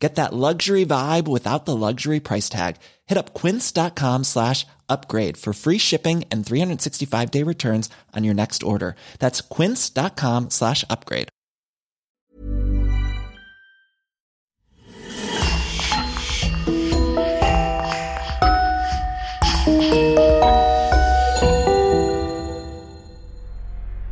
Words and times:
Get 0.00 0.14
that 0.14 0.32
luxury 0.32 0.86
vibe 0.86 1.28
without 1.28 1.66
the 1.66 1.76
luxury 1.76 2.20
price 2.20 2.48
tag. 2.48 2.76
Hit 3.06 3.18
up 3.18 3.34
quince.com 3.34 4.24
slash 4.24 4.66
upgrade 4.88 5.36
for 5.36 5.52
free 5.52 5.78
shipping 5.78 6.24
and 6.32 6.44
365 6.44 7.30
day 7.30 7.42
returns 7.44 7.90
on 8.16 8.24
your 8.24 8.34
next 8.34 8.62
order. 8.62 8.96
That's 9.18 9.42
quince.com 9.42 10.48
slash 10.50 10.84
upgrade. 10.88 11.28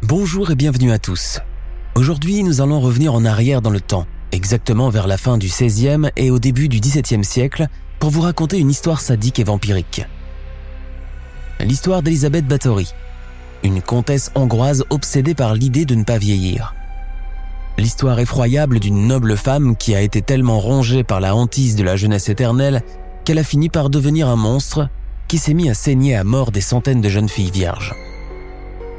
Bonjour 0.02 0.50
et 0.50 0.54
bienvenue 0.54 0.92
à 0.92 0.98
tous. 0.98 1.40
Aujourd'hui, 1.94 2.42
nous 2.42 2.60
allons 2.60 2.80
revenir 2.80 3.12
en 3.12 3.24
arrière 3.24 3.60
dans 3.60 3.70
le 3.70 3.80
temps, 3.80 4.06
exactement 4.32 4.88
vers 4.88 5.06
la 5.06 5.16
fin 5.16 5.38
du 5.38 5.46
XVIe 5.46 6.10
et 6.16 6.30
au 6.30 6.38
début 6.38 6.68
du 6.68 6.80
XVIIe 6.80 7.24
siècle, 7.24 7.66
pour 7.98 8.10
vous 8.10 8.20
raconter 8.20 8.58
une 8.58 8.70
histoire 8.70 9.00
sadique 9.00 9.38
et 9.38 9.44
vampirique. 9.44 10.06
L'histoire 11.60 12.02
d'Elisabeth 12.02 12.46
Bathory, 12.46 12.88
une 13.64 13.82
comtesse 13.82 14.30
hongroise 14.34 14.84
obsédée 14.90 15.34
par 15.34 15.54
l'idée 15.54 15.84
de 15.84 15.94
ne 15.94 16.04
pas 16.04 16.18
vieillir. 16.18 16.74
L'histoire 17.76 18.18
effroyable 18.18 18.80
d'une 18.80 19.06
noble 19.06 19.36
femme 19.36 19.76
qui 19.76 19.94
a 19.94 20.00
été 20.00 20.22
tellement 20.22 20.58
rongée 20.58 21.04
par 21.04 21.20
la 21.20 21.34
hantise 21.34 21.76
de 21.76 21.84
la 21.84 21.96
jeunesse 21.96 22.28
éternelle 22.28 22.82
qu'elle 23.24 23.38
a 23.38 23.44
fini 23.44 23.68
par 23.68 23.90
devenir 23.90 24.28
un 24.28 24.36
monstre 24.36 24.88
qui 25.28 25.38
s'est 25.38 25.54
mis 25.54 25.68
à 25.68 25.74
saigner 25.74 26.16
à 26.16 26.24
mort 26.24 26.50
des 26.50 26.60
centaines 26.60 27.00
de 27.00 27.08
jeunes 27.08 27.28
filles 27.28 27.50
vierges. 27.50 27.94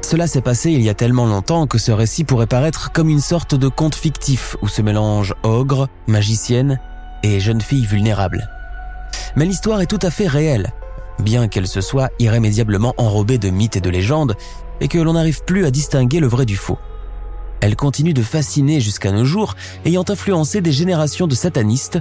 Cela 0.02 0.26
s'est 0.26 0.40
passé 0.40 0.70
il 0.70 0.82
y 0.82 0.88
a 0.88 0.94
tellement 0.94 1.26
longtemps 1.26 1.66
que 1.66 1.78
ce 1.78 1.92
récit 1.92 2.24
pourrait 2.24 2.46
paraître 2.46 2.90
comme 2.92 3.08
une 3.08 3.20
sorte 3.20 3.54
de 3.54 3.68
conte 3.68 3.94
fictif 3.94 4.56
où 4.62 4.68
se 4.68 4.82
mélangent 4.82 5.34
ogres, 5.42 5.88
magiciennes 6.06 6.80
et 7.22 7.38
jeunes 7.38 7.60
filles 7.60 7.86
vulnérables. 7.86 8.48
Mais 9.36 9.44
l'histoire 9.44 9.80
est 9.80 9.86
tout 9.86 9.98
à 10.02 10.10
fait 10.10 10.26
réelle, 10.26 10.72
bien 11.20 11.48
qu'elle 11.48 11.68
se 11.68 11.80
soit 11.80 12.10
irrémédiablement 12.18 12.94
enrobée 12.96 13.38
de 13.38 13.50
mythes 13.50 13.76
et 13.76 13.80
de 13.80 13.90
légendes 13.90 14.36
et 14.80 14.88
que 14.88 14.98
l'on 14.98 15.12
n'arrive 15.12 15.44
plus 15.44 15.64
à 15.64 15.70
distinguer 15.70 16.20
le 16.20 16.26
vrai 16.26 16.46
du 16.46 16.56
faux. 16.56 16.78
Elle 17.60 17.76
continue 17.76 18.14
de 18.14 18.22
fasciner 18.22 18.80
jusqu'à 18.80 19.12
nos 19.12 19.26
jours, 19.26 19.54
ayant 19.84 20.04
influencé 20.08 20.62
des 20.62 20.72
générations 20.72 21.26
de 21.26 21.34
satanistes, 21.34 21.98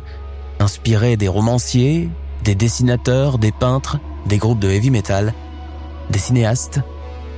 inspiré 0.59 1.17
des 1.17 1.27
romanciers, 1.27 2.09
des 2.43 2.55
dessinateurs, 2.55 3.37
des 3.37 3.51
peintres, 3.51 3.99
des 4.25 4.37
groupes 4.37 4.59
de 4.59 4.69
heavy 4.69 4.89
metal, 4.89 5.33
des 6.09 6.19
cinéastes, 6.19 6.79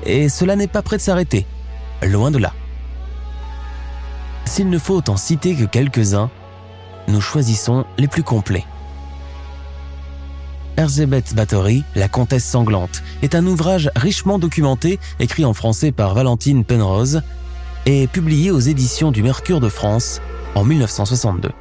et 0.05 0.29
cela 0.29 0.55
n'est 0.55 0.67
pas 0.67 0.81
prêt 0.81 0.97
de 0.97 1.01
s'arrêter, 1.01 1.45
loin 2.03 2.31
de 2.31 2.37
là. 2.37 2.53
S'il 4.45 4.69
ne 4.69 4.77
faut 4.77 5.09
en 5.09 5.17
citer 5.17 5.55
que 5.55 5.63
quelques-uns, 5.63 6.29
nous 7.07 7.21
choisissons 7.21 7.85
les 7.97 8.07
plus 8.07 8.23
complets. 8.23 8.65
Erzébeth 10.77 11.35
Bathory, 11.35 11.83
La 11.95 12.07
Comtesse 12.07 12.45
sanglante, 12.45 13.03
est 13.21 13.35
un 13.35 13.45
ouvrage 13.45 13.91
richement 13.95 14.39
documenté, 14.39 14.99
écrit 15.19 15.45
en 15.45 15.53
français 15.53 15.91
par 15.91 16.13
Valentine 16.13 16.63
Penrose, 16.65 17.21
et 17.85 18.07
publié 18.07 18.51
aux 18.51 18.59
éditions 18.59 19.11
du 19.11 19.23
Mercure 19.23 19.59
de 19.59 19.69
France 19.69 20.21
en 20.55 20.63
1962. 20.63 21.51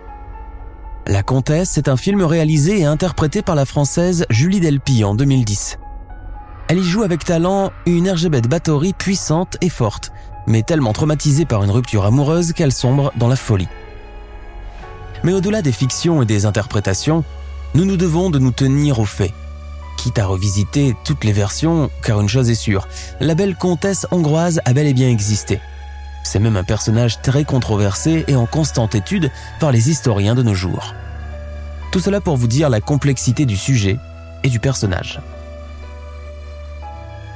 La 1.07 1.23
Comtesse 1.23 1.79
est 1.79 1.89
un 1.89 1.97
film 1.97 2.23
réalisé 2.23 2.81
et 2.81 2.85
interprété 2.85 3.43
par 3.43 3.55
la 3.55 3.65
française 3.65 4.27
Julie 4.31 4.61
Delpy 4.61 5.03
en 5.03 5.15
2010. 5.15 5.79
Elle 6.71 6.79
y 6.79 6.85
joue 6.85 7.03
avec 7.03 7.25
talent 7.25 7.73
une 7.85 8.07
Erzébeth 8.07 8.47
Bathory 8.47 8.93
puissante 8.93 9.57
et 9.61 9.69
forte, 9.69 10.13
mais 10.47 10.63
tellement 10.63 10.93
traumatisée 10.93 11.45
par 11.45 11.65
une 11.65 11.71
rupture 11.73 12.07
amoureuse 12.07 12.53
qu'elle 12.53 12.71
sombre 12.71 13.13
dans 13.17 13.27
la 13.27 13.35
folie. 13.35 13.67
Mais 15.25 15.33
au-delà 15.33 15.63
des 15.63 15.73
fictions 15.73 16.23
et 16.23 16.27
des 16.27 16.47
interprétations, 16.47 17.25
nous 17.75 17.85
nous 17.85 17.97
devons 17.97 18.31
de 18.31 18.39
nous 18.39 18.53
tenir 18.53 19.01
aux 19.01 19.05
faits. 19.05 19.33
Quitte 19.97 20.21
à 20.21 20.27
revisiter 20.27 20.95
toutes 21.05 21.25
les 21.25 21.33
versions, 21.33 21.91
car 22.05 22.21
une 22.21 22.29
chose 22.29 22.51
est 22.51 22.55
sûre, 22.55 22.87
la 23.19 23.35
belle 23.35 23.57
comtesse 23.57 24.07
hongroise 24.13 24.61
a 24.65 24.73
bel 24.73 24.87
et 24.87 24.95
bien 24.95 25.09
existé. 25.09 25.59
C'est 26.23 26.39
même 26.39 26.57
un 26.57 26.63
personnage 26.63 27.21
très 27.21 27.43
controversé 27.43 28.25
et 28.29 28.37
en 28.37 28.47
constante 28.47 28.95
étude 28.95 29.33
par 29.59 29.73
les 29.73 29.91
historiens 29.91 30.37
de 30.37 30.45
nos 30.45 30.55
jours. 30.55 30.95
Tout 31.91 31.99
cela 31.99 32.21
pour 32.21 32.37
vous 32.37 32.47
dire 32.47 32.71
la 32.71 32.81
complexité 32.81 33.45
du 33.45 33.57
sujet 33.57 33.99
et 34.45 34.49
du 34.49 34.61
personnage. 34.61 35.21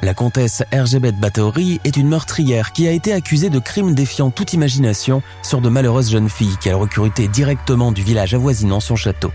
La 0.04 0.12
comtesse 0.12 0.62
Erzébeth 0.70 1.18
Bathory 1.18 1.80
est 1.84 1.96
une 1.96 2.08
meurtrière 2.08 2.72
qui 2.72 2.86
a 2.86 2.90
été 2.90 3.14
accusée 3.14 3.48
de 3.48 3.58
crimes 3.58 3.94
défiant 3.94 4.28
toute 4.30 4.52
imagination 4.52 5.22
sur 5.42 5.62
de 5.62 5.70
malheureuses 5.70 6.10
jeunes 6.10 6.28
filles 6.28 6.58
qu'elle 6.60 6.74
recrutait 6.74 7.26
directement 7.26 7.90
du 7.90 8.02
village 8.02 8.34
avoisinant 8.34 8.80
son 8.80 8.96
château. 8.96 9.32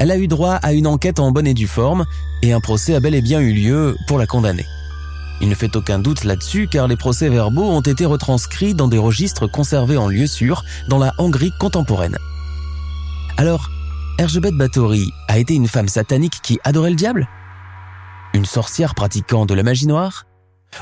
Elle 0.00 0.10
a 0.10 0.18
eu 0.18 0.28
droit 0.28 0.56
à 0.56 0.74
une 0.74 0.86
enquête 0.86 1.18
en 1.18 1.32
bonne 1.32 1.46
et 1.46 1.54
due 1.54 1.66
forme 1.66 2.04
et 2.42 2.52
un 2.52 2.60
procès 2.60 2.94
a 2.94 3.00
bel 3.00 3.14
et 3.14 3.22
bien 3.22 3.40
eu 3.40 3.54
lieu 3.54 3.96
pour 4.06 4.18
la 4.18 4.26
condamner. 4.26 4.66
Il 5.40 5.48
ne 5.48 5.54
fait 5.54 5.76
aucun 5.76 5.98
doute 5.98 6.24
là-dessus 6.24 6.68
car 6.70 6.86
les 6.86 6.96
procès-verbaux 6.96 7.70
ont 7.70 7.80
été 7.80 8.04
retranscrits 8.04 8.74
dans 8.74 8.88
des 8.88 8.98
registres 8.98 9.46
conservés 9.46 9.96
en 9.96 10.08
lieu 10.08 10.26
sûr 10.26 10.62
dans 10.90 10.98
la 10.98 11.14
Hongrie 11.16 11.54
contemporaine. 11.58 12.18
Alors, 13.38 13.70
Erzébeth 14.18 14.58
Bathory 14.58 15.10
a 15.26 15.38
été 15.38 15.54
une 15.54 15.68
femme 15.68 15.88
satanique 15.88 16.40
qui 16.42 16.58
adorait 16.64 16.90
le 16.90 16.96
diable? 16.96 17.26
Une 18.34 18.44
sorcière 18.44 18.94
pratiquant 18.94 19.46
de 19.46 19.54
la 19.54 19.62
magie 19.62 19.86
noire 19.86 20.26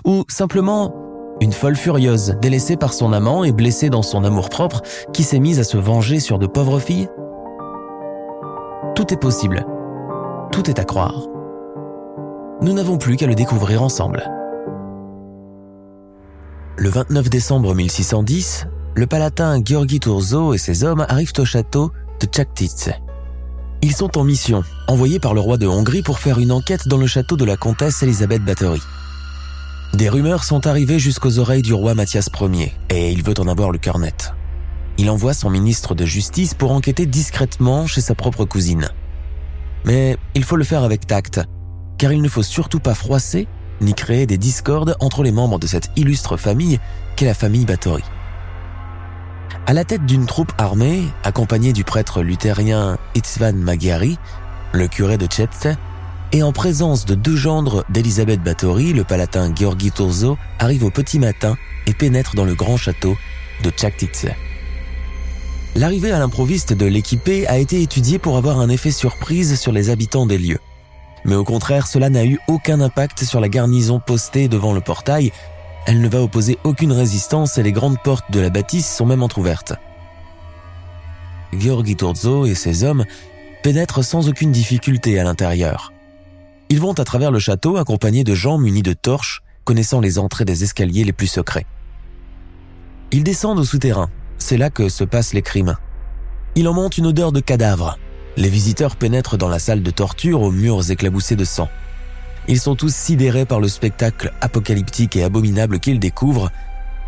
Ou 0.04 0.24
simplement 0.28 0.94
une 1.40 1.52
folle 1.52 1.76
furieuse 1.76 2.36
délaissée 2.40 2.76
par 2.76 2.94
son 2.94 3.12
amant 3.12 3.44
et 3.44 3.52
blessée 3.52 3.90
dans 3.90 4.02
son 4.02 4.24
amour-propre 4.24 4.80
qui 5.12 5.22
s'est 5.22 5.38
mise 5.38 5.60
à 5.60 5.64
se 5.64 5.76
venger 5.76 6.18
sur 6.18 6.38
de 6.38 6.46
pauvres 6.46 6.80
filles? 6.80 7.08
Tout 8.94 9.12
est 9.12 9.20
possible. 9.20 9.66
Tout 10.50 10.70
est 10.70 10.78
à 10.78 10.84
croire. 10.84 11.26
Nous 12.62 12.72
n'avons 12.72 12.96
plus 12.96 13.16
qu'à 13.16 13.26
le 13.26 13.34
découvrir 13.34 13.82
ensemble. 13.82 14.24
Le 16.78 16.88
29 16.88 17.28
décembre 17.28 17.74
1610, 17.74 18.66
le 18.94 19.06
palatin 19.06 19.60
Georgi 19.62 20.00
Turzo 20.00 20.54
et 20.54 20.58
ses 20.58 20.84
hommes 20.84 21.04
arrivent 21.08 21.32
au 21.38 21.44
château 21.44 21.92
de 22.20 22.26
Tchaktitse. 22.26 22.90
Ils 23.82 23.94
sont 23.94 24.18
en 24.18 24.24
mission, 24.24 24.64
envoyés 24.88 25.20
par 25.20 25.34
le 25.34 25.40
roi 25.40 25.58
de 25.58 25.66
Hongrie 25.66 26.02
pour 26.02 26.18
faire 26.18 26.38
une 26.38 26.52
enquête 26.52 26.88
dans 26.88 26.96
le 26.96 27.06
château 27.06 27.36
de 27.36 27.44
la 27.44 27.56
comtesse 27.56 28.02
Elisabeth 28.02 28.44
Bathory. 28.44 28.80
Des 29.94 30.08
rumeurs 30.08 30.44
sont 30.44 30.66
arrivées 30.66 30.98
jusqu'aux 30.98 31.38
oreilles 31.38 31.62
du 31.62 31.72
roi 31.72 31.94
Mathias 31.94 32.28
Ier, 32.40 32.72
et 32.90 33.12
il 33.12 33.22
veut 33.22 33.38
en 33.38 33.48
avoir 33.48 33.70
le 33.70 33.78
cœur 33.78 33.98
net. 33.98 34.32
Il 34.98 35.10
envoie 35.10 35.34
son 35.34 35.50
ministre 35.50 35.94
de 35.94 36.04
justice 36.04 36.54
pour 36.54 36.72
enquêter 36.72 37.06
discrètement 37.06 37.86
chez 37.86 38.00
sa 38.00 38.14
propre 38.14 38.44
cousine. 38.44 38.88
Mais 39.84 40.16
il 40.34 40.42
faut 40.42 40.56
le 40.56 40.64
faire 40.64 40.82
avec 40.82 41.06
tact, 41.06 41.40
car 41.98 42.12
il 42.12 42.22
ne 42.22 42.28
faut 42.28 42.42
surtout 42.42 42.80
pas 42.80 42.94
froisser 42.94 43.46
ni 43.80 43.94
créer 43.94 44.26
des 44.26 44.38
discordes 44.38 44.96
entre 45.00 45.22
les 45.22 45.32
membres 45.32 45.58
de 45.58 45.66
cette 45.66 45.90
illustre 45.96 46.36
famille 46.36 46.80
qu'est 47.14 47.26
la 47.26 47.34
famille 47.34 47.66
Bathory. 47.66 48.02
À 49.68 49.72
la 49.72 49.84
tête 49.84 50.06
d'une 50.06 50.26
troupe 50.26 50.52
armée, 50.58 51.02
accompagnée 51.24 51.72
du 51.72 51.82
prêtre 51.82 52.22
luthérien 52.22 52.98
Itzvan 53.16 53.54
Magyari, 53.54 54.16
le 54.72 54.86
curé 54.86 55.18
de 55.18 55.26
Tchetze, 55.26 55.74
et 56.30 56.44
en 56.44 56.52
présence 56.52 57.04
de 57.04 57.16
deux 57.16 57.34
gendres 57.34 57.84
d'Elisabeth 57.88 58.40
Bathory, 58.40 58.92
le 58.92 59.02
palatin 59.02 59.52
Georgi 59.52 59.90
Turzo 59.90 60.38
arrive 60.60 60.84
au 60.84 60.90
petit 60.90 61.18
matin 61.18 61.56
et 61.88 61.94
pénètre 61.94 62.36
dans 62.36 62.44
le 62.44 62.54
grand 62.54 62.76
château 62.76 63.16
de 63.64 63.70
Tchaktitse. 63.70 64.26
L'arrivée 65.74 66.12
à 66.12 66.20
l'improviste 66.20 66.72
de 66.72 66.86
l'équipé 66.86 67.48
a 67.48 67.58
été 67.58 67.82
étudiée 67.82 68.20
pour 68.20 68.36
avoir 68.36 68.60
un 68.60 68.68
effet 68.68 68.92
surprise 68.92 69.58
sur 69.58 69.72
les 69.72 69.90
habitants 69.90 70.26
des 70.26 70.38
lieux. 70.38 70.60
Mais 71.24 71.34
au 71.34 71.42
contraire, 71.42 71.88
cela 71.88 72.08
n'a 72.08 72.24
eu 72.24 72.38
aucun 72.46 72.80
impact 72.80 73.24
sur 73.24 73.40
la 73.40 73.48
garnison 73.48 73.98
postée 73.98 74.46
devant 74.46 74.72
le 74.72 74.80
portail. 74.80 75.32
Elle 75.86 76.00
ne 76.00 76.08
va 76.08 76.20
opposer 76.20 76.58
aucune 76.64 76.92
résistance 76.92 77.58
et 77.58 77.62
les 77.62 77.70
grandes 77.70 78.02
portes 78.02 78.30
de 78.32 78.40
la 78.40 78.50
bâtisse 78.50 78.92
sont 78.92 79.06
même 79.06 79.22
entr'ouvertes. 79.22 79.74
Georgi 81.56 81.94
Turzo 81.94 82.44
et 82.44 82.56
ses 82.56 82.82
hommes 82.82 83.04
pénètrent 83.62 84.04
sans 84.04 84.28
aucune 84.28 84.50
difficulté 84.50 85.18
à 85.20 85.24
l'intérieur. 85.24 85.92
Ils 86.68 86.80
vont 86.80 86.92
à 86.94 87.04
travers 87.04 87.30
le 87.30 87.38
château 87.38 87.76
accompagnés 87.76 88.24
de 88.24 88.34
gens 88.34 88.58
munis 88.58 88.82
de 88.82 88.92
torches, 88.92 89.42
connaissant 89.64 90.00
les 90.00 90.18
entrées 90.18 90.44
des 90.44 90.64
escaliers 90.64 91.04
les 91.04 91.12
plus 91.12 91.28
secrets. 91.28 91.66
Ils 93.12 93.22
descendent 93.22 93.60
au 93.60 93.64
souterrain. 93.64 94.10
C'est 94.38 94.56
là 94.56 94.70
que 94.70 94.88
se 94.88 95.04
passent 95.04 95.34
les 95.34 95.42
crimes. 95.42 95.76
Il 96.56 96.66
en 96.66 96.74
monte 96.74 96.98
une 96.98 97.06
odeur 97.06 97.30
de 97.30 97.40
cadavre. 97.40 97.98
Les 98.36 98.48
visiteurs 98.48 98.96
pénètrent 98.96 99.38
dans 99.38 99.48
la 99.48 99.60
salle 99.60 99.82
de 99.82 99.90
torture 99.92 100.42
aux 100.42 100.50
murs 100.50 100.90
éclaboussés 100.90 101.36
de 101.36 101.44
sang. 101.44 101.68
Ils 102.48 102.60
sont 102.60 102.76
tous 102.76 102.94
sidérés 102.94 103.44
par 103.44 103.60
le 103.60 103.68
spectacle 103.68 104.32
apocalyptique 104.40 105.16
et 105.16 105.24
abominable 105.24 105.80
qu'ils 105.80 105.98
découvrent. 105.98 106.50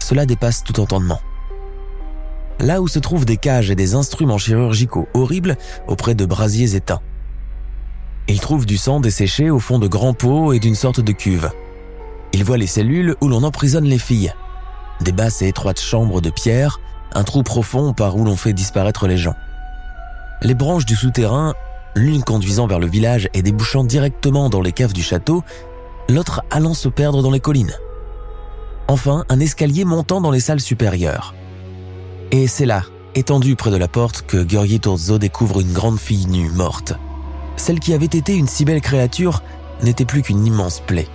Cela 0.01 0.27
dépasse 0.27 0.65
tout 0.65 0.81
entendement. 0.81 1.21
Là 2.59 2.81
où 2.81 2.89
se 2.89 2.99
trouvent 2.99 3.25
des 3.25 3.37
cages 3.37 3.71
et 3.71 3.77
des 3.77 3.95
instruments 3.95 4.39
chirurgicaux 4.39 5.09
horribles 5.15 5.57
auprès 5.87 6.17
de 6.17 6.25
brasiers 6.25 6.75
éteints. 6.75 7.01
Ils 8.27 8.41
trouvent 8.41 8.67
du 8.67 8.77
sang 8.77 9.01
desséché 9.01 9.49
au 9.49 9.61
fond 9.61 9.79
de 9.79 9.87
grands 9.87 10.13
pots 10.13 10.53
et 10.53 10.59
d'une 10.59 10.75
sorte 10.75 11.01
de 11.01 11.13
cuve. 11.13 11.51
Ils 12.33 12.45
voient 12.45 12.59
les 12.59 12.67
cellules 12.67 13.15
où 13.21 13.29
l'on 13.29 13.45
emprisonne 13.45 13.85
les 13.85 13.99
filles. 13.99 14.35
Des 15.01 15.13
basses 15.13 15.41
et 15.43 15.49
étroites 15.49 15.81
chambres 15.81 16.21
de 16.21 16.31
pierre, 16.31 16.81
un 17.15 17.23
trou 17.23 17.45
profond 17.45 17.93
par 17.93 18.17
où 18.17 18.25
l'on 18.25 18.37
fait 18.37 18.53
disparaître 18.53 19.07
les 19.07 19.17
gens. 19.17 19.37
Les 20.43 20.55
branches 20.55 20.85
du 20.85 20.97
souterrain 20.97 21.55
l'une 21.99 22.23
conduisant 22.23 22.67
vers 22.67 22.79
le 22.79 22.87
village 22.87 23.29
et 23.35 23.43
débouchant 23.43 23.85
directement 23.85 24.49
dans 24.49 24.61
les 24.61 24.73
caves 24.73 24.93
du 24.93 25.03
château, 25.03 25.43
l'autre 26.09 26.43
allant 26.51 26.75
se 26.75 26.89
perdre 26.89 27.23
dans 27.23 27.31
les 27.31 27.41
collines. 27.41 27.75
Enfin, 28.87 29.25
un 29.29 29.41
escalier 29.41 29.85
montant 29.85 30.21
dans 30.21 30.31
les 30.31 30.41
salles 30.41 30.61
supérieures. 30.61 31.35
Et 32.31 32.47
c'est 32.47 32.67
là, 32.67 32.85
étendue 33.15 33.57
près 33.57 33.71
de 33.71 33.77
la 33.77 33.89
porte, 33.89 34.23
que 34.23 34.49
Georgi 34.49 34.81
Turzo 34.81 35.19
découvre 35.19 35.61
une 35.61 35.73
grande 35.73 35.99
fille 35.99 36.27
nue, 36.27 36.51
morte. 36.51 36.95
Celle 37.57 37.81
qui 37.81 37.93
avait 37.93 38.07
été 38.07 38.35
une 38.35 38.49
si 38.49 38.65
belle 38.65 38.81
créature 38.81 39.43
n'était 39.83 40.05
plus 40.05 40.23
qu'une 40.23 40.47
immense 40.47 40.81
plaie. 40.81 41.09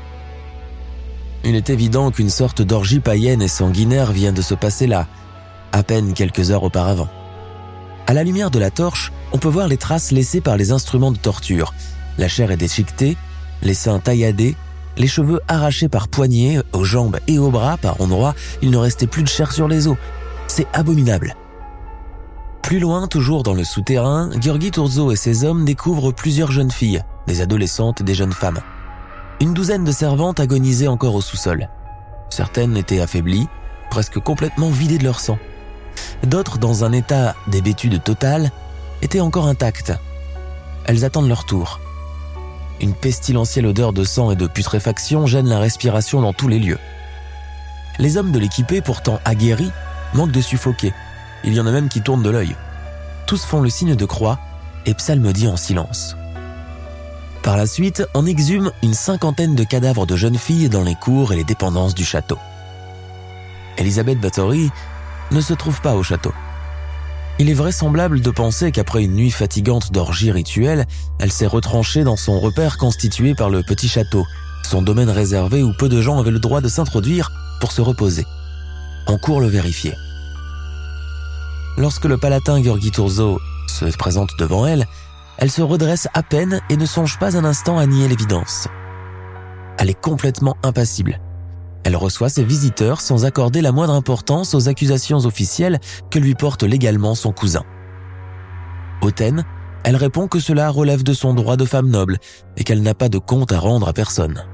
Il 1.45 1.55
est 1.55 1.69
évident 1.69 2.11
qu'une 2.11 2.29
sorte 2.29 2.61
d'orgie 2.61 2.99
païenne 2.99 3.41
et 3.41 3.47
sanguinaire 3.47 4.11
vient 4.11 4.31
de 4.31 4.41
se 4.41 4.53
passer 4.53 4.87
là, 4.87 5.07
à 5.71 5.83
peine 5.83 6.13
quelques 6.13 6.51
heures 6.51 6.63
auparavant. 6.63 7.09
À 8.05 8.13
la 8.13 8.23
lumière 8.23 8.51
de 8.51 8.59
la 8.59 8.69
torche, 8.69 9.11
on 9.31 9.37
peut 9.37 9.49
voir 9.49 9.67
les 9.67 9.77
traces 9.77 10.11
laissées 10.11 10.41
par 10.41 10.57
les 10.57 10.71
instruments 10.71 11.11
de 11.11 11.17
torture. 11.17 11.73
La 12.17 12.27
chair 12.27 12.51
est 12.51 12.57
déchiquetée, 12.57 13.17
les 13.61 13.73
seins 13.73 13.99
tailladés, 13.99 14.55
les 14.97 15.07
cheveux 15.07 15.39
arrachés 15.47 15.89
par 15.89 16.07
poignées, 16.07 16.59
aux 16.73 16.83
jambes 16.83 17.17
et 17.27 17.39
aux 17.39 17.49
bras 17.49 17.77
par 17.77 18.01
endroits, 18.01 18.35
il 18.61 18.69
ne 18.71 18.77
restait 18.77 19.07
plus 19.07 19.23
de 19.23 19.27
chair 19.27 19.51
sur 19.51 19.67
les 19.67 19.87
os. 19.87 19.97
C'est 20.47 20.67
abominable. 20.73 21.35
Plus 22.61 22.79
loin, 22.79 23.07
toujours 23.07 23.43
dans 23.43 23.53
le 23.53 23.63
souterrain, 23.63 24.29
Georgi 24.39 24.71
Turzo 24.71 25.11
et 25.11 25.15
ses 25.15 25.45
hommes 25.45 25.65
découvrent 25.65 26.11
plusieurs 26.11 26.51
jeunes 26.51 26.71
filles, 26.71 27.01
des 27.27 27.41
adolescentes 27.41 28.01
et 28.01 28.03
des 28.03 28.15
jeunes 28.15 28.33
femmes. 28.33 28.59
Une 29.41 29.53
douzaine 29.53 29.83
de 29.83 29.91
servantes 29.91 30.39
agonisaient 30.39 30.87
encore 30.87 31.15
au 31.15 31.21
sous-sol. 31.21 31.69
Certaines 32.29 32.77
étaient 32.77 33.01
affaiblies, 33.01 33.47
presque 33.89 34.19
complètement 34.19 34.69
vidées 34.69 34.97
de 34.97 35.03
leur 35.03 35.19
sang. 35.19 35.37
D'autres, 36.23 36.57
dans 36.57 36.83
un 36.85 36.91
état 36.91 37.35
d'hébétude 37.47 38.01
totale, 38.01 38.51
étaient 39.01 39.19
encore 39.19 39.47
intactes. 39.47 39.93
Elles 40.85 41.05
attendent 41.05 41.27
leur 41.27 41.45
tour. 41.45 41.79
Une 42.81 42.93
pestilentielle 42.93 43.65
odeur 43.65 43.93
de 43.93 44.03
sang 44.03 44.31
et 44.31 44.35
de 44.35 44.47
putréfaction 44.47 45.25
gêne 45.27 45.47
la 45.47 45.59
respiration 45.59 46.21
dans 46.21 46.33
tous 46.33 46.47
les 46.47 46.59
lieux. 46.59 46.79
Les 47.99 48.17
hommes 48.17 48.31
de 48.31 48.39
l'équipée, 48.39 48.81
pourtant 48.81 49.19
aguerris, 49.25 49.71
manquent 50.13 50.31
de 50.31 50.41
suffoquer. 50.41 50.93
Il 51.43 51.53
y 51.53 51.59
en 51.59 51.67
a 51.67 51.71
même 51.71 51.89
qui 51.89 52.01
tournent 52.01 52.23
de 52.23 52.29
l'œil. 52.29 52.55
Tous 53.27 53.43
font 53.43 53.61
le 53.61 53.69
signe 53.69 53.95
de 53.95 54.05
croix 54.05 54.39
et 54.85 54.93
psalmodient 54.93 55.53
en 55.53 55.57
silence. 55.57 56.15
Par 57.41 57.57
la 57.57 57.67
suite, 57.67 58.03
on 58.13 58.25
exhume 58.25 58.71
une 58.81 58.93
cinquantaine 58.93 59.55
de 59.55 59.63
cadavres 59.65 60.05
de 60.05 60.15
jeunes 60.15 60.37
filles 60.37 60.69
dans 60.69 60.83
les 60.83 60.95
cours 60.95 61.33
et 61.33 61.35
les 61.35 61.43
dépendances 61.43 61.93
du 61.93 62.05
château. 62.05 62.37
Elisabeth 63.77 64.19
Bathory 64.19 64.71
ne 65.31 65.41
se 65.41 65.53
trouve 65.53 65.81
pas 65.81 65.95
au 65.95 66.03
château. 66.03 66.33
Il 67.39 67.49
est 67.49 67.55
vraisemblable 67.55 68.21
de 68.21 68.29
penser 68.29 68.71
qu'après 68.71 69.03
une 69.03 69.15
nuit 69.15 69.31
fatigante 69.31 69.91
d'orgie 69.91 70.31
rituelle, 70.31 70.85
elle 71.19 71.31
s'est 71.31 71.47
retranchée 71.47 72.03
dans 72.03 72.15
son 72.15 72.39
repère 72.39 72.77
constitué 72.77 73.33
par 73.33 73.49
le 73.49 73.63
petit 73.63 73.87
château, 73.87 74.25
son 74.63 74.81
domaine 74.81 75.09
réservé 75.09 75.63
où 75.63 75.73
peu 75.73 75.89
de 75.89 76.01
gens 76.01 76.19
avaient 76.19 76.31
le 76.31 76.39
droit 76.39 76.61
de 76.61 76.67
s'introduire 76.67 77.31
pour 77.59 77.71
se 77.71 77.81
reposer. 77.81 78.25
On 79.07 79.17
court 79.17 79.41
le 79.41 79.47
vérifier. 79.47 79.95
Lorsque 81.77 82.05
le 82.05 82.17
palatin 82.17 82.61
Georgi 82.61 82.91
Turzo 82.91 83.39
se 83.67 83.85
présente 83.97 84.29
devant 84.37 84.67
elle, 84.67 84.85
elle 85.39 85.49
se 85.49 85.63
redresse 85.63 86.07
à 86.13 86.21
peine 86.21 86.61
et 86.69 86.77
ne 86.77 86.85
songe 86.85 87.17
pas 87.17 87.35
un 87.35 87.45
instant 87.45 87.79
à 87.79 87.87
nier 87.87 88.07
l'évidence. 88.07 88.67
Elle 89.79 89.89
est 89.89 89.99
complètement 89.99 90.55
impassible. 90.63 91.19
Elle 91.83 91.95
reçoit 91.97 92.29
ses 92.29 92.43
visiteurs 92.43 93.01
sans 93.01 93.25
accorder 93.25 93.61
la 93.61 93.71
moindre 93.71 93.93
importance 93.93 94.53
aux 94.53 94.69
accusations 94.69 95.25
officielles 95.25 95.79
que 96.09 96.19
lui 96.19 96.33
porte 96.33 96.63
légalement 96.63 97.15
son 97.15 97.31
cousin. 97.31 97.63
Hautaine, 99.01 99.43
elle 99.83 99.97
répond 99.97 100.27
que 100.27 100.39
cela 100.39 100.69
relève 100.69 101.03
de 101.03 101.13
son 101.13 101.33
droit 101.33 101.57
de 101.57 101.65
femme 101.65 101.89
noble 101.89 102.17
et 102.55 102.63
qu'elle 102.63 102.81
n'a 102.81 102.93
pas 102.93 103.09
de 103.09 103.17
compte 103.17 103.51
à 103.51 103.59
rendre 103.59 103.87
à 103.89 103.93
personne. 103.93 104.45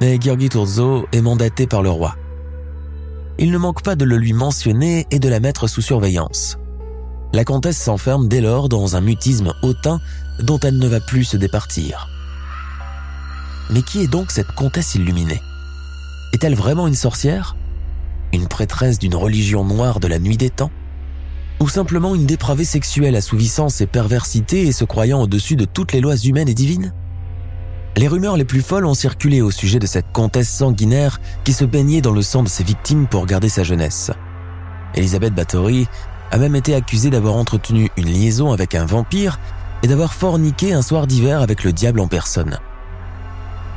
Mais 0.00 0.18
Georgi 0.20 0.50
Turzo 0.50 1.06
est 1.12 1.22
mandaté 1.22 1.66
par 1.66 1.82
le 1.82 1.90
roi. 1.90 2.14
Il 3.38 3.50
ne 3.50 3.58
manque 3.58 3.82
pas 3.82 3.96
de 3.96 4.04
le 4.04 4.16
lui 4.16 4.32
mentionner 4.32 5.06
et 5.10 5.18
de 5.18 5.28
la 5.28 5.40
mettre 5.40 5.66
sous 5.66 5.80
surveillance. 5.80 6.58
La 7.32 7.44
comtesse 7.44 7.78
s'enferme 7.78 8.28
dès 8.28 8.40
lors 8.40 8.68
dans 8.68 8.96
un 8.96 9.00
mutisme 9.00 9.52
hautain 9.62 10.00
dont 10.40 10.58
elle 10.60 10.78
ne 10.78 10.88
va 10.88 11.00
plus 11.00 11.24
se 11.24 11.36
départir. 11.36 12.08
Mais 13.70 13.82
qui 13.82 14.02
est 14.02 14.08
donc 14.08 14.30
cette 14.30 14.52
comtesse 14.52 14.94
illuminée? 14.94 15.40
Est-elle 16.32 16.54
vraiment 16.54 16.86
une 16.86 16.94
sorcière? 16.94 17.56
Une 18.32 18.48
prêtresse 18.48 18.98
d'une 18.98 19.14
religion 19.14 19.64
noire 19.64 20.00
de 20.00 20.08
la 20.08 20.18
nuit 20.18 20.36
des 20.36 20.50
temps? 20.50 20.70
Ou 21.60 21.68
simplement 21.68 22.14
une 22.14 22.26
dépravée 22.26 22.64
sexuelle 22.64 23.16
assouvissant 23.16 23.68
ses 23.68 23.86
perversités 23.86 24.66
et 24.66 24.72
se 24.72 24.84
croyant 24.84 25.22
au-dessus 25.22 25.56
de 25.56 25.64
toutes 25.64 25.92
les 25.92 26.00
lois 26.00 26.16
humaines 26.16 26.48
et 26.48 26.54
divines? 26.54 26.92
Les 27.96 28.06
rumeurs 28.06 28.36
les 28.36 28.44
plus 28.44 28.62
folles 28.62 28.86
ont 28.86 28.94
circulé 28.94 29.42
au 29.42 29.50
sujet 29.50 29.80
de 29.80 29.86
cette 29.86 30.12
comtesse 30.12 30.48
sanguinaire 30.48 31.20
qui 31.42 31.52
se 31.52 31.64
baignait 31.64 32.00
dans 32.00 32.12
le 32.12 32.22
sang 32.22 32.44
de 32.44 32.48
ses 32.48 32.62
victimes 32.62 33.08
pour 33.08 33.26
garder 33.26 33.48
sa 33.48 33.64
jeunesse. 33.64 34.12
Elisabeth 34.94 35.34
Bathory 35.34 35.88
a 36.30 36.38
même 36.38 36.54
été 36.54 36.74
accusée 36.74 37.10
d'avoir 37.10 37.34
entretenu 37.34 37.90
une 37.96 38.06
liaison 38.08 38.52
avec 38.52 38.74
un 38.74 38.84
vampire 38.84 39.40
et 39.82 39.88
d'avoir 39.88 40.14
forniqué 40.14 40.72
un 40.72 40.82
soir 40.82 41.06
d'hiver 41.06 41.40
avec 41.40 41.64
le 41.64 41.72
diable 41.72 42.00
en 42.00 42.06
personne. 42.06 42.58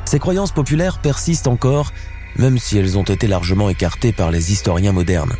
Ces 0.04 0.18
croyances 0.18 0.52
populaires 0.52 0.98
persistent 0.98 1.48
encore 1.48 1.90
même 2.36 2.58
si 2.58 2.78
elles 2.78 2.98
ont 2.98 3.02
été 3.02 3.26
largement 3.26 3.68
écartées 3.68 4.12
par 4.12 4.30
les 4.30 4.52
historiens 4.52 4.92
modernes. 4.92 5.34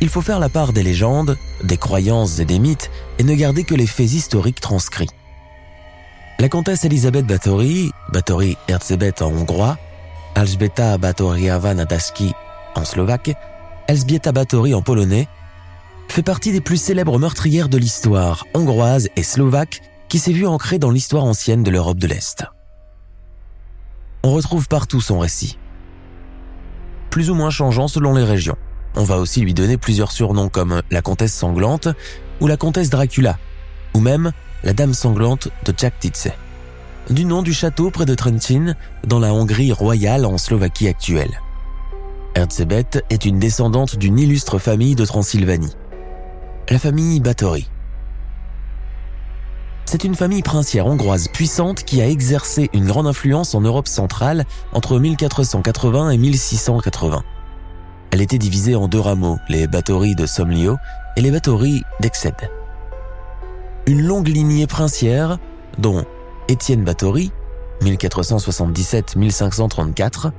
Il 0.00 0.08
faut 0.08 0.22
faire 0.22 0.38
la 0.38 0.48
part 0.48 0.72
des 0.72 0.82
légendes, 0.82 1.36
des 1.62 1.76
croyances 1.76 2.38
et 2.38 2.44
des 2.44 2.58
mythes 2.58 2.90
et 3.18 3.22
ne 3.22 3.34
garder 3.34 3.64
que 3.64 3.74
les 3.74 3.86
faits 3.86 4.12
historiques 4.12 4.60
transcrits. 4.60 5.10
La 6.38 6.48
comtesse 6.48 6.84
Elisabeth 6.84 7.26
Batory, 7.26 7.90
Batory 8.12 8.56
Erzsébet 8.66 9.22
en 9.22 9.26
hongrois, 9.26 9.76
Alzbeta 10.34 10.96
Batoriava 10.96 11.74
Nadaski 11.74 12.32
en 12.74 12.84
slovaque, 12.84 13.32
Elzbieta 13.88 14.32
Batory 14.32 14.74
en 14.74 14.80
polonais, 14.80 15.28
fait 16.08 16.22
partie 16.22 16.52
des 16.52 16.60
plus 16.60 16.76
célèbres 16.76 17.18
meurtrières 17.18 17.68
de 17.68 17.76
l'histoire 17.76 18.46
hongroise 18.54 19.08
et 19.16 19.22
slovaque 19.22 19.82
qui 20.08 20.18
s'est 20.18 20.32
vue 20.32 20.46
ancrée 20.46 20.78
dans 20.78 20.90
l'histoire 20.90 21.24
ancienne 21.24 21.62
de 21.62 21.70
l'Europe 21.70 21.98
de 21.98 22.06
l'Est. 22.06 22.44
On 24.22 24.32
retrouve 24.32 24.66
partout 24.66 25.00
son 25.00 25.18
récit. 25.18 25.58
Plus 27.10 27.30
ou 27.30 27.34
moins 27.34 27.50
changeant 27.50 27.88
selon 27.88 28.14
les 28.14 28.24
régions. 28.24 28.56
On 28.96 29.04
va 29.04 29.18
aussi 29.18 29.40
lui 29.40 29.54
donner 29.54 29.76
plusieurs 29.76 30.12
surnoms 30.12 30.48
comme 30.48 30.82
la 30.90 31.02
comtesse 31.02 31.34
sanglante 31.34 31.88
ou 32.40 32.46
la 32.46 32.56
comtesse 32.56 32.90
Dracula, 32.90 33.38
ou 33.94 34.00
même 34.00 34.32
la 34.64 34.72
dame 34.72 34.94
sanglante 34.94 35.48
de 35.64 35.74
Jaktice, 35.76 36.28
du 37.08 37.24
nom 37.24 37.42
du 37.42 37.52
château 37.52 37.90
près 37.90 38.06
de 38.06 38.14
Trentin, 38.14 38.74
dans 39.06 39.18
la 39.18 39.32
Hongrie 39.32 39.72
royale 39.72 40.24
en 40.24 40.38
Slovaquie 40.38 40.88
actuelle. 40.88 41.40
Erzsébet 42.34 43.02
est 43.10 43.24
une 43.24 43.38
descendante 43.38 43.96
d'une 43.96 44.18
illustre 44.18 44.58
famille 44.58 44.94
de 44.94 45.04
Transylvanie, 45.04 45.74
la 46.68 46.78
famille 46.78 47.20
Batory. 47.20 47.68
C'est 49.90 50.04
une 50.04 50.14
famille 50.14 50.42
princière 50.42 50.86
hongroise 50.86 51.26
puissante 51.26 51.82
qui 51.82 52.00
a 52.00 52.08
exercé 52.08 52.70
une 52.72 52.86
grande 52.86 53.08
influence 53.08 53.56
en 53.56 53.60
Europe 53.60 53.88
centrale 53.88 54.44
entre 54.72 55.00
1480 55.00 56.10
et 56.10 56.16
1680. 56.16 57.24
Elle 58.12 58.20
était 58.20 58.38
divisée 58.38 58.76
en 58.76 58.86
deux 58.86 59.00
rameaux, 59.00 59.38
les 59.48 59.66
Batory 59.66 60.14
de 60.14 60.26
Somlio 60.26 60.76
et 61.16 61.22
les 61.22 61.32
Batory 61.32 61.82
d'Exed. 61.98 62.36
Une 63.88 64.02
longue 64.02 64.28
lignée 64.28 64.68
princière, 64.68 65.38
dont 65.78 66.04
Étienne 66.46 66.84
Batory, 66.84 67.32
1477-1534, 67.82 70.30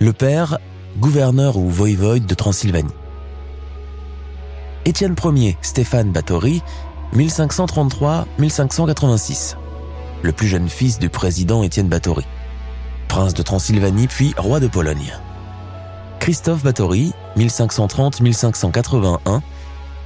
le 0.00 0.14
père, 0.14 0.56
gouverneur 0.96 1.58
ou 1.58 1.68
voïvode 1.68 2.24
de 2.24 2.34
Transylvanie. 2.34 2.94
Étienne 4.86 5.14
Ier, 5.36 5.58
Stéphane 5.60 6.10
Batory, 6.10 6.62
1533-1586, 7.14 9.56
le 10.22 10.32
plus 10.32 10.48
jeune 10.48 10.68
fils 10.68 10.98
du 10.98 11.08
président 11.08 11.62
Étienne 11.62 11.88
Báthory, 11.88 12.26
prince 13.08 13.32
de 13.34 13.42
Transylvanie 13.42 14.06
puis 14.06 14.34
roi 14.36 14.60
de 14.60 14.68
Pologne. 14.68 15.14
Christophe 16.20 16.62
Báthory, 16.62 17.12
1530-1581, 17.36 19.40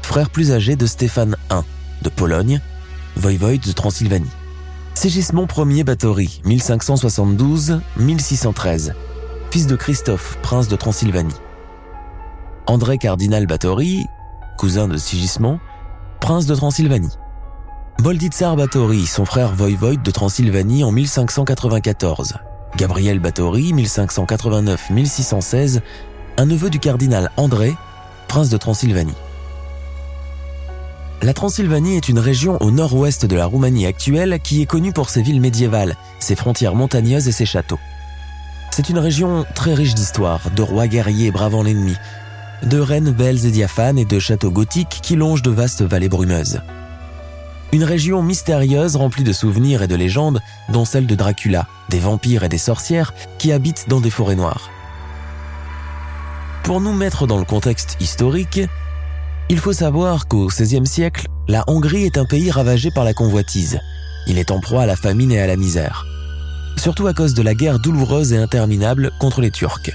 frère 0.02 0.30
plus 0.30 0.52
âgé 0.52 0.76
de 0.76 0.86
Stéphane 0.86 1.36
I 1.50 1.56
de 2.02 2.08
Pologne, 2.08 2.60
voïvode 3.16 3.60
de 3.60 3.72
Transylvanie. 3.72 4.30
Ségismond 4.94 5.46
Ier 5.58 5.84
Báthory, 5.84 6.40
1572-1613, 6.46 8.94
fils 9.50 9.66
de 9.66 9.76
Christophe, 9.76 10.38
prince 10.42 10.68
de 10.68 10.76
Transylvanie. 10.76 11.34
André 12.66 12.96
Cardinal 12.98 13.46
Báthory, 13.46 14.06
cousin 14.56 14.88
de 14.88 14.96
Sigismond, 14.96 15.60
prince 16.20 16.46
de 16.46 16.54
Transylvanie. 16.54 17.16
Bolditsar 18.00 18.56
Báthory, 18.56 19.06
son 19.06 19.24
frère 19.24 19.54
voïvode 19.54 20.02
de 20.02 20.10
Transylvanie 20.10 20.84
en 20.84 20.92
1594. 20.92 22.34
Gabriel 22.76 23.20
Báthory, 23.20 23.72
1589-1616, 23.72 25.80
un 26.36 26.46
neveu 26.46 26.70
du 26.70 26.78
cardinal 26.78 27.30
André, 27.36 27.74
prince 28.28 28.50
de 28.50 28.56
Transylvanie. 28.56 29.14
La 31.22 31.32
Transylvanie 31.32 31.96
est 31.96 32.08
une 32.08 32.18
région 32.18 32.58
au 32.60 32.70
nord-ouest 32.70 33.24
de 33.24 33.36
la 33.36 33.46
Roumanie 33.46 33.86
actuelle 33.86 34.38
qui 34.42 34.62
est 34.62 34.66
connue 34.66 34.92
pour 34.92 35.08
ses 35.08 35.22
villes 35.22 35.40
médiévales, 35.40 35.96
ses 36.18 36.36
frontières 36.36 36.74
montagneuses 36.74 37.28
et 37.28 37.32
ses 37.32 37.46
châteaux. 37.46 37.78
C'est 38.70 38.90
une 38.90 38.98
région 38.98 39.46
très 39.54 39.72
riche 39.72 39.94
d'histoire, 39.94 40.50
de 40.54 40.62
rois 40.62 40.86
guerriers 40.86 41.30
bravant 41.30 41.62
l'ennemi, 41.62 41.96
de 42.62 42.78
reines 42.78 43.12
belles 43.12 43.46
et 43.46 43.50
diaphanes 43.50 43.98
et 43.98 44.04
de 44.04 44.18
châteaux 44.18 44.50
gothiques 44.50 45.00
qui 45.02 45.16
longent 45.16 45.42
de 45.42 45.50
vastes 45.50 45.82
vallées 45.82 46.08
brumeuses. 46.08 46.60
Une 47.72 47.84
région 47.84 48.22
mystérieuse 48.22 48.96
remplie 48.96 49.24
de 49.24 49.32
souvenirs 49.32 49.82
et 49.82 49.88
de 49.88 49.96
légendes, 49.96 50.40
dont 50.70 50.84
celle 50.84 51.06
de 51.06 51.14
Dracula, 51.14 51.66
des 51.90 51.98
vampires 51.98 52.44
et 52.44 52.48
des 52.48 52.58
sorcières 52.58 53.12
qui 53.38 53.52
habitent 53.52 53.88
dans 53.88 54.00
des 54.00 54.10
forêts 54.10 54.36
noires. 54.36 54.70
Pour 56.62 56.80
nous 56.80 56.92
mettre 56.92 57.26
dans 57.26 57.38
le 57.38 57.44
contexte 57.44 57.96
historique, 58.00 58.60
il 59.48 59.58
faut 59.58 59.72
savoir 59.72 60.26
qu'au 60.26 60.46
XVIe 60.46 60.86
siècle, 60.86 61.28
la 61.48 61.62
Hongrie 61.68 62.04
est 62.04 62.18
un 62.18 62.24
pays 62.24 62.50
ravagé 62.50 62.90
par 62.90 63.04
la 63.04 63.14
convoitise. 63.14 63.78
Il 64.26 64.38
est 64.38 64.50
en 64.50 64.58
proie 64.58 64.82
à 64.82 64.86
la 64.86 64.96
famine 64.96 65.30
et 65.30 65.40
à 65.40 65.46
la 65.46 65.56
misère. 65.56 66.04
Surtout 66.76 67.06
à 67.06 67.14
cause 67.14 67.34
de 67.34 67.42
la 67.42 67.54
guerre 67.54 67.78
douloureuse 67.78 68.32
et 68.32 68.38
interminable 68.38 69.12
contre 69.20 69.40
les 69.40 69.52
Turcs. 69.52 69.90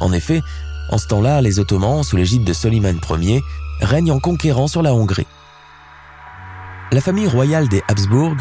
En 0.00 0.12
effet, 0.12 0.40
en 0.90 0.98
ce 0.98 1.06
temps-là, 1.08 1.40
les 1.40 1.58
Ottomans, 1.58 2.02
sous 2.02 2.16
l'égide 2.16 2.44
de 2.44 2.52
Soliman 2.52 2.98
Ier, 3.20 3.42
règnent 3.80 4.12
en 4.12 4.20
conquérant 4.20 4.68
sur 4.68 4.82
la 4.82 4.94
Hongrie. 4.94 5.26
La 6.92 7.00
famille 7.00 7.26
royale 7.26 7.68
des 7.68 7.82
Habsbourg, 7.88 8.36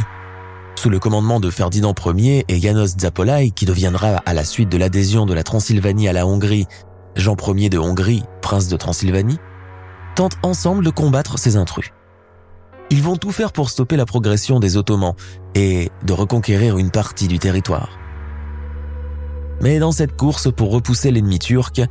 sous 0.75 0.89
le 0.89 0.99
commandement 0.99 1.39
de 1.39 1.49
Ferdinand 1.49 1.95
Ier 2.17 2.45
et 2.49 2.59
Janos 2.59 2.97
Zapolai, 2.99 3.51
qui 3.51 3.65
deviendra 3.65 4.21
à 4.25 4.33
la 4.33 4.43
suite 4.43 4.69
de 4.69 4.77
l'adhésion 4.77 5.25
de 5.25 5.33
la 5.33 5.43
Transylvanie 5.43 6.07
à 6.07 6.13
la 6.13 6.27
Hongrie, 6.27 6.67
Jean 7.15 7.35
Ier 7.55 7.69
de 7.69 7.77
Hongrie, 7.77 8.23
prince 8.41 8.67
de 8.67 8.75
Transylvanie, 8.75 9.39
tentent 10.15 10.37
ensemble 10.43 10.83
de 10.83 10.89
combattre 10.89 11.39
ces 11.39 11.55
intrus. 11.55 11.91
Ils 12.89 13.01
vont 13.01 13.15
tout 13.15 13.31
faire 13.31 13.53
pour 13.53 13.69
stopper 13.69 13.95
la 13.95 14.05
progression 14.05 14.59
des 14.59 14.77
Ottomans 14.77 15.15
et 15.55 15.89
de 16.05 16.13
reconquérir 16.13 16.77
une 16.77 16.91
partie 16.91 17.27
du 17.27 17.39
territoire. 17.39 17.97
Mais 19.61 19.79
dans 19.79 19.91
cette 19.91 20.17
course 20.17 20.51
pour 20.51 20.71
repousser 20.71 21.09
l'ennemi 21.11 21.39
turc, 21.39 21.81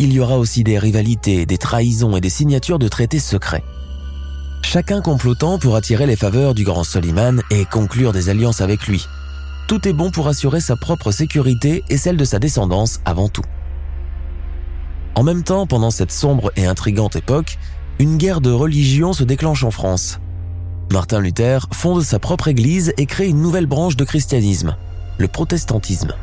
il 0.00 0.14
y 0.14 0.20
aura 0.20 0.38
aussi 0.38 0.64
des 0.64 0.78
rivalités, 0.78 1.44
des 1.44 1.58
trahisons 1.58 2.16
et 2.16 2.22
des 2.22 2.30
signatures 2.30 2.78
de 2.78 2.88
traités 2.88 3.18
secrets. 3.18 3.62
Chacun 4.62 5.02
complotant 5.02 5.58
pour 5.58 5.76
attirer 5.76 6.06
les 6.06 6.16
faveurs 6.16 6.54
du 6.54 6.64
grand 6.64 6.84
Soliman 6.84 7.42
et 7.50 7.66
conclure 7.66 8.14
des 8.14 8.30
alliances 8.30 8.62
avec 8.62 8.86
lui. 8.86 9.04
Tout 9.68 9.86
est 9.86 9.92
bon 9.92 10.10
pour 10.10 10.26
assurer 10.26 10.60
sa 10.60 10.74
propre 10.74 11.12
sécurité 11.12 11.84
et 11.90 11.98
celle 11.98 12.16
de 12.16 12.24
sa 12.24 12.38
descendance 12.38 13.00
avant 13.04 13.28
tout. 13.28 13.44
En 15.16 15.22
même 15.22 15.42
temps, 15.42 15.66
pendant 15.66 15.90
cette 15.90 16.12
sombre 16.12 16.50
et 16.56 16.64
intrigante 16.64 17.16
époque, 17.16 17.58
une 17.98 18.16
guerre 18.16 18.40
de 18.40 18.50
religion 18.50 19.12
se 19.12 19.24
déclenche 19.24 19.64
en 19.64 19.70
France. 19.70 20.18
Martin 20.90 21.20
Luther 21.20 21.66
fonde 21.72 22.02
sa 22.02 22.18
propre 22.18 22.48
église 22.48 22.94
et 22.96 23.04
crée 23.04 23.28
une 23.28 23.42
nouvelle 23.42 23.66
branche 23.66 23.96
de 23.96 24.04
christianisme, 24.04 24.76
le 25.18 25.28
protestantisme. 25.28 26.14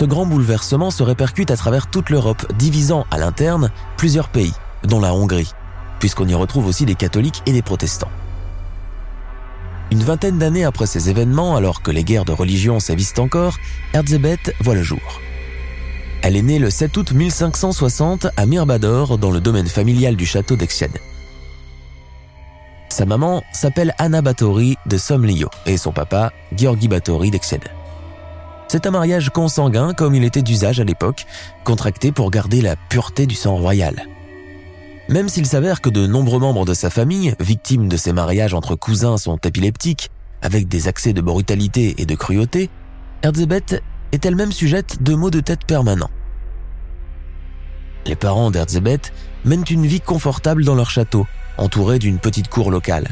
Ce 0.00 0.06
grand 0.06 0.24
bouleversement 0.24 0.90
se 0.90 1.02
répercute 1.02 1.50
à 1.50 1.58
travers 1.58 1.90
toute 1.90 2.08
l'Europe, 2.08 2.50
divisant 2.54 3.04
à 3.10 3.18
l'interne 3.18 3.70
plusieurs 3.98 4.30
pays, 4.30 4.54
dont 4.82 4.98
la 4.98 5.12
Hongrie, 5.12 5.52
puisqu'on 5.98 6.26
y 6.26 6.32
retrouve 6.32 6.66
aussi 6.66 6.86
des 6.86 6.94
catholiques 6.94 7.42
et 7.44 7.52
des 7.52 7.60
protestants. 7.60 8.08
Une 9.90 10.02
vingtaine 10.02 10.38
d'années 10.38 10.64
après 10.64 10.86
ces 10.86 11.10
événements, 11.10 11.54
alors 11.54 11.82
que 11.82 11.90
les 11.90 12.02
guerres 12.02 12.24
de 12.24 12.32
religion 12.32 12.80
sévissent 12.80 13.18
encore, 13.18 13.58
Erzébeth 13.92 14.54
voit 14.60 14.74
le 14.74 14.82
jour. 14.82 15.20
Elle 16.22 16.36
est 16.36 16.40
née 16.40 16.58
le 16.58 16.70
7 16.70 16.96
août 16.96 17.12
1560 17.12 18.28
à 18.38 18.46
Mirbador, 18.46 19.18
dans 19.18 19.30
le 19.30 19.40
domaine 19.42 19.68
familial 19.68 20.16
du 20.16 20.24
château 20.24 20.56
d'Exched. 20.56 20.98
Sa 22.88 23.04
maman 23.04 23.42
s'appelle 23.52 23.94
Anna 23.98 24.22
Batory 24.22 24.78
de 24.86 24.96
Somlio 24.96 25.50
et 25.66 25.76
son 25.76 25.92
papa 25.92 26.32
Georgi 26.56 26.88
Batory 26.88 27.30
d'Exched. 27.30 27.68
C'est 28.70 28.86
un 28.86 28.92
mariage 28.92 29.30
consanguin 29.30 29.94
comme 29.94 30.14
il 30.14 30.22
était 30.22 30.42
d'usage 30.42 30.78
à 30.78 30.84
l'époque, 30.84 31.26
contracté 31.64 32.12
pour 32.12 32.30
garder 32.30 32.60
la 32.60 32.76
pureté 32.76 33.26
du 33.26 33.34
sang 33.34 33.56
royal. 33.56 34.06
Même 35.08 35.28
s'il 35.28 35.46
s'avère 35.46 35.80
que 35.80 35.90
de 35.90 36.06
nombreux 36.06 36.38
membres 36.38 36.64
de 36.64 36.72
sa 36.72 36.88
famille, 36.88 37.34
victimes 37.40 37.88
de 37.88 37.96
ces 37.96 38.12
mariages 38.12 38.54
entre 38.54 38.76
cousins, 38.76 39.16
sont 39.16 39.38
épileptiques, 39.38 40.12
avec 40.40 40.68
des 40.68 40.86
accès 40.86 41.12
de 41.12 41.20
brutalité 41.20 42.00
et 42.00 42.06
de 42.06 42.14
cruauté, 42.14 42.70
Erzébeth 43.24 43.82
est 44.12 44.24
elle-même 44.24 44.52
sujette 44.52 45.02
de 45.02 45.16
maux 45.16 45.30
de 45.30 45.40
tête 45.40 45.64
permanents. 45.64 46.12
Les 48.06 48.14
parents 48.14 48.52
d'Erzébeth 48.52 49.12
mènent 49.44 49.64
une 49.68 49.86
vie 49.86 50.00
confortable 50.00 50.64
dans 50.64 50.76
leur 50.76 50.90
château, 50.90 51.26
entourés 51.58 51.98
d'une 51.98 52.20
petite 52.20 52.46
cour 52.46 52.70
locale. 52.70 53.08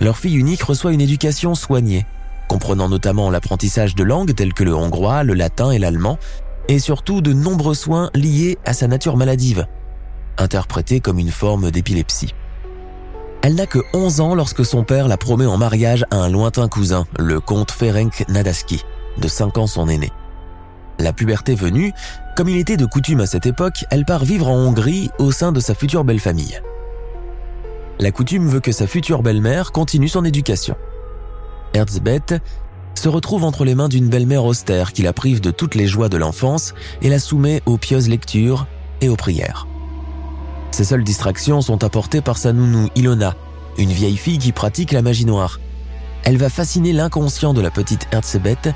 Leur 0.00 0.18
fille 0.18 0.34
unique 0.34 0.64
reçoit 0.64 0.92
une 0.92 1.00
éducation 1.00 1.54
soignée, 1.54 2.04
comprenant 2.52 2.90
notamment 2.90 3.30
l'apprentissage 3.30 3.94
de 3.94 4.04
langues 4.04 4.34
telles 4.34 4.52
que 4.52 4.62
le 4.62 4.74
hongrois, 4.74 5.22
le 5.22 5.32
latin 5.32 5.70
et 5.70 5.78
l'allemand, 5.78 6.18
et 6.68 6.78
surtout 6.78 7.22
de 7.22 7.32
nombreux 7.32 7.72
soins 7.72 8.10
liés 8.12 8.58
à 8.66 8.74
sa 8.74 8.86
nature 8.88 9.16
maladive, 9.16 9.66
interprétée 10.36 11.00
comme 11.00 11.18
une 11.18 11.30
forme 11.30 11.70
d'épilepsie. 11.70 12.34
Elle 13.40 13.54
n'a 13.54 13.64
que 13.64 13.78
11 13.94 14.20
ans 14.20 14.34
lorsque 14.34 14.66
son 14.66 14.84
père 14.84 15.08
la 15.08 15.16
promet 15.16 15.46
en 15.46 15.56
mariage 15.56 16.04
à 16.10 16.16
un 16.16 16.28
lointain 16.28 16.68
cousin, 16.68 17.06
le 17.18 17.40
comte 17.40 17.70
Ferenc 17.70 18.22
Nadaski 18.28 18.84
de 19.16 19.28
5 19.28 19.56
ans 19.56 19.66
son 19.66 19.88
aîné. 19.88 20.10
La 20.98 21.14
puberté 21.14 21.54
venue, 21.54 21.94
comme 22.36 22.50
il 22.50 22.58
était 22.58 22.76
de 22.76 22.84
coutume 22.84 23.20
à 23.20 23.26
cette 23.26 23.46
époque, 23.46 23.86
elle 23.90 24.04
part 24.04 24.26
vivre 24.26 24.50
en 24.50 24.58
Hongrie 24.58 25.08
au 25.18 25.32
sein 25.32 25.52
de 25.52 25.60
sa 25.60 25.74
future 25.74 26.04
belle-famille. 26.04 26.60
La 27.98 28.10
coutume 28.10 28.46
veut 28.46 28.60
que 28.60 28.72
sa 28.72 28.86
future 28.86 29.22
belle-mère 29.22 29.72
continue 29.72 30.08
son 30.08 30.26
éducation. 30.26 30.76
Erzbeth 31.74 32.34
se 32.94 33.08
retrouve 33.08 33.44
entre 33.44 33.64
les 33.64 33.74
mains 33.74 33.88
d'une 33.88 34.08
belle-mère 34.08 34.44
austère 34.44 34.92
qui 34.92 35.02
la 35.02 35.12
prive 35.12 35.40
de 35.40 35.50
toutes 35.50 35.74
les 35.74 35.86
joies 35.86 36.08
de 36.08 36.16
l'enfance 36.16 36.74
et 37.00 37.08
la 37.08 37.18
soumet 37.18 37.62
aux 37.66 37.78
pieuses 37.78 38.08
lectures 38.08 38.66
et 39.00 39.08
aux 39.08 39.16
prières. 39.16 39.66
Ses 40.70 40.84
seules 40.84 41.04
distractions 41.04 41.60
sont 41.60 41.84
apportées 41.84 42.20
par 42.20 42.38
sa 42.38 42.52
nounou 42.52 42.88
Ilona, 42.94 43.34
une 43.78 43.90
vieille 43.90 44.16
fille 44.16 44.38
qui 44.38 44.52
pratique 44.52 44.92
la 44.92 45.02
magie 45.02 45.26
noire. 45.26 45.60
Elle 46.24 46.36
va 46.36 46.48
fasciner 46.48 46.92
l'inconscient 46.92 47.54
de 47.54 47.60
la 47.60 47.70
petite 47.70 48.06
Erzbeth 48.12 48.70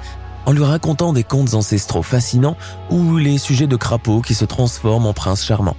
en 0.46 0.52
lui 0.52 0.64
racontant 0.64 1.12
des 1.12 1.24
contes 1.24 1.54
ancestraux 1.54 2.02
fascinants 2.02 2.56
ou 2.90 3.16
les 3.16 3.38
sujets 3.38 3.66
de 3.66 3.76
crapauds 3.76 4.22
qui 4.22 4.34
se 4.34 4.44
transforment 4.44 5.06
en 5.06 5.12
princes 5.12 5.44
charmants. 5.44 5.76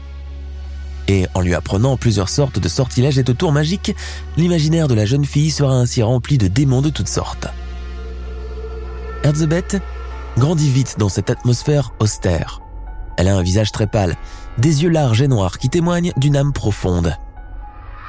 Et 1.07 1.27
en 1.33 1.41
lui 1.41 1.53
apprenant 1.53 1.97
plusieurs 1.97 2.29
sortes 2.29 2.59
de 2.59 2.67
sortilèges 2.67 3.17
et 3.17 3.23
de 3.23 3.33
tours 3.33 3.51
magiques, 3.51 3.95
l'imaginaire 4.35 4.87
de 4.87 4.93
la 4.93 5.05
jeune 5.05 5.25
fille 5.25 5.51
sera 5.51 5.73
ainsi 5.73 6.03
rempli 6.03 6.37
de 6.37 6.47
démons 6.47 6.81
de 6.81 6.89
toutes 6.89 7.07
sortes. 7.07 7.47
Erzébeth 9.23 9.81
grandit 10.37 10.69
vite 10.69 10.95
dans 10.97 11.09
cette 11.09 11.29
atmosphère 11.29 11.93
austère. 11.99 12.61
Elle 13.17 13.27
a 13.29 13.35
un 13.35 13.41
visage 13.41 13.71
très 13.71 13.87
pâle, 13.87 14.15
des 14.57 14.83
yeux 14.83 14.89
larges 14.89 15.21
et 15.21 15.27
noirs 15.27 15.57
qui 15.57 15.69
témoignent 15.69 16.13
d'une 16.17 16.37
âme 16.37 16.53
profonde. 16.53 17.15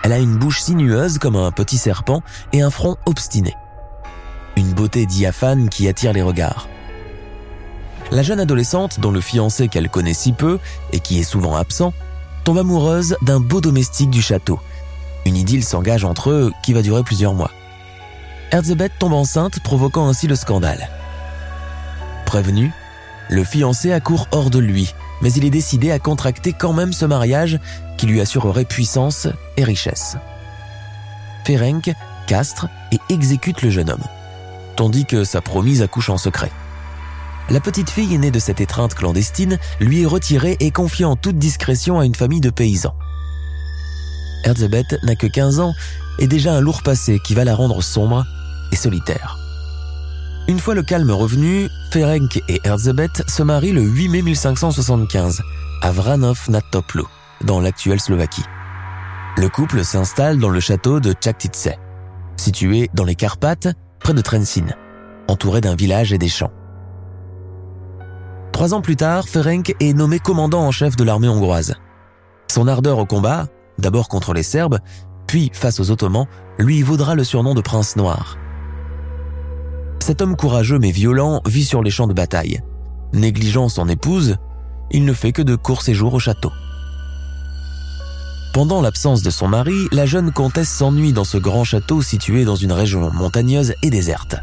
Elle 0.03 0.13
a 0.13 0.19
une 0.19 0.37
bouche 0.37 0.61
sinueuse 0.61 1.19
comme 1.19 1.37
un 1.37 1.51
petit 1.51 1.79
serpent 1.79 2.23
et 2.53 2.63
un 2.63 2.71
front 2.71 2.97
obstiné 3.07 3.55
une 4.59 4.73
beauté 4.73 5.07
diaphane 5.07 5.69
qui 5.69 5.89
attire 5.89 6.13
les 6.13 6.23
regards. 6.23 6.69
La 8.11 8.23
jeune 8.23 8.41
adolescente, 8.41 9.01
dont 9.01 9.13
le 9.13 9.21
fiancé 9.21 9.69
qu'elle 9.69 9.89
connaît 9.89 10.15
si 10.15 10.33
peu 10.33 10.59
et 10.93 11.01
qui 11.01 11.21
est 11.21 11.25
souvent 11.25 11.55
absent, 11.57 11.93
tombe 12.49 12.57
amoureuse 12.57 13.15
d'un 13.21 13.41
beau 13.41 13.61
domestique 13.61 14.09
du 14.09 14.23
château. 14.23 14.59
Une 15.27 15.37
idylle 15.37 15.63
s'engage 15.63 16.07
entre 16.07 16.31
eux 16.31 16.51
qui 16.63 16.73
va 16.73 16.81
durer 16.81 17.03
plusieurs 17.03 17.35
mois. 17.35 17.51
Erzébeth 18.53 18.93
tombe 18.99 19.13
enceinte, 19.13 19.61
provoquant 19.61 20.09
ainsi 20.09 20.27
le 20.27 20.35
scandale. 20.35 20.89
Prévenu, 22.25 22.73
le 23.29 23.45
fiancé 23.45 23.93
accourt 23.93 24.29
hors 24.31 24.49
de 24.49 24.59
lui, 24.59 24.95
mais 25.21 25.31
il 25.35 25.45
est 25.45 25.51
décidé 25.51 25.91
à 25.91 25.99
contracter 25.99 26.55
quand 26.55 26.73
même 26.73 26.95
ce 26.95 27.05
mariage 27.05 27.61
qui 27.99 28.07
lui 28.07 28.19
assurerait 28.19 28.65
puissance 28.65 29.29
et 29.59 29.65
richesse. 29.65 30.17
Ferenc 31.45 31.91
castre 32.27 32.69
et 32.93 32.99
exécute 33.11 33.61
le 33.61 33.69
jeune 33.69 33.91
homme 33.91 34.05
tandis 34.79 35.07
que 35.07 35.25
sa 35.25 35.41
promise 35.41 35.83
accouche 35.83 36.09
en 36.09 36.19
secret. 36.19 36.53
La 37.51 37.61
petite 37.61 37.89
fille 37.89 38.19
née 38.19 38.31
de 38.31 38.39
cette 38.39 38.61
étreinte 38.61 38.95
clandestine 38.95 39.59
lui 39.81 40.03
est 40.03 40.07
retirée 40.07 40.59
et 40.61 40.71
confiée 40.71 41.07
en 41.07 41.17
toute 41.17 41.39
discrétion 41.39 41.99
à 41.99 42.05
une 42.05 42.15
famille 42.15 42.43
de 42.43 42.51
paysans. 42.51 42.95
Erzébeth 44.45 45.03
n'a 45.03 45.17
que 45.17 45.27
15 45.27 45.61
ans 45.61 45.73
et 46.19 46.27
déjà 46.27 46.53
un 46.53 46.61
lourd 46.61 46.83
passé 46.83 47.19
qui 47.25 47.35
va 47.35 47.45
la 47.45 47.55
rendre 47.55 47.83
sombre 47.83 48.27
et 48.71 48.77
solitaire. 48.77 49.39
Une 50.47 50.59
fois 50.59 50.75
le 50.75 50.83
calme 50.83 51.11
revenu, 51.11 51.69
Ferenc 51.91 52.39
et 52.49 52.61
Erzsébet 52.65 53.09
se 53.27 53.43
marient 53.43 53.73
le 53.73 53.83
8 53.83 54.09
mai 54.09 54.23
1575 54.23 55.43
à 55.83 55.91
Vranov 55.91 56.51
nad 56.51 56.63
Toplu, 56.71 57.05
dans 57.45 57.61
l'actuelle 57.61 58.01
Slovaquie. 58.01 58.45
Le 59.37 59.49
couple 59.49 59.85
s'installe 59.85 60.39
dans 60.39 60.49
le 60.51 60.61
château 60.61 61.01
de 61.01 61.15
Čachtice, 61.19 61.69
situé 62.37 62.91
dans 62.93 63.05
les 63.05 63.15
Carpates, 63.15 63.69
près 64.01 64.15
de 64.15 64.21
Trenčín, 64.21 64.75
entouré 65.29 65.61
d'un 65.61 65.77
village 65.77 66.13
et 66.13 66.19
des 66.19 66.29
champs. 66.29 66.53
Trois 68.59 68.75
ans 68.75 68.81
plus 68.81 68.97
tard, 68.97 69.29
Ferenc 69.29 69.73
est 69.79 69.93
nommé 69.93 70.19
commandant 70.19 70.63
en 70.63 70.73
chef 70.73 70.97
de 70.97 71.05
l'armée 71.05 71.29
hongroise. 71.29 71.77
Son 72.51 72.67
ardeur 72.67 72.99
au 72.99 73.07
combat, 73.07 73.47
d'abord 73.79 74.09
contre 74.09 74.35
les 74.35 74.43
Serbes, 74.43 74.81
puis 75.29 75.53
face 75.53 75.79
aux 75.79 75.93
Ottomans, 75.93 76.27
lui 76.59 76.83
vaudra 76.83 77.15
le 77.15 77.23
surnom 77.23 77.55
de 77.55 77.61
prince 77.61 77.95
noir. 77.95 78.37
Cet 80.01 80.23
homme 80.23 80.35
courageux 80.35 80.81
mais 80.81 80.91
violent 80.91 81.41
vit 81.47 81.65
sur 81.65 81.85
les 81.85 81.93
champs 81.93 82.09
de 82.09 82.15
bataille. 82.15 82.61
Négligeant 83.13 83.69
son 83.69 83.89
épouse, 83.89 84.39
il 84.91 85.05
ne 85.05 85.13
fait 85.13 85.31
que 85.31 85.43
de 85.43 85.55
courts 85.55 85.83
séjours 85.83 86.15
au 86.15 86.19
château. 86.19 86.51
Pendant 88.53 88.81
l'absence 88.81 89.23
de 89.23 89.31
son 89.31 89.47
mari, 89.47 89.87
la 89.93 90.05
jeune 90.05 90.33
comtesse 90.33 90.69
s'ennuie 90.69 91.13
dans 91.13 91.23
ce 91.23 91.39
grand 91.39 91.63
château 91.63 92.03
situé 92.03 92.45
dans 92.45 92.57
une 92.57 92.73
région 92.73 93.13
montagneuse 93.13 93.75
et 93.85 93.91
déserte. 93.91 94.35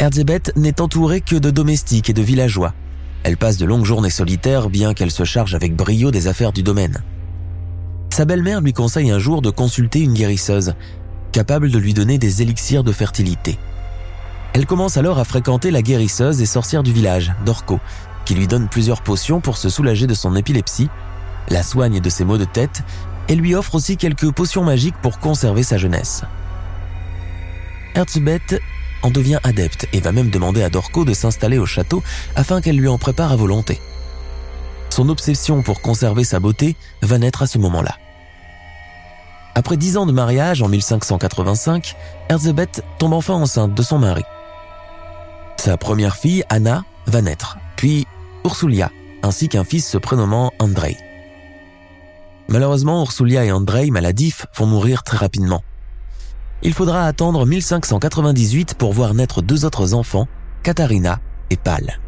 Erzébet 0.00 0.42
n'est 0.56 0.80
entourée 0.80 1.20
que 1.20 1.36
de 1.36 1.52
domestiques 1.52 2.10
et 2.10 2.14
de 2.14 2.22
villageois. 2.22 2.74
Elle 3.24 3.36
passe 3.36 3.56
de 3.56 3.66
longues 3.66 3.84
journées 3.84 4.10
solitaires 4.10 4.68
bien 4.68 4.94
qu'elle 4.94 5.10
se 5.10 5.24
charge 5.24 5.54
avec 5.54 5.76
brio 5.76 6.10
des 6.10 6.26
affaires 6.26 6.52
du 6.52 6.62
domaine. 6.62 7.02
Sa 8.10 8.24
belle-mère 8.24 8.60
lui 8.60 8.72
conseille 8.72 9.10
un 9.10 9.18
jour 9.18 9.42
de 9.42 9.50
consulter 9.50 10.00
une 10.00 10.12
guérisseuse, 10.12 10.74
capable 11.30 11.70
de 11.70 11.78
lui 11.78 11.94
donner 11.94 12.18
des 12.18 12.42
élixirs 12.42 12.84
de 12.84 12.92
fertilité. 12.92 13.58
Elle 14.52 14.66
commence 14.66 14.96
alors 14.96 15.18
à 15.18 15.24
fréquenter 15.24 15.70
la 15.70 15.82
guérisseuse 15.82 16.42
et 16.42 16.46
sorcière 16.46 16.82
du 16.82 16.92
village, 16.92 17.32
Dorco, 17.46 17.80
qui 18.24 18.34
lui 18.34 18.46
donne 18.46 18.68
plusieurs 18.68 19.02
potions 19.02 19.40
pour 19.40 19.56
se 19.56 19.70
soulager 19.70 20.06
de 20.06 20.14
son 20.14 20.36
épilepsie, 20.36 20.90
la 21.48 21.62
soigne 21.62 22.00
de 22.00 22.10
ses 22.10 22.24
maux 22.24 22.38
de 22.38 22.44
tête 22.44 22.82
et 23.28 23.34
lui 23.34 23.54
offre 23.54 23.76
aussi 23.76 23.96
quelques 23.96 24.30
potions 24.30 24.64
magiques 24.64 25.00
pour 25.00 25.18
conserver 25.18 25.62
sa 25.62 25.78
jeunesse. 25.78 26.22
En 29.02 29.10
devient 29.10 29.38
adepte 29.42 29.88
et 29.92 30.00
va 30.00 30.12
même 30.12 30.30
demander 30.30 30.62
à 30.62 30.70
Dorco 30.70 31.04
de 31.04 31.14
s'installer 31.14 31.58
au 31.58 31.66
château 31.66 32.02
afin 32.36 32.60
qu'elle 32.60 32.76
lui 32.76 32.88
en 32.88 32.98
prépare 32.98 33.32
à 33.32 33.36
volonté. 33.36 33.80
Son 34.90 35.08
obsession 35.08 35.62
pour 35.62 35.80
conserver 35.80 36.24
sa 36.24 36.40
beauté 36.40 36.76
va 37.00 37.18
naître 37.18 37.42
à 37.42 37.46
ce 37.46 37.58
moment-là. 37.58 37.96
Après 39.54 39.76
dix 39.76 39.96
ans 39.96 40.06
de 40.06 40.12
mariage 40.12 40.62
en 40.62 40.68
1585, 40.68 41.94
Erzébet 42.28 42.68
tombe 42.98 43.12
enfin 43.12 43.34
enceinte 43.34 43.74
de 43.74 43.82
son 43.82 43.98
mari. 43.98 44.22
Sa 45.58 45.76
première 45.76 46.16
fille, 46.16 46.44
Anna, 46.48 46.84
va 47.06 47.22
naître, 47.22 47.58
puis 47.76 48.06
Ursulia, 48.44 48.90
ainsi 49.22 49.48
qu'un 49.48 49.64
fils 49.64 49.88
se 49.88 49.98
prénommant 49.98 50.52
Andrei. 50.58 50.96
Malheureusement, 52.48 53.02
Ursulia 53.02 53.44
et 53.44 53.52
Andrei, 53.52 53.90
maladifs, 53.90 54.46
vont 54.56 54.66
mourir 54.66 55.04
très 55.04 55.16
rapidement. 55.16 55.62
Il 56.64 56.74
faudra 56.74 57.06
attendre 57.06 57.44
1598 57.44 58.74
pour 58.74 58.92
voir 58.92 59.14
naître 59.14 59.42
deux 59.42 59.64
autres 59.64 59.94
enfants, 59.94 60.28
Katharina 60.62 61.18
et 61.50 61.56
Pal. 61.56 61.98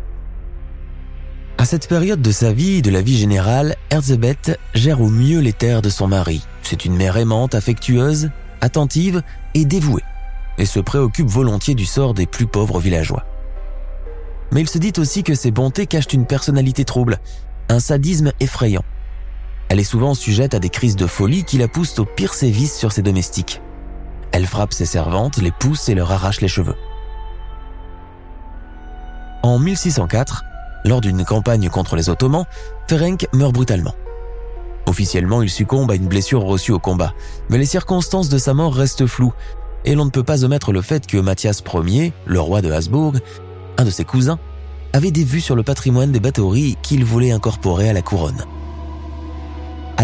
À 1.59 1.65
cette 1.65 1.89
période 1.89 2.23
de 2.23 2.31
sa 2.31 2.53
vie 2.53 2.77
et 2.77 2.83
de 2.83 2.91
la 2.91 3.01
vie 3.01 3.17
générale, 3.17 3.75
Erzébet 3.91 4.59
gère 4.75 5.01
au 5.01 5.09
mieux 5.09 5.41
les 5.41 5.53
terres 5.53 5.83
de 5.83 5.89
son 5.89 6.07
mari. 6.07 6.47
C'est 6.63 6.85
une 6.85 6.95
mère 6.95 7.17
aimante, 7.17 7.57
affectueuse, 7.57 8.31
attentive 8.61 9.23
et 9.55 9.65
dévouée, 9.65 10.05
et 10.59 10.67
se 10.67 10.79
préoccupe 10.79 11.29
volontiers 11.29 11.75
du 11.75 11.85
sort 11.85 12.15
des 12.15 12.27
plus 12.27 12.47
pauvres 12.47 12.79
villageois. 12.79 13.25
Mais 14.53 14.61
il 14.61 14.69
se 14.69 14.79
dit 14.79 14.93
aussi 14.99 15.25
que 15.25 15.35
ses 15.35 15.51
bontés 15.51 15.87
cachent 15.87 16.13
une 16.13 16.27
personnalité 16.27 16.85
trouble, 16.85 17.19
un 17.69 17.81
sadisme 17.81 18.31
effrayant. 18.39 18.85
Elle 19.69 19.81
est 19.81 19.85
souvent 19.85 20.15
sujette 20.15 20.55
à 20.55 20.61
des 20.61 20.71
crises 20.71 20.97
de 20.97 21.07
folie 21.09 21.43
qui 21.43 21.59
la 21.59 21.67
poussent 21.67 21.99
au 21.99 22.05
pire 22.05 22.35
sévice 22.35 22.77
sur 22.77 22.93
ses 22.93 23.03
domestiques. 23.03 23.61
Elle 24.35 24.47
frappe 24.47 24.73
ses 24.73 24.85
servantes, 24.85 25.37
les 25.37 25.53
pousse 25.53 25.89
et 25.89 25.95
leur 25.95 26.11
arrache 26.11 26.41
les 26.41 26.49
cheveux. 26.49 26.75
En 29.45 29.61
1604, 29.61 30.43
lors 30.85 31.01
d'une 31.01 31.25
campagne 31.25 31.69
contre 31.69 31.95
les 31.95 32.11
Ottomans, 32.11 32.45
Ferenc 32.89 33.29
meurt 33.33 33.53
brutalement. 33.53 33.95
Officiellement, 34.87 35.41
il 35.41 35.51
succombe 35.51 35.89
à 35.93 35.95
une 35.95 36.09
blessure 36.09 36.43
reçue 36.43 36.73
au 36.73 36.81
combat, 36.81 37.15
mais 37.49 37.59
les 37.59 37.65
circonstances 37.65 38.29
de 38.29 38.39
sa 38.39 38.55
mort 38.55 38.75
restent 38.75 39.07
floues, 39.07 39.33
et 39.85 39.95
l'on 39.95 40.05
ne 40.05 40.11
peut 40.11 40.25
pas 40.25 40.45
omettre 40.45 40.73
le 40.73 40.83
fait 40.83 41.07
que 41.07 41.19
Mathias 41.19 41.63
Ier, 41.73 42.13
le 42.27 42.41
roi 42.41 42.61
de 42.61 42.73
Habsbourg, 42.73 43.15
un 43.79 43.85
de 43.85 43.91
ses 43.91 44.05
cousins, 44.05 44.41
avait 44.93 45.13
des 45.13 45.23
vues 45.23 45.43
sur 45.43 45.55
le 45.55 45.63
patrimoine 45.63 46.11
des 46.11 46.19
Bathory 46.19 46.77
qu'il 46.83 47.05
voulait 47.05 47.31
incorporer 47.31 47.89
à 47.89 47.93
la 47.93 48.03
couronne. 48.03 48.45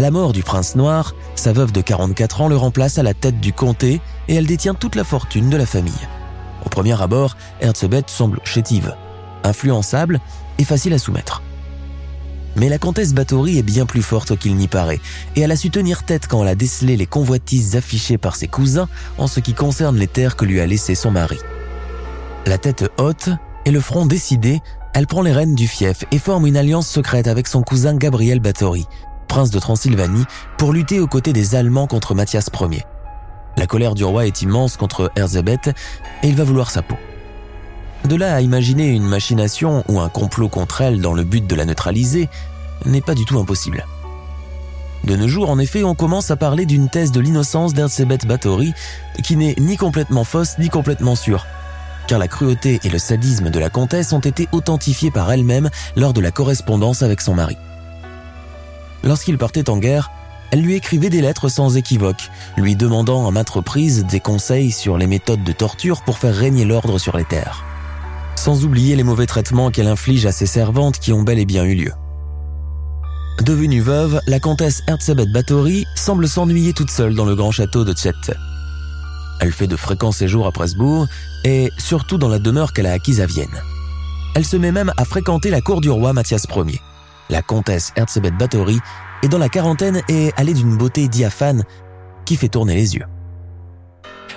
À 0.01 0.05
la 0.05 0.09
mort 0.09 0.33
du 0.33 0.41
prince 0.41 0.75
noir, 0.75 1.13
sa 1.35 1.53
veuve 1.53 1.71
de 1.71 1.79
44 1.79 2.41
ans 2.41 2.47
le 2.47 2.57
remplace 2.57 2.97
à 2.97 3.03
la 3.03 3.13
tête 3.13 3.39
du 3.39 3.53
comté 3.53 4.01
et 4.27 4.33
elle 4.33 4.47
détient 4.47 4.73
toute 4.73 4.95
la 4.95 5.03
fortune 5.03 5.51
de 5.51 5.57
la 5.57 5.67
famille. 5.67 5.93
Au 6.65 6.69
premier 6.69 6.99
abord, 6.99 7.37
Erzsébet 7.59 8.01
semble 8.07 8.39
chétive, 8.43 8.95
influençable 9.43 10.19
facile 10.63 10.93
à 10.93 10.97
soumettre. 10.97 11.41
Mais 12.55 12.67
la 12.67 12.77
comtesse 12.77 13.13
Bathory 13.13 13.57
est 13.57 13.63
bien 13.63 13.85
plus 13.85 14.01
forte 14.01 14.37
qu'il 14.37 14.55
n'y 14.55 14.67
paraît, 14.67 14.99
et 15.35 15.41
elle 15.41 15.51
a 15.51 15.55
su 15.55 15.69
tenir 15.69 16.03
tête 16.03 16.27
quand 16.27 16.41
elle 16.41 16.49
a 16.49 16.55
décelé 16.55 16.97
les 16.97 17.05
convoitises 17.05 17.75
affichées 17.75 18.17
par 18.17 18.35
ses 18.35 18.47
cousins 18.47 18.89
en 19.17 19.27
ce 19.27 19.39
qui 19.39 19.53
concerne 19.53 19.97
les 19.97 20.07
terres 20.07 20.35
que 20.35 20.45
lui 20.45 20.59
a 20.59 20.65
laissées 20.65 20.95
son 20.95 21.11
mari. 21.11 21.37
La 22.47 22.57
tête 22.57 22.91
haute 22.97 23.29
et 23.65 23.71
le 23.71 23.79
front 23.79 24.05
décidé, 24.05 24.59
elle 24.93 25.07
prend 25.07 25.21
les 25.21 25.31
rênes 25.31 25.55
du 25.55 25.67
fief 25.67 26.03
et 26.11 26.19
forme 26.19 26.47
une 26.47 26.57
alliance 26.57 26.87
secrète 26.87 27.27
avec 27.27 27.47
son 27.47 27.61
cousin 27.61 27.95
Gabriel 27.95 28.39
Bathory, 28.39 28.87
prince 29.31 29.49
de 29.49 29.59
Transylvanie, 29.59 30.25
pour 30.57 30.73
lutter 30.73 30.99
aux 30.99 31.07
côtés 31.07 31.31
des 31.31 31.55
Allemands 31.55 31.87
contre 31.87 32.13
Mathias 32.13 32.49
Ier. 32.69 32.85
La 33.55 33.65
colère 33.65 33.95
du 33.95 34.03
roi 34.03 34.27
est 34.27 34.41
immense 34.41 34.75
contre 34.75 35.09
Erzébet 35.15 35.69
et 36.21 36.27
il 36.27 36.35
va 36.35 36.43
vouloir 36.43 36.69
sa 36.69 36.81
peau. 36.81 36.97
De 38.03 38.17
là 38.17 38.35
à 38.35 38.41
imaginer 38.41 38.89
une 38.89 39.05
machination 39.05 39.85
ou 39.87 40.01
un 40.01 40.09
complot 40.09 40.49
contre 40.49 40.81
elle 40.81 40.99
dans 40.99 41.13
le 41.13 41.23
but 41.23 41.47
de 41.47 41.55
la 41.55 41.63
neutraliser 41.63 42.27
n'est 42.85 42.99
pas 42.99 43.15
du 43.15 43.23
tout 43.23 43.39
impossible. 43.39 43.85
De 45.05 45.15
nos 45.15 45.29
jours, 45.29 45.49
en 45.49 45.59
effet, 45.59 45.85
on 45.85 45.95
commence 45.95 46.29
à 46.29 46.35
parler 46.35 46.65
d'une 46.65 46.89
thèse 46.89 47.13
de 47.13 47.21
l'innocence 47.21 47.73
d'Erzsébet 47.73 48.27
Bathory 48.27 48.73
qui 49.23 49.37
n'est 49.37 49.55
ni 49.59 49.77
complètement 49.77 50.25
fausse 50.25 50.57
ni 50.59 50.67
complètement 50.67 51.15
sûre, 51.15 51.45
car 52.05 52.19
la 52.19 52.27
cruauté 52.27 52.81
et 52.83 52.89
le 52.89 52.99
sadisme 52.99 53.49
de 53.49 53.59
la 53.59 53.69
comtesse 53.69 54.11
ont 54.11 54.19
été 54.19 54.49
authentifiés 54.51 55.09
par 55.09 55.31
elle-même 55.31 55.69
lors 55.95 56.11
de 56.11 56.19
la 56.19 56.31
correspondance 56.31 57.01
avec 57.01 57.21
son 57.21 57.33
mari. 57.33 57.55
Lorsqu'il 59.03 59.37
partait 59.37 59.69
en 59.69 59.77
guerre, 59.77 60.11
elle 60.51 60.61
lui 60.61 60.75
écrivait 60.75 61.09
des 61.09 61.21
lettres 61.21 61.49
sans 61.49 61.77
équivoque, 61.77 62.29
lui 62.57 62.75
demandant 62.75 63.27
à 63.27 63.31
maintes 63.31 63.49
reprises 63.49 64.05
des 64.05 64.19
conseils 64.19 64.71
sur 64.71 64.97
les 64.97 65.07
méthodes 65.07 65.43
de 65.43 65.51
torture 65.51 66.01
pour 66.01 66.17
faire 66.17 66.35
régner 66.35 66.65
l'ordre 66.65 66.99
sur 66.99 67.15
les 67.17 67.25
terres 67.25 67.63
sans 68.41 68.65
oublier 68.65 68.95
les 68.95 69.03
mauvais 69.03 69.27
traitements 69.27 69.69
qu'elle 69.69 69.87
inflige 69.87 70.25
à 70.25 70.31
ses 70.31 70.47
servantes 70.47 70.97
qui 70.97 71.13
ont 71.13 71.21
bel 71.21 71.37
et 71.37 71.45
bien 71.45 71.63
eu 71.63 71.75
lieu. 71.75 71.91
Devenue 73.43 73.81
veuve, 73.81 74.19
la 74.25 74.39
comtesse 74.39 74.81
Erzsébet 74.87 75.27
Bathory 75.27 75.85
semble 75.95 76.27
s'ennuyer 76.27 76.73
toute 76.73 76.89
seule 76.89 77.13
dans 77.13 77.25
le 77.25 77.35
grand 77.35 77.51
château 77.51 77.85
de 77.85 77.93
Tchet. 77.93 78.33
Elle 79.41 79.51
fait 79.51 79.67
de 79.67 79.75
fréquents 79.75 80.11
séjours 80.11 80.47
à 80.47 80.51
Presbourg 80.51 81.05
et 81.43 81.71
surtout 81.77 82.17
dans 82.17 82.29
la 82.29 82.39
demeure 82.39 82.73
qu'elle 82.73 82.87
a 82.87 82.93
acquise 82.93 83.21
à 83.21 83.27
Vienne. 83.27 83.61
Elle 84.33 84.45
se 84.45 84.57
met 84.57 84.71
même 84.71 84.91
à 84.97 85.05
fréquenter 85.05 85.51
la 85.51 85.61
cour 85.61 85.79
du 85.79 85.91
roi 85.91 86.11
Mathias 86.11 86.47
Ier. 86.55 86.81
La 87.31 87.41
comtesse 87.41 87.93
Erzsébet 87.95 88.31
Bathory 88.31 88.79
est 89.23 89.29
dans 89.29 89.37
la 89.37 89.47
quarantaine 89.47 90.01
et 90.09 90.33
elle 90.35 90.49
est 90.49 90.53
d'une 90.53 90.75
beauté 90.75 91.07
diaphane 91.07 91.63
qui 92.25 92.35
fait 92.35 92.49
tourner 92.49 92.75
les 92.75 92.95
yeux. 92.95 93.05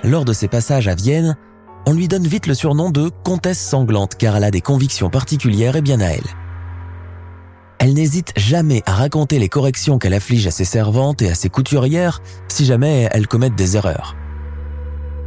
Lors 0.05 0.23
de 0.23 0.31
ses 0.31 0.47
passages 0.47 0.87
à 0.87 0.95
Vienne, 0.95 1.35
on 1.85 1.91
lui 1.91 2.07
donne 2.07 2.25
vite 2.25 2.47
le 2.47 2.53
surnom 2.53 2.91
de 2.91 3.11
comtesse 3.25 3.59
sanglante 3.59 4.15
car 4.15 4.37
elle 4.37 4.45
a 4.45 4.51
des 4.51 4.61
convictions 4.61 5.09
particulières 5.09 5.75
et 5.75 5.81
bien 5.81 5.99
à 5.99 6.05
elle. 6.05 6.23
Elle 7.79 7.93
n'hésite 7.93 8.31
jamais 8.37 8.81
à 8.85 8.93
raconter 8.93 9.39
les 9.39 9.49
corrections 9.49 9.99
qu'elle 9.99 10.13
afflige 10.13 10.47
à 10.47 10.51
ses 10.51 10.63
servantes 10.63 11.21
et 11.21 11.29
à 11.29 11.35
ses 11.35 11.49
couturières 11.49 12.21
si 12.47 12.63
jamais 12.63 13.09
elles 13.11 13.27
commettent 13.27 13.57
des 13.57 13.75
erreurs. 13.75 14.15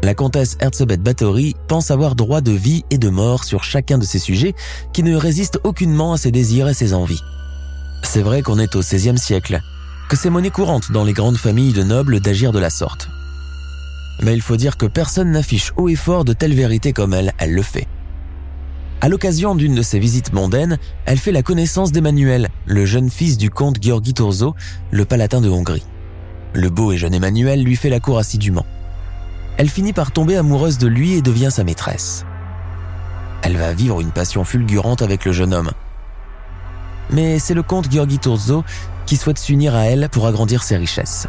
La 0.03 0.15
comtesse 0.15 0.57
Erzsébet 0.61 0.97
Bathory 0.97 1.55
pense 1.67 1.91
avoir 1.91 2.15
droit 2.15 2.41
de 2.41 2.53
vie 2.53 2.85
et 2.89 2.97
de 2.97 3.11
mort 3.11 3.45
sur 3.45 3.63
chacun 3.63 3.99
de 3.99 4.05
ses 4.05 4.19
sujets 4.19 4.55
qui 4.95 5.03
ne 5.03 5.15
résistent 5.15 5.61
aucunement 5.65 6.15
à 6.15 6.17
ses 6.17 6.31
désirs 6.31 6.69
et 6.69 6.75
ses 6.75 6.95
envies. 6.95 7.21
C'est 8.03 8.23
vrai 8.23 8.43
qu'on 8.43 8.59
est 8.59 8.77
au 8.77 8.81
XVIe 8.81 9.19
siècle, 9.19 9.61
que 10.09 10.17
c'est 10.17 10.31
monnaie 10.31 10.51
courante 10.51 10.91
dans 10.93 11.05
les 11.05 11.13
grandes 11.13 11.37
familles 11.37 11.73
de 11.73 11.83
nobles 11.83 12.21
d'agir 12.21 12.53
de 12.53 12.59
la 12.59 12.71
sorte 12.71 13.09
mais 14.23 14.35
il 14.35 14.43
faut 14.43 14.57
dire 14.57 14.77
que 14.77 14.87
personne 14.87 15.31
n'affiche 15.31 15.73
haut 15.77 15.89
et 15.89 15.95
fort 15.95 16.25
de 16.25 16.33
telles 16.33 16.55
vérités 16.55 16.93
comme 16.93 17.15
elle, 17.15 17.33
elle 17.39 17.55
le 17.55 17.63
fait. 17.63 17.87
À 19.01 19.09
l'occasion 19.09 19.55
d'une 19.55 19.77
de 19.77 19.83
ses 19.83 20.01
visites 20.01 20.33
mondaines, 20.33 20.79
elle 21.07 21.19
fait 21.19 21.31
la 21.31 21.43
connaissance 21.43 21.93
d'Emmanuel, 21.93 22.49
le 22.67 22.85
jeune 22.85 23.11
fils 23.11 23.39
du 23.39 23.49
comte 23.49 23.81
Georgi 23.81 24.13
Turzo, 24.13 24.57
le 24.91 25.05
palatin 25.05 25.41
de 25.41 25.49
Hongrie. 25.49 25.87
Le 26.53 26.69
beau 26.69 26.91
et 26.91 26.97
jeune 26.97 27.15
Emmanuel 27.15 27.63
lui 27.63 27.77
fait 27.77 27.91
la 27.91 28.01
cour 28.01 28.19
assidûment. 28.19 28.67
elle 29.57 29.69
finit 29.69 29.93
par 29.93 30.13
tomber 30.13 30.37
amoureuse 30.37 30.79
de 30.79 30.87
lui 30.87 31.15
et 31.15 31.23
devient 31.23 31.51
sa 31.51 31.65
maîtresse. 31.65 32.25
Elle 33.43 33.57
va 33.57 33.73
vivre 33.73 34.01
une 34.01 34.11
passion 34.11 34.45
fulgurante 34.45 35.03
avec 35.03 35.25
le 35.25 35.33
jeune 35.33 35.55
homme. 35.55 35.71
Mais 37.11 37.39
c'est 37.39 37.55
le 37.55 37.63
comte 37.63 37.91
Georgi 37.91 38.19
Turzo 38.19 38.65
qui 39.07 39.17
souhaite 39.17 39.39
s'unir 39.39 39.75
à 39.75 39.85
elle 39.85 40.09
pour 40.11 40.27
agrandir 40.27 40.63
ses 40.63 40.77
richesses. 40.77 41.27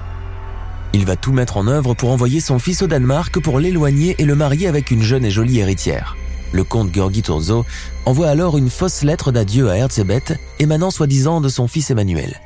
Il 0.94 1.06
va 1.06 1.15
tout 1.15 1.32
mettre 1.32 1.58
en 1.58 1.68
œuvre 1.68 1.94
pour 1.94 2.12
envoyer 2.12 2.39
son 2.39 2.60
fils 2.60 2.82
au 2.82 2.88
Danemark 2.88 3.39
pour 3.39 3.60
l'éloigner 3.60 4.15
et 4.18 4.26
le 4.26 4.36
marier 4.36 4.68
avec 4.68 4.92
une 4.92 5.04
jeune 5.04 5.24
et 5.24 5.32
jolie 5.32 5.60
héritière. 5.60 6.18
Le 6.52 6.63
comte 6.63 6.94
Georgi 6.94 7.22
Turzo 7.22 7.63
envoie 8.06 8.28
alors 8.28 8.58
une 8.58 8.72
fausse 8.72 9.04
lettre 9.04 9.32
d'adieu 9.32 9.70
à 9.70 9.78
Herzebet, 9.78 10.24
émanant 10.58 10.89
soi-disant 10.89 11.42
de 11.42 11.50
son 11.50 11.68
fils 11.68 11.92
Emmanuel. 11.92 12.39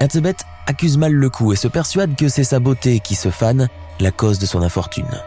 Herzebet 0.00 0.36
accuse 0.66 0.96
mal 0.96 1.12
le 1.12 1.28
coup 1.28 1.52
et 1.52 1.56
se 1.56 1.68
persuade 1.68 2.16
que 2.16 2.28
c'est 2.28 2.44
sa 2.44 2.60
beauté 2.60 3.00
qui 3.00 3.16
se 3.16 3.30
fane, 3.30 3.68
la 4.00 4.12
cause 4.12 4.38
de 4.38 4.46
son 4.46 4.62
infortune. 4.62 5.22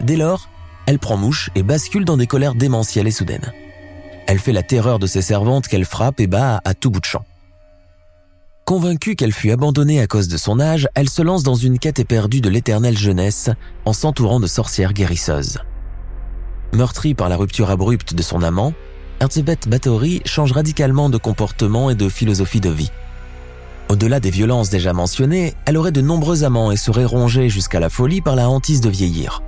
Dès 0.00 0.16
lors, 0.16 0.48
elle 0.86 0.98
prend 0.98 1.16
mouche 1.16 1.50
et 1.54 1.62
bascule 1.62 2.04
dans 2.04 2.16
des 2.16 2.26
colères 2.26 2.56
démentielles 2.56 3.06
et 3.06 3.12
soudaines. 3.12 3.52
Elle 4.26 4.38
fait 4.38 4.52
la 4.52 4.62
terreur 4.62 4.98
de 4.98 5.06
ses 5.06 5.22
servantes 5.22 5.68
qu'elle 5.68 5.84
frappe 5.84 6.20
et 6.20 6.26
bat 6.26 6.60
à 6.64 6.74
tout 6.74 6.90
bout 6.90 7.00
de 7.00 7.04
champ. 7.04 7.24
Convaincue 8.64 9.16
qu'elle 9.16 9.32
fut 9.32 9.50
abandonnée 9.50 10.00
à 10.00 10.06
cause 10.06 10.28
de 10.28 10.36
son 10.36 10.60
âge, 10.60 10.88
elle 10.94 11.10
se 11.10 11.20
lance 11.20 11.42
dans 11.42 11.56
une 11.56 11.78
quête 11.78 11.98
éperdue 11.98 12.40
de 12.40 12.48
l'éternelle 12.48 12.96
jeunesse 12.96 13.50
en 13.84 13.92
s'entourant 13.92 14.40
de 14.40 14.46
sorcières 14.46 14.92
guérisseuses. 14.92 15.58
Meurtrie 16.72 17.14
par 17.14 17.28
la 17.28 17.36
rupture 17.36 17.70
abrupte 17.70 18.14
de 18.14 18.22
son 18.22 18.42
amant, 18.42 18.72
Erzébeth 19.20 19.68
Bathory 19.68 20.22
change 20.24 20.52
radicalement 20.52 21.10
de 21.10 21.18
comportement 21.18 21.90
et 21.90 21.94
de 21.94 22.08
philosophie 22.08 22.60
de 22.60 22.70
vie. 22.70 22.90
Au-delà 23.88 24.20
des 24.20 24.30
violences 24.30 24.70
déjà 24.70 24.92
mentionnées, 24.92 25.54
elle 25.66 25.76
aurait 25.76 25.92
de 25.92 26.00
nombreux 26.00 26.44
amants 26.44 26.72
et 26.72 26.76
serait 26.76 27.04
rongée 27.04 27.50
jusqu'à 27.50 27.78
la 27.78 27.90
folie 27.90 28.22
par 28.22 28.36
la 28.36 28.48
hantise 28.48 28.80
de 28.80 28.88
vieillir. 28.88 29.42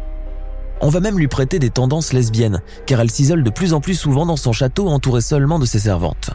On 0.80 0.88
va 0.88 1.00
même 1.00 1.18
lui 1.18 1.28
prêter 1.28 1.58
des 1.58 1.70
tendances 1.70 2.12
lesbiennes, 2.12 2.60
car 2.86 3.00
elle 3.00 3.10
s'isole 3.10 3.42
de 3.42 3.50
plus 3.50 3.72
en 3.72 3.80
plus 3.80 3.94
souvent 3.94 4.26
dans 4.26 4.36
son 4.36 4.52
château 4.52 4.88
entourée 4.88 5.20
seulement 5.20 5.58
de 5.58 5.66
ses 5.66 5.78
servantes. 5.78 6.30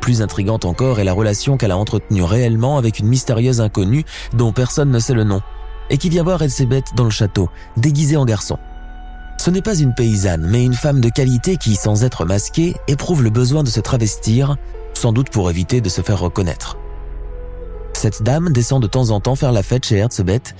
Plus 0.00 0.20
intrigante 0.20 0.64
encore 0.64 0.98
est 0.98 1.04
la 1.04 1.12
relation 1.12 1.56
qu'elle 1.56 1.70
a 1.70 1.76
entretenue 1.76 2.24
réellement 2.24 2.76
avec 2.76 2.98
une 2.98 3.06
mystérieuse 3.06 3.60
inconnue 3.60 4.04
dont 4.34 4.52
personne 4.52 4.90
ne 4.90 4.98
sait 4.98 5.14
le 5.14 5.24
nom, 5.24 5.40
et 5.90 5.98
qui 5.98 6.08
vient 6.08 6.24
voir 6.24 6.42
Elsebeth 6.42 6.94
dans 6.96 7.04
le 7.04 7.10
château, 7.10 7.48
déguisée 7.76 8.16
en 8.16 8.24
garçon. 8.24 8.58
Ce 9.38 9.50
n'est 9.50 9.62
pas 9.62 9.78
une 9.78 9.94
paysanne, 9.94 10.46
mais 10.48 10.64
une 10.64 10.74
femme 10.74 11.00
de 11.00 11.08
qualité 11.08 11.56
qui, 11.56 11.76
sans 11.76 12.04
être 12.04 12.24
masquée, 12.24 12.74
éprouve 12.88 13.22
le 13.22 13.30
besoin 13.30 13.62
de 13.62 13.68
se 13.68 13.80
travestir, 13.80 14.56
sans 14.94 15.12
doute 15.12 15.30
pour 15.30 15.50
éviter 15.50 15.80
de 15.80 15.88
se 15.88 16.00
faire 16.00 16.20
reconnaître. 16.20 16.78
Cette 17.92 18.22
dame 18.22 18.52
descend 18.52 18.82
de 18.82 18.88
temps 18.88 19.10
en 19.10 19.20
temps 19.20 19.36
faire 19.36 19.52
la 19.52 19.62
fête 19.62 19.86
chez 19.86 19.98
Herzebeth, 19.98 20.54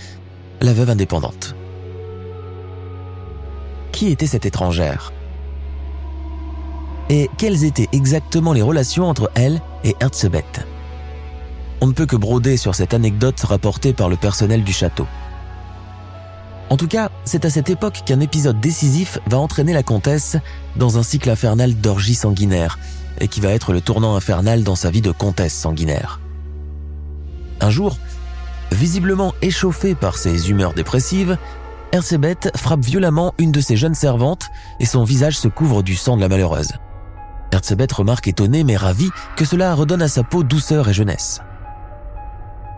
la 0.61 0.73
veuve 0.73 0.91
indépendante. 0.91 1.57
Qui 3.93 4.09
était 4.09 4.27
cette 4.27 4.47
étrangère 4.47 5.13
et 7.13 7.29
quelles 7.37 7.65
étaient 7.65 7.89
exactement 7.93 8.55
les 8.55 8.63
relations 8.63 9.07
entre 9.07 9.31
elle 9.35 9.61
et 9.85 9.95
Herzebeth. 10.01 10.67
On 11.83 11.87
ne 11.87 11.93
peut 11.93 12.07
que 12.07 12.17
broder 12.17 12.57
sur 12.57 12.75
cette 12.75 12.95
anecdote 12.95 13.39
rapportée 13.41 13.93
par 13.93 14.09
le 14.09 14.17
personnel 14.17 14.65
du 14.65 14.73
château. 14.73 15.07
En 16.71 16.79
tout 16.79 16.87
cas, 16.87 17.11
c'est 17.25 17.45
à 17.45 17.51
cette 17.51 17.69
époque 17.69 18.01
qu'un 18.07 18.21
épisode 18.21 18.61
décisif 18.61 19.19
va 19.27 19.39
entraîner 19.39 19.75
la 19.75 19.83
comtesse 19.83 20.39
dans 20.77 20.97
un 20.97 21.03
cycle 21.03 21.29
infernal 21.29 21.75
d'orgie 21.75 22.15
sanguinaire, 22.15 22.79
et 23.21 23.29
qui 23.29 23.41
va 23.41 23.51
être 23.51 23.75
le 23.75 23.83
tournant 23.83 24.17
infernal 24.17 24.65
dans 24.65 24.77
sa 24.77 24.91
vie 24.91 25.03
de 25.03 25.11
comtesse 25.11 25.53
sanguinaire. 25.53 26.19
Un 27.61 27.69
jour, 27.69 27.99
visiblement 28.71 29.35
échauffée 29.43 29.95
par 29.95 30.17
ses 30.17 30.49
humeurs 30.49 30.73
dépressives, 30.73 31.37
Herzebeth 31.93 32.57
frappe 32.57 32.81
violemment 32.81 33.35
une 33.37 33.53
de 33.53 33.61
ses 33.61 33.77
jeunes 33.77 33.95
servantes 33.95 34.51
et 34.81 34.87
son 34.87 35.05
visage 35.05 35.37
se 35.37 35.47
couvre 35.47 35.83
du 35.83 35.95
sang 35.95 36.17
de 36.17 36.23
la 36.23 36.29
malheureuse. 36.29 36.73
Herzebeth 37.53 37.93
remarque 37.93 38.29
étonné 38.29 38.65
mais 38.65 38.77
ravi 38.77 39.11
que 39.37 39.45
cela 39.45 39.75
redonne 39.75 40.01
à 40.01 40.09
sa 40.09 40.23
peau 40.23 40.43
douceur 40.43 40.89
et 40.89 40.95
jeunesse. 40.95 41.43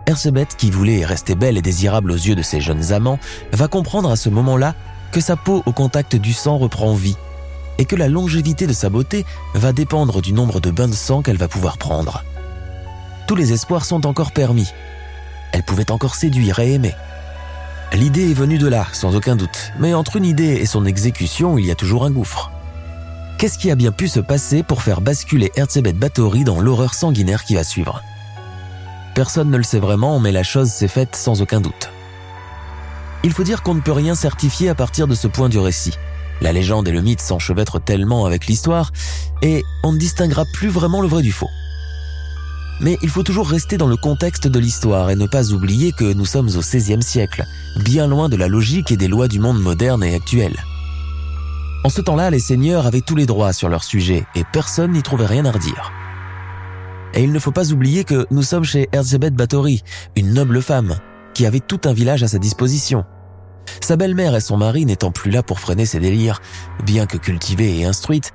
Herzebeth, 0.06 0.56
qui 0.56 0.70
voulait 0.70 1.04
rester 1.04 1.36
belle 1.36 1.56
et 1.56 1.62
désirable 1.62 2.10
aux 2.10 2.16
yeux 2.16 2.34
de 2.34 2.42
ses 2.42 2.60
jeunes 2.60 2.92
amants, 2.92 3.20
va 3.52 3.68
comprendre 3.68 4.10
à 4.10 4.16
ce 4.16 4.28
moment-là 4.30 4.74
que 5.12 5.20
sa 5.20 5.36
peau 5.36 5.62
au 5.64 5.72
contact 5.72 6.16
du 6.16 6.32
sang 6.32 6.58
reprend 6.58 6.92
vie 6.92 7.16
et 7.78 7.84
que 7.84 7.96
la 7.96 8.08
longévité 8.08 8.66
de 8.66 8.72
sa 8.72 8.90
beauté 8.90 9.24
va 9.54 9.72
dépendre 9.72 10.22
du 10.22 10.32
nombre 10.32 10.60
de 10.60 10.72
bains 10.72 10.88
de 10.88 10.92
sang 10.92 11.22
qu'elle 11.22 11.38
va 11.38 11.48
pouvoir 11.48 11.78
prendre. 11.78 12.24
Tous 13.28 13.36
les 13.36 13.52
espoirs 13.52 13.84
sont 13.84 14.06
encore 14.06 14.32
permis. 14.32 14.68
Elle 15.52 15.62
pouvait 15.62 15.92
encore 15.92 16.16
séduire 16.16 16.58
et 16.58 16.72
aimer. 16.72 16.94
L'idée 17.92 18.30
est 18.30 18.34
venue 18.34 18.58
de 18.58 18.66
là, 18.66 18.86
sans 18.92 19.14
aucun 19.14 19.36
doute, 19.36 19.72
mais 19.78 19.94
entre 19.94 20.16
une 20.16 20.24
idée 20.24 20.54
et 20.54 20.66
son 20.66 20.84
exécution, 20.84 21.58
il 21.58 21.66
y 21.66 21.70
a 21.70 21.76
toujours 21.76 22.04
un 22.04 22.10
gouffre. 22.10 22.50
Qu'est-ce 23.38 23.58
qui 23.58 23.70
a 23.70 23.74
bien 23.74 23.92
pu 23.92 24.08
se 24.08 24.20
passer 24.20 24.62
pour 24.62 24.82
faire 24.82 25.00
basculer 25.00 25.52
Herzebeth 25.54 25.98
Bathory 25.98 26.44
dans 26.44 26.60
l'horreur 26.60 26.94
sanguinaire 26.94 27.44
qui 27.44 27.54
va 27.54 27.62
suivre? 27.62 28.02
Personne 29.14 29.50
ne 29.50 29.56
le 29.56 29.62
sait 29.62 29.78
vraiment, 29.78 30.18
mais 30.18 30.32
la 30.32 30.42
chose 30.42 30.70
s'est 30.70 30.88
faite 30.88 31.14
sans 31.14 31.40
aucun 31.40 31.60
doute. 31.60 31.90
Il 33.22 33.32
faut 33.32 33.44
dire 33.44 33.62
qu'on 33.62 33.74
ne 33.74 33.80
peut 33.80 33.92
rien 33.92 34.14
certifier 34.14 34.68
à 34.68 34.74
partir 34.74 35.06
de 35.06 35.14
ce 35.14 35.28
point 35.28 35.48
du 35.48 35.58
récit. 35.58 35.94
La 36.40 36.52
légende 36.52 36.88
et 36.88 36.92
le 36.92 37.00
mythe 37.00 37.20
s'enchevêtrent 37.20 37.80
tellement 37.80 38.26
avec 38.26 38.46
l'histoire, 38.46 38.92
et 39.40 39.62
on 39.82 39.92
ne 39.92 39.98
distinguera 39.98 40.44
plus 40.52 40.68
vraiment 40.68 41.00
le 41.00 41.08
vrai 41.08 41.22
du 41.22 41.32
faux. 41.32 41.50
Mais 42.80 42.98
il 43.02 43.08
faut 43.08 43.22
toujours 43.22 43.48
rester 43.48 43.76
dans 43.76 43.86
le 43.86 43.96
contexte 43.96 44.48
de 44.48 44.58
l'histoire 44.58 45.10
et 45.10 45.16
ne 45.16 45.26
pas 45.26 45.52
oublier 45.52 45.92
que 45.92 46.12
nous 46.12 46.26
sommes 46.26 46.48
au 46.48 46.60
XVIe 46.60 47.02
siècle, 47.02 47.44
bien 47.84 48.06
loin 48.06 48.28
de 48.28 48.36
la 48.36 48.48
logique 48.48 48.90
et 48.90 48.96
des 48.96 49.08
lois 49.08 49.28
du 49.28 49.38
monde 49.38 49.60
moderne 49.60 50.02
et 50.02 50.14
actuel. 50.14 50.54
En 51.84 51.88
ce 51.88 52.00
temps-là, 52.00 52.30
les 52.30 52.38
seigneurs 52.38 52.86
avaient 52.86 53.00
tous 53.00 53.14
les 53.14 53.26
droits 53.26 53.52
sur 53.52 53.68
leur 53.68 53.84
sujet 53.84 54.24
et 54.34 54.42
personne 54.52 54.92
n'y 54.92 55.02
trouvait 55.02 55.26
rien 55.26 55.44
à 55.44 55.52
redire. 55.52 55.92
Et 57.14 57.22
il 57.22 57.30
ne 57.30 57.38
faut 57.38 57.52
pas 57.52 57.72
oublier 57.72 58.04
que 58.04 58.26
nous 58.30 58.42
sommes 58.42 58.64
chez 58.64 58.88
Erzébeth 58.92 59.34
Bathory, 59.34 59.82
une 60.16 60.32
noble 60.32 60.60
femme, 60.60 60.96
qui 61.32 61.46
avait 61.46 61.60
tout 61.60 61.80
un 61.84 61.92
village 61.92 62.22
à 62.22 62.28
sa 62.28 62.38
disposition. 62.38 63.04
Sa 63.80 63.96
belle-mère 63.96 64.34
et 64.34 64.40
son 64.40 64.56
mari 64.56 64.84
n'étant 64.84 65.10
plus 65.10 65.30
là 65.30 65.42
pour 65.42 65.60
freiner 65.60 65.86
ses 65.86 66.00
délires, 66.00 66.40
bien 66.84 67.06
que 67.06 67.18
cultivée 67.18 67.78
et 67.78 67.84
instruite, 67.84 68.32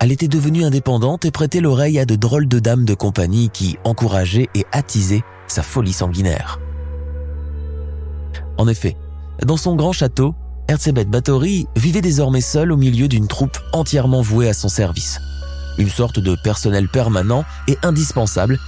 elle 0.00 0.12
était 0.12 0.28
devenue 0.28 0.64
indépendante 0.64 1.26
et 1.26 1.30
prêtait 1.30 1.60
l'oreille 1.60 1.98
à 1.98 2.06
de 2.06 2.16
drôles 2.16 2.48
de 2.48 2.58
dames 2.58 2.86
de 2.86 2.94
compagnie 2.94 3.50
qui 3.50 3.76
encourageaient 3.84 4.48
et 4.54 4.64
attisaient 4.72 5.22
sa 5.46 5.62
folie 5.62 5.92
sanguinaire. 5.92 6.58
En 8.56 8.66
effet, 8.66 8.96
dans 9.44 9.58
son 9.58 9.76
grand 9.76 9.92
château, 9.92 10.34
Erzébeth 10.68 11.10
Bathory 11.10 11.66
vivait 11.76 12.00
désormais 12.00 12.40
seule 12.40 12.72
au 12.72 12.78
milieu 12.78 13.08
d'une 13.08 13.28
troupe 13.28 13.58
entièrement 13.74 14.22
vouée 14.22 14.48
à 14.48 14.54
son 14.54 14.68
service. 14.68 15.20
Une 15.76 15.90
sorte 15.90 16.18
de 16.18 16.34
personnel 16.42 16.88
permanent 16.88 17.44
et 17.68 17.76
indispensable 17.82 18.58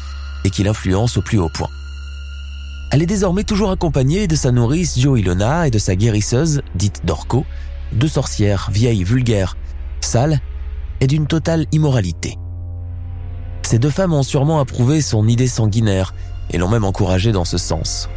et 0.44 0.50
qui 0.50 0.64
l'influence 0.64 1.16
au 1.16 1.22
plus 1.22 1.38
haut 1.38 1.50
point. 1.52 1.70
Elle 2.90 3.02
est 3.02 3.06
désormais 3.06 3.44
toujours 3.44 3.70
accompagnée 3.70 4.26
de 4.26 4.36
sa 4.36 4.50
nourrice 4.52 4.98
Jo 4.98 5.16
Ilona 5.16 5.66
et 5.66 5.70
de 5.70 5.78
sa 5.78 5.96
guérisseuse, 5.96 6.60
dite 6.74 7.06
Dorco, 7.06 7.46
deux 7.92 8.08
sorcières 8.08 8.68
vieilles, 8.70 9.04
vulgaires, 9.04 9.56
sales 10.02 10.38
et 11.02 11.08
d'une 11.08 11.26
totale 11.26 11.66
immoralité. 11.72 12.38
Ces 13.62 13.80
deux 13.80 13.90
femmes 13.90 14.12
ont 14.12 14.22
sûrement 14.22 14.60
approuvé 14.60 15.02
son 15.02 15.26
idée 15.26 15.48
sanguinaire 15.48 16.14
et 16.50 16.58
l'ont 16.58 16.68
même 16.68 16.84
encouragée 16.84 17.32
dans 17.32 17.44
ce 17.44 17.58
sens. 17.58 18.08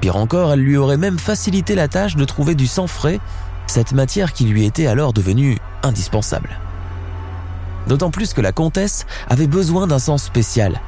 Pire 0.00 0.14
encore, 0.14 0.52
elle 0.52 0.60
lui 0.60 0.76
aurait 0.76 0.96
même 0.96 1.18
facilité 1.18 1.74
la 1.74 1.88
tâche 1.88 2.14
de 2.14 2.24
trouver 2.24 2.54
du 2.54 2.68
sang 2.68 2.86
frais, 2.86 3.18
cette 3.66 3.92
matière 3.92 4.32
qui 4.32 4.44
lui 4.44 4.64
était 4.64 4.86
alors 4.86 5.12
devenue 5.12 5.58
indispensable. 5.82 6.60
D'autant 7.88 8.12
plus 8.12 8.32
que 8.32 8.40
la 8.40 8.52
comtesse 8.52 9.04
avait 9.26 9.48
besoin 9.48 9.88
d'un 9.88 9.98
sang 9.98 10.18
spécial. 10.18 10.80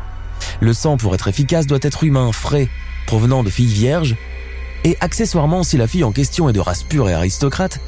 Le 0.61 0.73
sang, 0.73 0.97
pour 0.97 1.13
être 1.13 1.27
efficace, 1.27 1.67
doit 1.67 1.79
être 1.83 2.05
humain, 2.05 2.31
frais, 2.31 2.69
provenant 3.09 3.43
de 3.43 3.51
filles 3.51 3.67
vierges, 3.67 4.17
et 4.85 4.97
accessoirement, 5.01 5.65
si 5.65 5.77
la 5.77 5.89
fille 5.89 6.05
en 6.05 6.13
question 6.13 6.49
est 6.49 6.53
de 6.53 6.61
race 6.61 6.85
pure 6.85 7.09
et 7.09 7.15
aristocrate, 7.15 7.81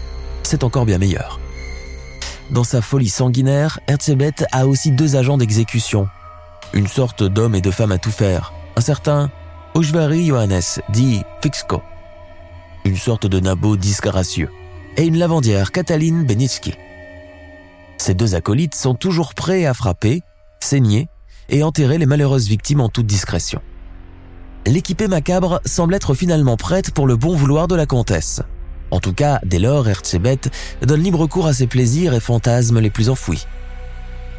c'est 0.43 0.65
encore 0.65 0.87
bien 0.87 0.99
meilleur. 0.99 1.39
Dans 2.51 2.65
sa 2.65 2.83
folie 2.83 3.09
sanguinaire, 3.09 3.79
Herzebeth 3.87 4.45
a 4.51 4.67
aussi 4.67 4.91
deux 4.91 5.15
agents 5.15 5.39
d'exécution, 5.39 6.09
une 6.73 6.89
sorte 6.89 7.23
d'homme 7.23 7.55
et 7.55 7.61
de 7.61 7.71
femme 7.71 7.93
à 7.93 7.99
tout 7.99 8.11
faire, 8.11 8.53
un 8.75 8.81
certain 8.81 9.31
Ojvari 9.75 10.27
Johannes, 10.27 10.83
dit 10.89 11.23
Fixco, 11.43 11.81
une 12.85 12.97
sorte 12.97 13.27
de 13.27 13.39
nabot 13.39 13.77
disgracieux, 13.77 14.51
et 14.97 15.05
une 15.05 15.17
lavandière, 15.17 15.71
Katalin 15.71 16.25
Benitsky. 16.25 16.75
Ces 17.99 18.15
deux 18.15 18.35
acolytes 18.35 18.75
sont 18.75 18.95
toujours 18.95 19.35
prêts 19.35 19.65
à 19.65 19.75
frapper, 19.75 20.23
saigner 20.59 21.07
et 21.51 21.63
enterrer 21.63 21.99
les 21.99 22.07
malheureuses 22.07 22.49
victimes 22.49 22.81
en 22.81 22.89
toute 22.89 23.07
discrétion. 23.07 23.61
L'équipée 24.67 25.07
macabre 25.07 25.61
semble 25.65 25.95
être 25.95 26.15
finalement 26.15 26.57
prête 26.57 26.91
pour 26.91 27.07
le 27.07 27.15
bon 27.15 27.37
vouloir 27.37 27.69
de 27.69 27.77
la 27.77 27.87
comtesse. 27.87 28.43
En 28.91 29.01
tout 29.01 29.13
cas, 29.13 29.41
dès 29.45 29.59
lors, 29.59 29.89
Herzebeth 29.89 30.51
donne 30.83 31.03
libre 31.03 31.27
cours 31.27 31.47
à 31.47 31.53
ses 31.53 31.67
plaisirs 31.67 32.15
et 32.15 32.21
fantasmes 32.21 32.81
les 32.81 32.91
plus 32.91 33.09
enfouis. 33.09 33.47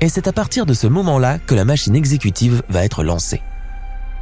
Et 0.02 0.10
c'est 0.10 0.28
à 0.28 0.34
partir 0.34 0.66
de 0.66 0.74
ce 0.74 0.88
moment-là 0.88 1.38
que 1.40 1.56
la 1.56 1.66
machine 1.66 1.96
exécutive 1.96 2.64
va 2.70 2.84
être 2.84 3.04
lancée. 3.04 3.42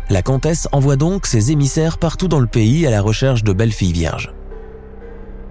La 0.09 0.21
comtesse 0.21 0.67
envoie 0.71 0.95
donc 0.95 1.25
ses 1.25 1.51
émissaires 1.51 1.97
partout 1.97 2.27
dans 2.27 2.39
le 2.39 2.47
pays 2.47 2.85
à 2.85 2.89
la 2.89 3.01
recherche 3.01 3.43
de 3.43 3.53
belles 3.53 3.71
filles 3.71 3.93
vierges. 3.93 4.33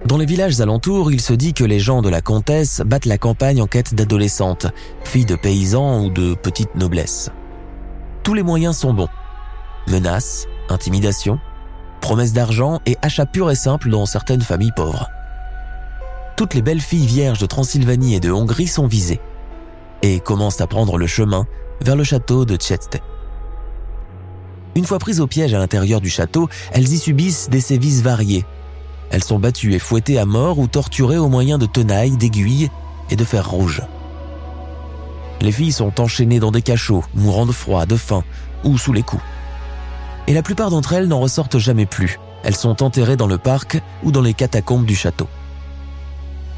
Dans 0.05 0.17
les 0.17 0.25
villages 0.25 0.61
alentours, 0.61 1.11
il 1.11 1.19
se 1.19 1.33
dit 1.33 1.53
que 1.53 1.63
les 1.63 1.79
gens 1.79 2.01
de 2.01 2.09
la 2.09 2.21
comtesse 2.21 2.81
battent 2.85 3.05
la 3.05 3.17
campagne 3.17 3.61
en 3.61 3.67
quête 3.67 3.95
d'adolescentes, 3.95 4.67
filles 5.03 5.25
de 5.25 5.35
paysans 5.35 6.03
ou 6.03 6.09
de 6.09 6.35
petite 6.35 6.75
noblesse. 6.75 7.31
Tous 8.23 8.33
les 8.33 8.43
moyens 8.43 8.77
sont 8.77 8.93
bons. 8.93 9.09
Menaces, 9.87 10.45
intimidation, 10.69 11.39
promesses 11.99 12.33
d'argent 12.33 12.79
et 12.85 12.97
achats 13.01 13.25
purs 13.25 13.51
et 13.51 13.55
simples 13.55 13.89
dans 13.89 14.05
certaines 14.05 14.41
familles 14.41 14.71
pauvres. 14.75 15.09
Toutes 16.35 16.53
les 16.53 16.61
belles 16.61 16.81
filles 16.81 17.05
vierges 17.05 17.39
de 17.39 17.45
Transylvanie 17.45 18.15
et 18.15 18.19
de 18.19 18.31
Hongrie 18.31 18.67
sont 18.67 18.87
visées 18.87 19.19
et 20.01 20.19
commencent 20.19 20.61
à 20.61 20.67
prendre 20.67 20.97
le 20.97 21.07
chemin 21.07 21.45
vers 21.81 21.95
le 21.95 22.03
château 22.03 22.45
de 22.45 22.55
Tcheste. 22.55 22.99
Une 24.75 24.85
fois 24.85 24.99
prises 24.99 25.19
au 25.19 25.27
piège 25.27 25.53
à 25.53 25.59
l'intérieur 25.59 25.99
du 25.99 26.09
château, 26.09 26.47
elles 26.71 26.93
y 26.93 26.97
subissent 26.97 27.49
des 27.49 27.59
sévices 27.59 28.01
variés. 28.01 28.45
Elles 29.09 29.23
sont 29.23 29.39
battues 29.39 29.73
et 29.73 29.79
fouettées 29.79 30.19
à 30.19 30.25
mort 30.25 30.59
ou 30.59 30.67
torturées 30.67 31.17
au 31.17 31.27
moyen 31.27 31.57
de 31.57 31.65
tenailles, 31.65 32.17
d'aiguilles 32.17 32.69
et 33.09 33.15
de 33.15 33.23
fer 33.23 33.49
rouge. 33.49 33.81
Les 35.41 35.51
filles 35.51 35.71
sont 35.71 35.99
enchaînées 35.99 36.39
dans 36.39 36.51
des 36.51 36.61
cachots, 36.61 37.03
mourant 37.15 37.45
de 37.45 37.51
froid, 37.51 37.85
de 37.85 37.95
faim 37.95 38.23
ou 38.63 38.77
sous 38.77 38.93
les 38.93 39.03
coups. 39.03 39.23
Et 40.29 40.33
la 40.33 40.43
plupart 40.43 40.69
d'entre 40.69 40.93
elles 40.93 41.07
n'en 41.07 41.19
ressortent 41.19 41.57
jamais 41.57 41.87
plus. 41.87 42.19
Elles 42.43 42.55
sont 42.55 42.83
enterrées 42.83 43.17
dans 43.17 43.27
le 43.27 43.39
parc 43.39 43.81
ou 44.03 44.11
dans 44.11 44.21
les 44.21 44.35
catacombes 44.35 44.85
du 44.85 44.95
château. 44.95 45.27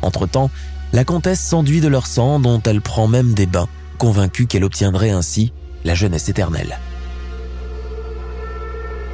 Entre-temps, 0.01 0.51
la 0.91 1.05
comtesse 1.05 1.39
s'enduit 1.39 1.79
de 1.79 1.87
leur 1.87 2.05
sang 2.05 2.41
dont 2.41 2.61
elle 2.63 2.81
prend 2.81 3.07
même 3.07 3.33
des 3.33 3.45
bains, 3.45 3.69
convaincue 3.97 4.45
qu'elle 4.45 4.65
obtiendrait 4.65 5.11
ainsi 5.11 5.53
la 5.85 5.95
jeunesse 5.95 6.27
éternelle. 6.27 6.77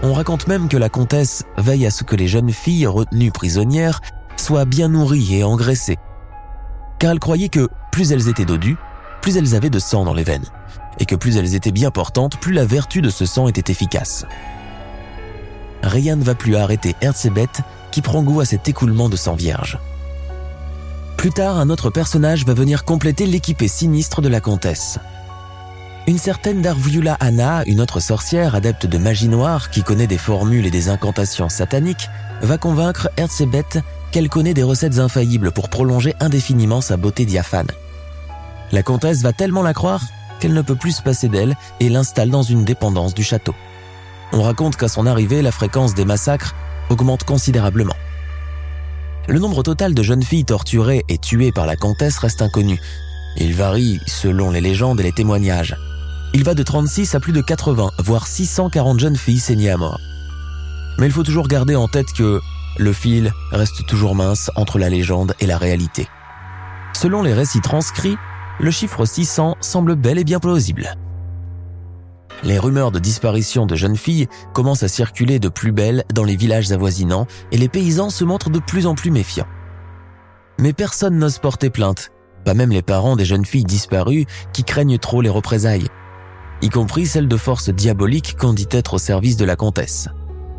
On 0.02 0.13
raconte 0.13 0.48
même 0.48 0.70
que 0.70 0.78
la 0.78 0.89
comtesse 0.89 1.43
veille 1.58 1.86
à 1.86 1.91
ce 1.91 2.04
que 2.04 2.15
les 2.15 2.28
jeunes 2.28 2.52
filles 2.52 2.88
retenues 2.88 3.32
prisonnières 3.32 4.02
soient 4.38 4.65
bien 4.65 4.89
nourries 4.89 5.36
et 5.36 5.43
engraissées, 5.43 5.98
car 6.98 7.12
elle 7.12 7.20
croyait 7.20 7.50
que 7.50 7.70
plus 7.91 8.12
elles 8.12 8.28
étaient 8.28 8.46
dodues, 8.46 8.78
plus 9.22 9.38
elles 9.38 9.56
avaient 9.56 9.70
de 9.70 9.80
sang 9.80 10.04
dans 10.04 10.13
les 10.13 10.24
veines, 10.24 10.46
et 11.00 11.06
que 11.06 11.16
plus 11.16 11.38
elles 11.38 11.56
étaient 11.56 11.72
bien 11.72 11.92
portantes, 11.92 12.38
plus 12.38 12.54
la 12.54 12.66
vertu 12.66 13.02
de 13.02 13.10
ce 13.10 13.26
sang 13.26 13.48
était 13.48 13.72
efficace. 13.72 14.26
Rien 15.84 16.16
ne 16.16 16.24
va 16.24 16.36
plus 16.36 16.56
arrêter 16.56 16.96
Herzebet 17.02 17.48
qui 17.92 18.02
prend 18.02 18.24
goût 18.24 18.42
à 18.42 18.46
cet 18.46 18.68
écoulement 18.68 19.10
de 19.10 19.16
sang 19.16 19.36
vierge. 19.36 19.80
Plus 21.18 21.32
tard, 21.32 21.58
un 21.58 21.70
autre 21.70 21.90
personnage 21.90 22.46
va 22.46 22.54
venir 22.54 22.86
compléter 22.86 23.26
l'équipée 23.26 23.68
sinistre 23.68 24.22
de 24.22 24.30
la 24.30 24.40
comtesse. 24.40 25.00
Une 26.08 26.18
certaine 26.18 26.62
Darvula 26.62 27.18
Anna, 27.20 27.64
une 27.66 27.82
autre 27.82 28.00
sorcière 28.00 28.56
adepte 28.56 28.86
de 28.86 28.98
magie 28.98 29.28
noire 29.28 29.70
qui 29.70 29.84
connaît 29.84 30.08
des 30.08 30.18
formules 30.18 30.66
et 30.66 30.72
des 30.72 30.90
incantations 30.90 31.50
sataniques, 31.50 32.10
va 32.42 32.58
convaincre 32.58 33.10
Herzebet 33.18 33.82
qu'elle 34.12 34.30
connaît 34.30 34.54
des 34.54 34.64
recettes 34.64 35.00
infaillibles 35.00 35.52
pour 35.52 35.70
prolonger 35.70 36.14
indéfiniment 36.20 36.82
sa 36.82 36.98
beauté 36.98 37.26
diaphane. 37.26 37.68
La 38.72 38.84
comtesse 38.84 39.22
va 39.22 39.34
tellement 39.34 39.64
la 39.64 39.74
croire 39.74 40.02
qu'elle 40.39 40.54
ne 40.54 40.62
peut 40.62 40.76
plus 40.76 40.97
se 40.97 41.02
passer 41.02 41.28
d'elle 41.28 41.56
et 41.80 41.89
l'installe 41.89 42.30
dans 42.30 42.43
une 42.43 42.63
dépendance 42.63 43.13
du 43.13 43.23
château. 43.23 43.56
On 44.34 44.41
raconte 44.41 44.76
qu'à 44.76 44.88
son 44.88 45.06
arrivée, 45.06 45.41
la 45.41 45.52
fréquence 45.52 45.93
des 45.93 46.06
massacres 46.06 46.56
augmente 46.89 47.23
considérablement. 47.23 47.95
Le 49.28 49.39
nombre 49.39 49.63
total 49.63 49.93
de 49.93 50.04
jeunes 50.04 50.23
filles 50.23 50.45
torturées 50.45 51.04
et 51.10 51.17
tuées 51.17 51.52
par 51.52 51.65
la 51.65 51.76
comtesse 51.76 52.17
reste 52.17 52.41
inconnu. 52.41 52.80
Il 53.38 53.54
varie 53.54 54.00
selon 54.06 54.52
les 54.52 54.62
légendes 54.62 55.00
et 55.00 55.04
les 55.04 55.12
témoignages. 55.12 55.76
Il 56.34 56.43
va 56.43 56.54
de 56.54 56.63
36 56.63 57.15
à 57.15 57.19
plus 57.19 57.34
de 57.34 57.41
80, 57.41 57.91
voire 58.00 58.28
640 58.28 59.00
jeunes 59.00 59.15
filles 59.15 59.39
saignées 59.39 59.71
à 59.71 59.78
mort. 59.78 60.00
Mais 60.97 61.08
il 61.08 61.12
faut 61.12 61.23
toujours 61.23 61.47
garder 61.47 61.76
en 61.76 61.88
tête 61.88 62.12
que 62.13 62.41
le 62.78 62.93
fil 62.93 63.32
reste 63.52 63.86
toujours 63.86 64.15
mince 64.15 64.52
entre 64.56 64.80
la 64.80 64.89
légende 64.89 65.34
et 65.39 65.45
la 65.45 65.58
réalité. 65.58 66.08
Selon 66.93 67.21
les 67.21 67.34
récits 67.34 67.62
transcrits, 67.62 68.17
le 68.60 68.72
chiffre 68.72 69.06
600 69.06 69.58
semble 69.62 69.96
bel 69.96 70.17
et 70.17 70.24
bien 70.24 70.39
plausible. 70.39 70.96
Les 72.43 72.60
rumeurs 72.60 72.91
de 72.91 73.00
disparition 73.00 73.65
de 73.65 73.76
jeunes 73.76 73.98
filles 73.98 74.28
commencent 74.54 74.84
à 74.84 74.88
circuler 74.88 75.39
de 75.39 75.50
plus 75.50 75.72
belle 75.72 76.04
dans 76.13 76.24
les 76.24 76.36
villages 76.36 76.72
avoisinants 76.72 77.28
et 77.52 77.58
les 77.58 77.70
paysans 77.70 78.10
se 78.10 78.24
montrent 78.24 78.50
de 78.50 78.60
plus 78.60 78.86
en 78.86 78.96
plus 78.96 79.12
méfiants. 79.12 79.48
Mais 80.60 80.74
personne 80.74 81.17
n'ose 81.17 81.39
porter 81.39 81.70
plainte, 81.70 82.12
pas 82.46 82.54
même 82.54 82.72
les 82.72 82.82
parents 82.82 83.15
des 83.15 83.26
jeunes 83.26 83.46
filles 83.46 83.63
disparues 83.63 84.26
qui 84.54 84.63
craignent 84.63 85.00
trop 85.00 85.22
les 85.22 85.30
représailles 85.30 85.88
y 86.62 86.70
compris 86.70 87.06
celles 87.06 87.28
de 87.28 87.38
forces 87.38 87.70
diaboliques 87.70 88.36
qu'on 88.38 88.54
dit 88.54 88.67
être 88.72 88.96
au 88.96 88.98
service 88.98 89.38
de 89.38 89.46
la 89.46 89.56
comtesse. 89.56 90.08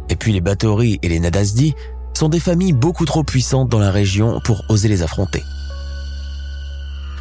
Et 0.09 0.17
puis 0.17 0.33
les 0.33 0.41
Bathory 0.41 0.99
et 1.03 1.09
les 1.09 1.21
Nadasdi 1.21 1.75
sont 2.15 2.29
des 2.29 2.41
familles 2.41 2.73
beaucoup 2.73 3.05
trop 3.05 3.23
puissantes 3.23 3.69
dans 3.69 3.79
la 3.79 3.91
région 3.91 4.41
pour 4.45 4.63
oser 4.69 4.89
les 4.89 5.03
affronter. 5.03 5.43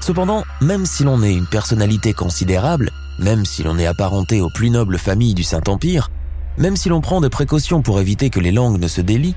Cependant, 0.08 0.46
même 0.62 0.86
si 0.86 1.04
l'on 1.04 1.22
est 1.22 1.34
une 1.34 1.48
personnalité 1.48 2.14
considérable, 2.14 2.92
même 3.20 3.44
si 3.44 3.62
l'on 3.62 3.78
est 3.78 3.88
apparenté 3.88 4.40
aux 4.40 4.50
plus 4.50 4.70
nobles 4.70 4.98
familles 4.98 5.34
du 5.34 5.44
Saint-Empire, 5.44 6.12
même 6.58 6.78
si 6.78 6.88
l'on 6.88 7.02
prend 7.02 7.20
des 7.20 7.30
précautions 7.30 7.82
pour 7.82 8.00
éviter 8.00 8.30
que 8.30 8.40
les 8.40 8.54
langues 8.54 8.80
ne 8.80 8.88
se 8.88 9.02
délient, 9.02 9.36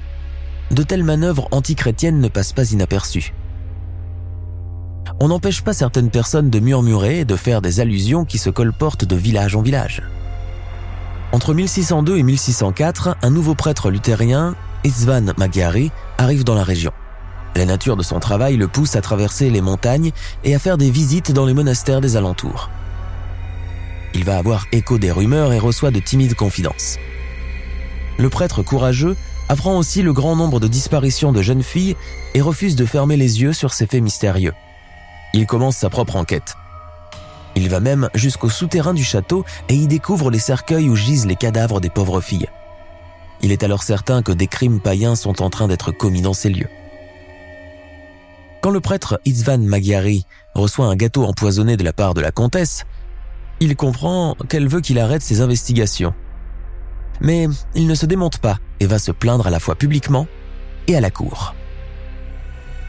de 0.71 0.85
telles 0.85 1.03
manœuvres 1.03 1.49
antichrétiennes 1.51 2.21
ne 2.21 2.29
passent 2.29 2.53
pas 2.53 2.71
inaperçues 2.71 3.35
on 5.19 5.27
n'empêche 5.27 5.63
pas 5.63 5.73
certaines 5.73 6.11
personnes 6.11 6.51
de 6.51 6.61
murmurer 6.61 7.19
et 7.19 7.25
de 7.25 7.35
faire 7.35 7.61
des 7.61 7.81
allusions 7.81 8.25
qui 8.25 8.39
se 8.39 8.49
colportent 8.49 9.05
de 9.05 9.17
village 9.17 9.57
en 9.57 9.63
village. 9.63 10.05
Entre 11.33 11.53
1602 11.53 12.17
et 12.17 12.23
1604, 12.23 13.17
un 13.21 13.31
nouveau 13.31 13.57
prêtre 13.57 13.91
luthérien, 13.91 14.55
Isvan 14.85 15.35
Magyari, 15.37 15.91
arrive 16.17 16.45
dans 16.45 16.55
la 16.55 16.63
région. 16.63 16.93
La 17.57 17.65
nature 17.65 17.97
de 17.97 18.03
son 18.03 18.21
travail 18.21 18.57
le 18.57 18.69
pousse 18.69 18.97
à 18.97 19.01
traverser 19.01 19.51
les 19.51 19.61
montagnes 19.61 20.13
et 20.45 20.55
à 20.55 20.59
faire 20.59 20.79
des 20.79 20.91
visites 20.91 21.33
dans 21.33 21.47
les 21.47 21.55
monastères 21.55 22.01
des 22.01 22.17
alentours. 22.17 22.71
Il 24.15 24.25
va 24.25 24.39
avoir 24.39 24.67
écho 24.73 24.99
des 24.99 25.11
rumeurs 25.11 25.53
et 25.53 25.59
reçoit 25.59 25.91
de 25.91 26.01
timides 26.01 26.35
confidences. 26.35 26.99
Le 28.19 28.29
prêtre 28.29 28.63
courageux 28.63 29.17
apprend 29.49 29.77
aussi 29.77 30.03
le 30.03 30.13
grand 30.13 30.37
nombre 30.37 30.61
de 30.61 30.69
disparitions 30.69 31.33
de 31.33 31.43
jeunes 31.43 31.63
filles 31.63 31.97
et 32.35 32.41
refuse 32.41 32.77
de 32.77 32.87
fermer 32.87 33.17
les 33.17 33.43
yeux 33.43 33.53
sur 33.53 33.73
ces 33.73 33.87
faits 33.87 34.03
mystérieux. 34.03 34.53
Il 35.35 35.47
commence 35.47 35.77
sa 35.77 35.91
propre 35.91 36.17
enquête. 36.17 36.55
Il 37.57 37.69
va 37.69 37.81
même 37.81 38.09
jusqu'au 38.15 38.49
souterrain 38.49 38.95
du 38.95 39.03
château 39.03 39.45
et 39.69 39.75
y 39.75 39.89
découvre 39.89 40.31
les 40.31 40.39
cercueils 40.39 40.89
où 40.89 40.95
gisent 40.95 41.27
les 41.27 41.37
cadavres 41.37 41.81
des 41.81 41.91
pauvres 41.91 42.21
filles. 42.21 42.49
Il 43.43 43.53
est 43.53 43.63
alors 43.63 43.83
certain 43.83 44.23
que 44.23 44.33
des 44.33 44.47
crimes 44.47 44.81
païens 44.81 45.17
sont 45.17 45.43
en 45.43 45.51
train 45.51 45.67
d'être 45.67 45.91
commis 45.91 46.23
dans 46.23 46.35
ces 46.35 46.51
lieux. 46.51 46.69
Quand 48.61 48.71
le 48.71 48.81
prêtre 48.81 49.21
Itzvan 49.25 49.59
Magyari 49.59 50.27
reçoit 50.55 50.87
un 50.87 50.97
gâteau 50.97 51.25
empoisonné 51.25 51.77
de 51.77 51.85
la 51.85 51.95
part 51.95 52.13
de 52.13 52.21
la 52.21 52.31
comtesse, 52.31 52.85
il 53.59 53.75
comprend 53.75 54.37
qu'elle 54.49 54.69
veut 54.69 54.81
qu'il 54.81 54.99
arrête 54.99 55.23
ses 55.23 55.41
investigations. 55.41 56.13
Mais 57.21 57.47
il 57.75 57.87
ne 57.87 57.95
se 57.95 58.07
démonte 58.07 58.39
pas 58.39 58.59
et 58.79 58.87
va 58.87 58.99
se 58.99 59.13
plaindre 59.13 59.47
à 59.47 59.51
la 59.51 59.61
fois 59.61 59.77
publiquement 59.77 60.27
et 60.89 60.97
à 60.97 61.01
la 61.01 61.11
cour. 61.11 61.55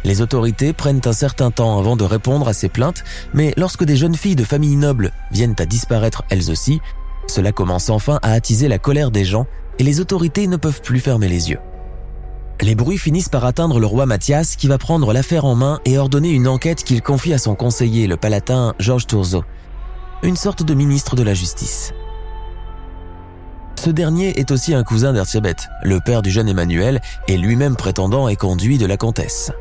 Les 0.04 0.22
autorités 0.22 0.74
prennent 0.74 1.02
un 1.06 1.14
certain 1.14 1.52
temps 1.52 1.78
avant 1.78 1.96
de 1.96 2.04
répondre 2.04 2.48
à 2.48 2.54
ces 2.54 2.70
plaintes, 2.70 3.04
mais 3.34 3.54
lorsque 3.56 3.84
des 3.84 3.96
jeunes 3.96 4.16
filles 4.16 4.36
de 4.36 4.44
familles 4.44 4.76
nobles 4.76 5.12
viennent 5.32 5.56
à 5.60 5.66
disparaître 5.66 6.24
elles 6.30 6.50
aussi, 6.50 6.82
cela 7.28 7.52
commence 7.52 7.90
enfin 7.90 8.20
à 8.24 8.32
attiser 8.32 8.68
la 8.68 8.80
colère 8.80 9.12
des 9.12 9.26
gens 9.26 9.46
et 9.80 9.84
les 9.84 10.00
autorités 10.02 10.48
ne 10.48 10.58
peuvent 10.58 10.82
plus 10.82 11.00
fermer 11.00 11.30
les 11.30 11.50
yeux. 11.50 11.60
Les 12.62 12.76
bruits 12.76 13.00
finissent 13.00 13.30
par 13.30 13.44
atteindre 13.46 13.80
le 13.80 13.88
roi 13.88 14.06
Mathias 14.06 14.56
qui 14.56 14.68
va 14.68 14.78
prendre 14.78 15.14
l'affaire 15.14 15.46
en 15.46 15.56
main 15.56 15.80
et 15.84 15.98
ordonner 15.98 16.30
une 16.30 16.48
enquête 16.48 16.84
qu'il 16.84 17.02
confie 17.02 17.34
à 17.34 17.40
son 17.40 17.56
conseiller, 17.56 18.06
le 18.06 18.18
palatin 18.18 18.76
Georges 18.78 19.08
Tourzo, 19.08 19.44
une 20.22 20.36
sorte 20.36 20.62
de 20.62 20.76
ministre 20.76 21.16
de 21.16 21.24
la 21.24 21.34
justice. 21.34 21.92
Ce 23.84 23.90
dernier 23.90 24.40
est 24.40 24.52
aussi 24.52 24.76
un 24.76 24.84
cousin 24.84 25.12
d'Erzsébet, 25.12 25.56
le 25.82 26.00
père 26.06 26.22
du 26.22 26.30
jeune 26.30 26.48
Emmanuel, 26.48 27.02
et 27.28 27.36
lui-même 27.36 27.76
prétendant 27.76 28.28
et 28.28 28.36
conduit 28.36 28.78
de 28.78 28.86
la 28.86 28.96
comtesse. 28.96 29.52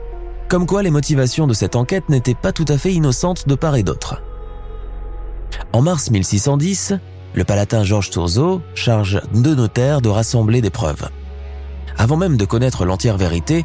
Comme 0.48 0.66
quoi 0.66 0.82
les 0.82 0.90
motivations 0.90 1.46
de 1.46 1.54
cette 1.54 1.76
enquête 1.76 2.10
n'étaient 2.10 2.34
pas 2.34 2.52
tout 2.52 2.66
à 2.68 2.76
fait 2.76 2.92
innocentes 2.92 3.48
de 3.48 3.54
part 3.54 3.76
et 3.76 3.82
d'autre. 3.82 4.20
En 5.72 5.80
mars 5.80 6.10
1610, 6.10 6.94
le 7.32 7.44
palatin 7.44 7.82
Georges 7.82 8.10
Tourzeau 8.10 8.60
charge 8.74 9.22
deux 9.32 9.54
notaires 9.54 10.02
de 10.02 10.10
rassembler 10.10 10.60
des 10.60 10.68
preuves. 10.68 11.08
Avant 11.98 12.16
même 12.16 12.36
de 12.36 12.44
connaître 12.44 12.84
l'entière 12.84 13.16
vérité, 13.16 13.64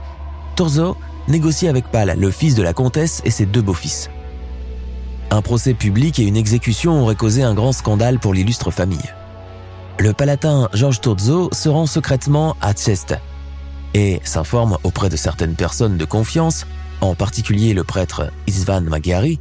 Tourzeau 0.55 0.97
négocie 1.27 1.67
avec 1.67 1.91
Pal, 1.91 2.15
le 2.17 2.31
fils 2.31 2.55
de 2.55 2.63
la 2.63 2.73
comtesse 2.73 3.21
et 3.25 3.31
ses 3.31 3.45
deux 3.45 3.61
beaux-fils. 3.61 4.09
Un 5.31 5.41
procès 5.41 5.73
public 5.73 6.19
et 6.19 6.23
une 6.23 6.37
exécution 6.37 7.01
auraient 7.01 7.15
causé 7.15 7.43
un 7.43 7.53
grand 7.53 7.71
scandale 7.71 8.19
pour 8.19 8.33
l'illustre 8.33 8.71
famille. 8.71 9.11
Le 9.99 10.13
palatin 10.13 10.69
Georges 10.73 11.01
Tourzeau 11.01 11.49
se 11.51 11.69
rend 11.69 11.85
secrètement 11.85 12.55
à 12.61 12.73
Tchest, 12.73 13.15
et 13.93 14.19
s'informe 14.23 14.77
auprès 14.83 15.09
de 15.09 15.15
certaines 15.15 15.55
personnes 15.55 15.97
de 15.97 16.05
confiance, 16.05 16.65
en 17.01 17.15
particulier 17.15 17.73
le 17.73 17.83
prêtre 17.83 18.29
Isvan 18.45 18.81
Magyari, 18.81 19.39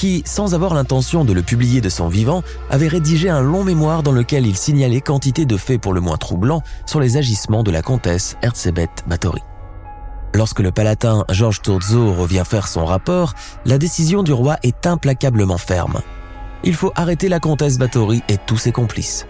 qui, 0.00 0.22
sans 0.24 0.54
avoir 0.54 0.72
l'intention 0.72 1.26
de 1.26 1.34
le 1.34 1.42
publier 1.42 1.82
de 1.82 1.90
son 1.90 2.08
vivant, 2.08 2.42
avait 2.70 2.88
rédigé 2.88 3.28
un 3.28 3.42
long 3.42 3.64
mémoire 3.64 4.02
dans 4.02 4.12
lequel 4.12 4.46
il 4.46 4.56
signalait 4.56 5.02
quantité 5.02 5.44
de 5.44 5.58
faits 5.58 5.78
pour 5.78 5.92
le 5.92 6.00
moins 6.00 6.16
troublants 6.16 6.62
sur 6.86 7.00
les 7.00 7.18
agissements 7.18 7.62
de 7.62 7.70
la 7.70 7.82
comtesse 7.82 8.34
Erzsébet 8.40 8.88
Báthory. 9.06 9.42
Lorsque 10.32 10.60
le 10.60 10.72
palatin 10.72 11.26
Georges 11.28 11.60
Tourzo 11.60 12.14
revient 12.14 12.44
faire 12.46 12.66
son 12.66 12.86
rapport, 12.86 13.34
la 13.66 13.76
décision 13.76 14.22
du 14.22 14.32
roi 14.32 14.56
est 14.62 14.86
implacablement 14.86 15.58
ferme. 15.58 16.00
Il 16.64 16.74
faut 16.74 16.92
arrêter 16.96 17.28
la 17.28 17.38
comtesse 17.38 17.76
Báthory 17.76 18.22
et 18.30 18.38
tous 18.38 18.56
ses 18.56 18.72
complices. 18.72 19.26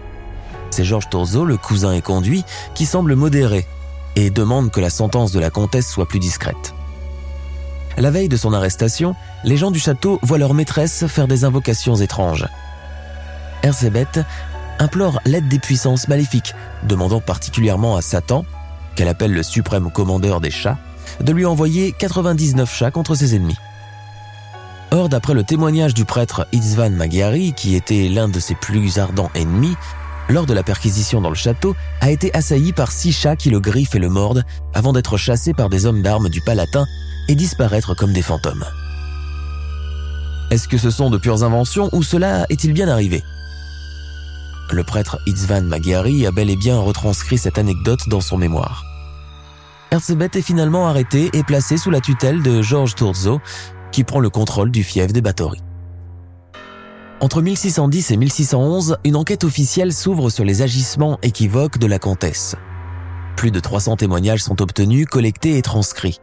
C'est 0.69 0.85
Georges 0.85 1.09
Tourzo, 1.09 1.43
le 1.43 1.57
cousin 1.57 1.91
et 1.91 2.01
conduit, 2.01 2.45
qui 2.75 2.85
semble 2.85 3.15
modéré 3.15 3.67
et 4.15 4.29
demande 4.29 4.71
que 4.71 4.79
la 4.79 4.89
sentence 4.89 5.33
de 5.33 5.39
la 5.41 5.49
comtesse 5.49 5.89
soit 5.89 6.07
plus 6.07 6.19
discrète. 6.19 6.73
La 7.97 8.11
veille 8.11 8.29
de 8.29 8.37
son 8.37 8.53
arrestation, 8.53 9.15
les 9.43 9.57
gens 9.57 9.71
du 9.71 9.79
château 9.79 10.19
voient 10.23 10.37
leur 10.37 10.53
maîtresse 10.53 11.05
faire 11.07 11.27
des 11.27 11.43
invocations 11.43 11.95
étranges. 11.95 12.47
Erzébeth 13.63 14.19
implore 14.79 15.19
l'aide 15.25 15.47
des 15.47 15.59
puissances 15.59 16.07
maléfiques, 16.07 16.55
demandant 16.83 17.21
particulièrement 17.21 17.95
à 17.95 18.01
Satan, 18.01 18.45
qu'elle 18.95 19.07
appelle 19.07 19.33
le 19.33 19.43
suprême 19.43 19.91
commandeur 19.91 20.41
des 20.41 20.51
chats, 20.51 20.77
de 21.19 21.31
lui 21.31 21.45
envoyer 21.45 21.93
99 21.97 22.73
chats 22.73 22.91
contre 22.91 23.15
ses 23.15 23.35
ennemis. 23.35 23.57
Or, 24.91 25.07
d'après 25.07 25.33
le 25.33 25.43
témoignage 25.43 25.93
du 25.93 26.03
prêtre 26.03 26.47
Itzvan 26.51 26.89
Magyari, 26.89 27.53
qui 27.53 27.75
était 27.75 28.09
l'un 28.09 28.27
de 28.27 28.39
ses 28.39 28.55
plus 28.55 28.99
ardents 28.99 29.31
ennemis, 29.35 29.75
lors 30.27 30.45
de 30.45 30.53
la 30.53 30.63
perquisition 30.63 31.21
dans 31.21 31.29
le 31.29 31.35
château, 31.35 31.75
a 32.01 32.09
été 32.09 32.33
assailli 32.33 32.73
par 32.73 32.91
six 32.91 33.11
chats 33.11 33.35
qui 33.35 33.49
le 33.49 33.59
griffent 33.59 33.95
et 33.95 33.99
le 33.99 34.09
mordent 34.09 34.45
avant 34.73 34.93
d'être 34.93 35.17
chassé 35.17 35.53
par 35.53 35.69
des 35.69 35.85
hommes 35.85 36.01
d'armes 36.01 36.29
du 36.29 36.41
Palatin 36.41 36.85
et 37.27 37.35
disparaître 37.35 37.95
comme 37.95 38.13
des 38.13 38.21
fantômes. 38.21 38.65
Est-ce 40.51 40.67
que 40.67 40.77
ce 40.77 40.89
sont 40.89 41.09
de 41.09 41.17
pures 41.17 41.43
inventions 41.43 41.89
ou 41.93 42.03
cela 42.03 42.45
est-il 42.49 42.73
bien 42.73 42.87
arrivé? 42.87 43.23
Le 44.71 44.83
prêtre 44.83 45.19
Itzvan 45.25 45.63
Magyari 45.63 46.25
a 46.25 46.31
bel 46.31 46.49
et 46.49 46.55
bien 46.55 46.77
retranscrit 46.77 47.37
cette 47.37 47.57
anecdote 47.57 48.07
dans 48.07 48.21
son 48.21 48.37
mémoire. 48.37 48.85
Erzsébet 49.91 50.29
est 50.33 50.41
finalement 50.41 50.87
arrêté 50.87 51.29
et 51.33 51.43
placé 51.43 51.77
sous 51.77 51.91
la 51.91 51.99
tutelle 51.99 52.41
de 52.41 52.61
Georges 52.61 52.95
Tourzo, 52.95 53.41
qui 53.91 54.05
prend 54.05 54.19
le 54.19 54.29
contrôle 54.29 54.71
du 54.71 54.83
fief 54.83 55.11
des 55.11 55.21
Batory. 55.21 55.61
Entre 57.19 57.41
1610 57.41 58.11
et 58.11 58.17
1611, 58.17 58.97
une 59.03 59.15
enquête 59.15 59.43
officielle 59.43 59.93
s'ouvre 59.93 60.29
sur 60.29 60.43
les 60.43 60.61
agissements 60.61 61.19
équivoques 61.21 61.77
de 61.77 61.87
la 61.87 61.99
comtesse. 61.99 62.55
Plus 63.35 63.51
de 63.51 63.59
300 63.59 63.97
témoignages 63.97 64.43
sont 64.43 64.61
obtenus, 64.61 65.05
collectés 65.05 65.57
et 65.57 65.61
transcrits. 65.61 66.19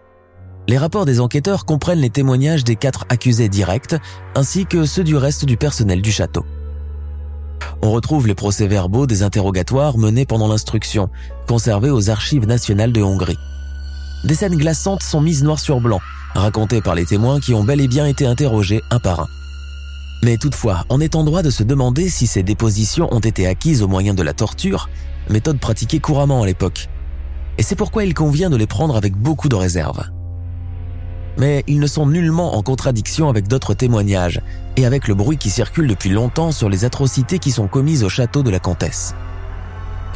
Les 0.69 0.77
rapports 0.77 1.07
des 1.07 1.19
enquêteurs 1.19 1.65
comprennent 1.65 2.01
les 2.01 2.11
témoignages 2.11 2.63
des 2.63 2.77
quatre 2.77 3.07
accusés 3.09 3.49
directs, 3.49 3.97
ainsi 4.35 4.67
que 4.67 4.85
ceux 4.85 5.03
du 5.03 5.17
reste 5.17 5.47
du 5.47 5.57
personnel 5.57 6.03
du 6.03 6.13
château. 6.13 6.45
On 7.81 7.91
retrouve 7.91 8.27
les 8.27 8.35
procès-verbaux 8.35 9.07
des 9.07 9.23
interrogatoires 9.23 9.97
menés 9.97 10.27
pendant 10.27 10.47
l'instruction, 10.47 11.09
conservés 11.47 11.89
aux 11.89 12.11
archives 12.11 12.47
nationales 12.47 12.93
de 12.93 13.01
Hongrie. 13.01 13.39
Des 14.25 14.35
scènes 14.35 14.57
glaçantes 14.57 15.03
sont 15.03 15.23
mises 15.23 15.43
noir 15.43 15.59
sur 15.59 15.81
blanc, 15.81 16.01
racontées 16.35 16.83
par 16.83 16.95
les 16.95 17.07
témoins 17.07 17.41
qui 17.41 17.55
ont 17.55 17.65
bel 17.65 17.81
et 17.81 17.89
bien 17.89 18.07
été 18.07 18.27
interrogés 18.27 18.83
un 18.91 18.99
par 18.99 19.21
un. 19.21 19.29
Mais 20.23 20.37
toutefois, 20.37 20.85
on 20.91 21.01
est 21.01 21.15
en 21.15 21.25
droit 21.25 21.43
de 21.43 21.51
se 21.51 21.63
demander 21.63 22.11
si 22.11 22.27
ces 22.27 22.43
dépositions 22.43 23.09
ont 23.11 23.21
été 23.21 23.47
acquises 23.47 23.83
au 23.83 23.89
moyen 23.89 24.13
de 24.13 24.23
la 24.23 24.35
torture, 24.35 24.91
méthode 25.31 25.61
pratiquée 25.61 26.01
couramment 26.01 26.43
à 26.43 26.47
l'époque. 26.47 26.91
Et 27.57 27.63
c'est 27.63 27.75
pourquoi 27.75 28.05
il 28.05 28.13
convient 28.13 28.51
de 28.51 28.57
les 28.57 28.67
prendre 28.67 28.97
avec 28.97 29.17
beaucoup 29.17 29.49
de 29.49 29.57
réserve. 29.57 30.03
Mais 31.38 31.64
ils 31.68 31.79
ne 31.79 31.87
sont 31.87 32.07
nullement 32.07 32.57
en 32.57 32.62
contradiction 32.62 33.29
avec 33.29 33.46
d'autres 33.46 33.72
témoignages 33.72 34.40
et 34.77 34.85
avec 34.85 35.09
le 35.09 35.14
bruit 35.14 35.38
qui 35.38 35.51
circule 35.51 35.87
depuis 35.87 36.11
longtemps 36.11 36.53
sur 36.53 36.68
les 36.68 36.85
atrocités 36.85 37.38
qui 37.38 37.53
sont 37.53 37.68
commises 37.68 38.05
au 38.05 38.09
château 38.09 38.42
de 38.42 38.51
la 38.51 38.59
comtesse. 38.59 39.14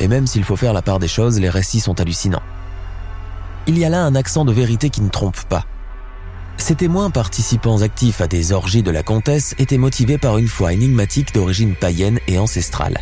Et 0.01 0.09
même 0.09 0.27
s'il 0.27 0.45
faut 0.45 0.57
faire 0.57 0.73
la 0.73 0.83
part 0.83 0.99
des 0.99 1.09
choses, 1.09 1.39
les 1.39 1.49
récits 1.49 1.81
sont 1.81 2.01
hallucinants. 2.01 2.43
Il 3.69 3.79
y 3.79 3.85
a 3.85 3.89
là 3.89 4.03
un 4.05 4.17
accent 4.17 4.45
de 4.45 4.53
vérité 4.53 4.91
qui 4.91 5.01
ne 5.01 5.09
trompe 5.09 5.41
pas. 5.45 5.65
Ces 6.57 6.75
témoins 6.75 7.11
participants 7.11 7.83
actifs 7.83 8.21
à 8.21 8.27
des 8.27 8.53
orgies 8.53 8.83
de 8.83 8.91
la 8.91 9.03
comtesse 9.03 9.55
étaient 9.59 9.79
motivés 9.79 10.19
par 10.19 10.39
une 10.39 10.49
foi 10.49 10.73
énigmatique 10.73 11.33
d'origine 11.35 11.75
païenne 11.77 12.19
et 12.27 12.39
ancestrale. 12.39 12.99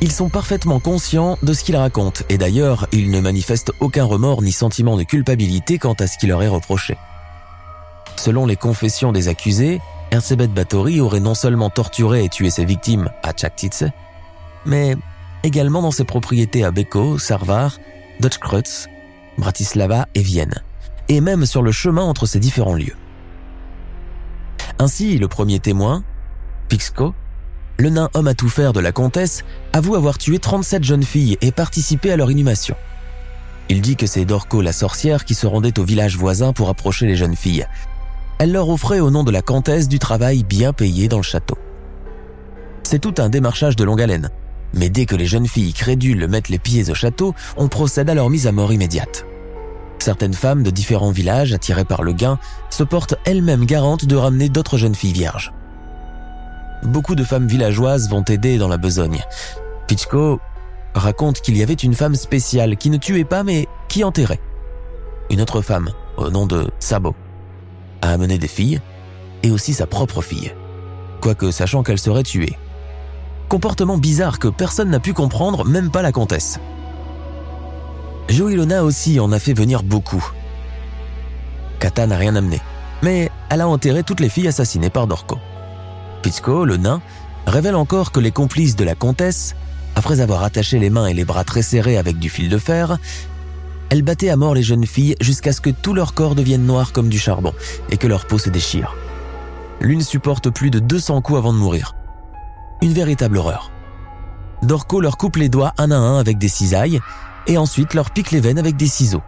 Ils 0.00 0.12
sont 0.12 0.28
parfaitement 0.28 0.80
conscients 0.80 1.38
de 1.42 1.52
ce 1.52 1.64
qu'ils 1.64 1.76
racontent 1.76 2.24
et 2.28 2.38
d'ailleurs, 2.38 2.86
ils 2.92 3.10
ne 3.10 3.20
manifestent 3.20 3.72
aucun 3.80 4.04
remords 4.04 4.42
ni 4.42 4.52
sentiment 4.52 4.96
de 4.96 5.02
culpabilité 5.02 5.78
quant 5.78 5.94
à 5.94 6.06
ce 6.06 6.18
qui 6.18 6.26
leur 6.26 6.42
est 6.42 6.48
reproché. 6.48 6.96
Selon 8.16 8.46
les 8.46 8.56
confessions 8.56 9.12
des 9.12 9.28
accusés, 9.28 9.80
Erzsébet 10.10 10.48
Báthory 10.48 11.00
aurait 11.00 11.20
non 11.20 11.34
seulement 11.34 11.70
torturé 11.70 12.24
et 12.24 12.28
tué 12.28 12.50
ses 12.50 12.64
victimes 12.64 13.10
à 13.22 13.32
Tchaktitse, 13.32 13.84
mais 14.66 14.96
également 15.42 15.82
dans 15.82 15.90
ses 15.90 16.04
propriétés 16.04 16.64
à 16.64 16.70
Beko, 16.70 17.18
Sarvar, 17.18 17.78
Dutchkreutz, 18.20 18.88
Bratislava 19.38 20.06
et 20.14 20.22
Vienne 20.22 20.54
et 21.08 21.20
même 21.20 21.46
sur 21.46 21.62
le 21.62 21.72
chemin 21.72 22.02
entre 22.02 22.26
ces 22.26 22.38
différents 22.38 22.74
lieux. 22.74 22.96
Ainsi, 24.78 25.18
le 25.18 25.28
premier 25.28 25.60
témoin, 25.60 26.02
Pixco, 26.68 27.14
le 27.78 27.90
nain 27.90 28.08
homme 28.14 28.28
à 28.28 28.34
tout 28.34 28.48
faire 28.48 28.72
de 28.72 28.80
la 28.80 28.92
comtesse, 28.92 29.44
avoue 29.72 29.96
avoir 29.96 30.18
tué 30.18 30.38
37 30.38 30.84
jeunes 30.84 31.02
filles 31.02 31.38
et 31.40 31.52
participé 31.52 32.12
à 32.12 32.16
leur 32.16 32.30
inhumation. 32.30 32.76
Il 33.68 33.80
dit 33.80 33.96
que 33.96 34.06
c'est 34.06 34.24
Dorco 34.24 34.60
la 34.60 34.72
sorcière 34.72 35.24
qui 35.24 35.34
se 35.34 35.46
rendait 35.46 35.78
au 35.78 35.84
village 35.84 36.16
voisin 36.16 36.52
pour 36.52 36.68
approcher 36.68 37.06
les 37.06 37.16
jeunes 37.16 37.36
filles. 37.36 37.66
Elle 38.38 38.52
leur 38.52 38.68
offrait 38.68 39.00
au 39.00 39.10
nom 39.10 39.24
de 39.24 39.30
la 39.30 39.42
comtesse 39.42 39.88
du 39.88 39.98
travail 39.98 40.44
bien 40.44 40.72
payé 40.72 41.08
dans 41.08 41.16
le 41.16 41.22
château. 41.22 41.56
C'est 42.82 42.98
tout 42.98 43.14
un 43.18 43.30
démarchage 43.30 43.76
de 43.76 43.84
longue 43.84 44.02
haleine, 44.02 44.30
mais 44.74 44.90
dès 44.90 45.06
que 45.06 45.16
les 45.16 45.26
jeunes 45.26 45.48
filles 45.48 45.72
crédules 45.72 46.28
mettent 46.28 46.50
les 46.50 46.58
pieds 46.58 46.90
au 46.90 46.94
château, 46.94 47.34
on 47.56 47.68
procède 47.68 48.10
à 48.10 48.14
leur 48.14 48.28
mise 48.28 48.46
à 48.46 48.52
mort 48.52 48.72
immédiate. 48.72 49.24
Certaines 49.98 50.34
femmes 50.34 50.62
de 50.62 50.70
différents 50.70 51.12
villages, 51.12 51.54
attirées 51.54 51.86
par 51.86 52.02
le 52.02 52.12
gain, 52.12 52.38
se 52.68 52.82
portent 52.82 53.14
elles-mêmes 53.24 53.64
garantes 53.64 54.04
de 54.04 54.16
ramener 54.16 54.50
d'autres 54.50 54.76
jeunes 54.76 54.94
filles 54.94 55.14
vierges. 55.14 55.52
Beaucoup 56.82 57.14
de 57.14 57.24
femmes 57.24 57.46
villageoises 57.46 58.08
vont 58.10 58.24
aider 58.24 58.58
dans 58.58 58.68
la 58.68 58.76
besogne. 58.76 59.22
Pichko 59.86 60.40
raconte 60.94 61.40
qu'il 61.40 61.56
y 61.56 61.62
avait 61.62 61.74
une 61.74 61.94
femme 61.94 62.14
spéciale 62.14 62.76
qui 62.76 62.90
ne 62.90 62.96
tuait 62.96 63.24
pas 63.24 63.42
mais 63.42 63.68
qui 63.88 64.04
enterrait. 64.04 64.40
Une 65.30 65.40
autre 65.40 65.62
femme, 65.62 65.90
au 66.16 66.30
nom 66.30 66.46
de 66.46 66.70
Sabo, 66.78 67.14
a 68.02 68.10
amené 68.10 68.38
des 68.38 68.48
filles 68.48 68.80
et 69.42 69.50
aussi 69.50 69.72
sa 69.74 69.86
propre 69.86 70.22
fille, 70.22 70.52
quoique 71.20 71.50
sachant 71.50 71.82
qu'elle 71.82 71.98
serait 71.98 72.22
tuée. 72.22 72.58
Comportement 73.48 73.98
bizarre 73.98 74.38
que 74.38 74.48
personne 74.48 74.90
n'a 74.90 75.00
pu 75.00 75.12
comprendre, 75.12 75.64
même 75.64 75.90
pas 75.90 76.02
la 76.02 76.12
comtesse. 76.12 76.58
Joilona 78.28 78.84
aussi 78.84 79.20
en 79.20 79.32
a 79.32 79.38
fait 79.38 79.52
venir 79.52 79.82
beaucoup. 79.82 80.24
Kata 81.78 82.06
n'a 82.06 82.16
rien 82.16 82.36
amené, 82.36 82.60
mais 83.02 83.30
elle 83.50 83.60
a 83.60 83.68
enterré 83.68 84.02
toutes 84.02 84.20
les 84.20 84.28
filles 84.28 84.48
assassinées 84.48 84.90
par 84.90 85.06
Dorco. 85.06 85.38
Pisco, 86.24 86.64
le 86.64 86.78
nain, 86.78 87.02
révèle 87.46 87.74
encore 87.74 88.10
que 88.10 88.18
les 88.18 88.30
complices 88.30 88.76
de 88.76 88.84
la 88.84 88.94
comtesse, 88.94 89.54
après 89.94 90.20
avoir 90.20 90.42
attaché 90.42 90.78
les 90.78 90.88
mains 90.88 91.06
et 91.06 91.12
les 91.12 91.26
bras 91.26 91.44
très 91.44 91.60
serrés 91.60 91.98
avec 91.98 92.18
du 92.18 92.30
fil 92.30 92.48
de 92.48 92.56
fer, 92.56 92.96
elle 93.90 94.00
battait 94.00 94.30
à 94.30 94.36
mort 94.36 94.54
les 94.54 94.62
jeunes 94.62 94.86
filles 94.86 95.16
jusqu'à 95.20 95.52
ce 95.52 95.60
que 95.60 95.68
tout 95.68 95.92
leur 95.92 96.14
corps 96.14 96.34
devienne 96.34 96.64
noir 96.64 96.92
comme 96.92 97.10
du 97.10 97.18
charbon 97.18 97.52
et 97.90 97.98
que 97.98 98.06
leur 98.06 98.24
peau 98.24 98.38
se 98.38 98.48
déchire. 98.48 98.96
L'une 99.82 100.00
supporte 100.00 100.48
plus 100.48 100.70
de 100.70 100.78
200 100.78 101.20
coups 101.20 101.40
avant 101.40 101.52
de 101.52 101.58
mourir. 101.58 101.94
Une 102.80 102.94
véritable 102.94 103.36
horreur. 103.36 103.70
Dorco 104.62 105.02
leur 105.02 105.18
coupe 105.18 105.36
les 105.36 105.50
doigts 105.50 105.74
un 105.76 105.90
à 105.90 105.96
un 105.96 106.18
avec 106.18 106.38
des 106.38 106.48
cisailles 106.48 107.00
et 107.46 107.58
ensuite 107.58 107.92
leur 107.92 108.10
pique 108.10 108.30
les 108.30 108.40
veines 108.40 108.58
avec 108.58 108.76
des 108.76 108.88
ciseaux. 108.88 109.22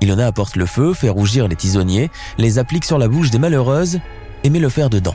Ilona 0.00 0.26
apporte 0.26 0.56
le 0.56 0.66
feu, 0.66 0.94
fait 0.94 1.10
rougir 1.10 1.46
les 1.46 1.54
tisonniers, 1.54 2.10
les 2.38 2.58
applique 2.58 2.84
sur 2.84 2.98
la 2.98 3.06
bouche 3.06 3.30
des 3.30 3.38
malheureuses 3.38 4.00
et 4.42 4.50
met 4.50 4.58
le 4.58 4.68
fer 4.68 4.90
dedans. 4.90 5.14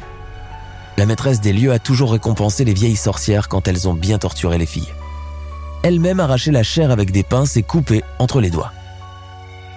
La 0.98 1.06
maîtresse 1.06 1.42
des 1.42 1.54
lieux 1.54 1.72
a 1.72 1.80
toujours 1.80 2.12
récompensé 2.12 2.66
les 2.66 2.74
vieilles 2.74 2.96
sorcières 2.96 3.48
quand 3.48 3.68
elles 3.68 3.88
ont 3.88 3.94
bien 3.94 4.18
torturé 4.18 4.58
les 4.58 4.66
filles. 4.66 4.94
Elle-même 5.84 6.20
arrachait 6.20 6.52
la 6.52 6.64
chair 6.64 6.92
avec 6.92 7.12
des 7.12 7.24
pinces 7.24 7.56
et 7.58 7.64
coupait 7.64 8.04
entre 8.20 8.42
les 8.42 8.50
doigts. 8.50 8.74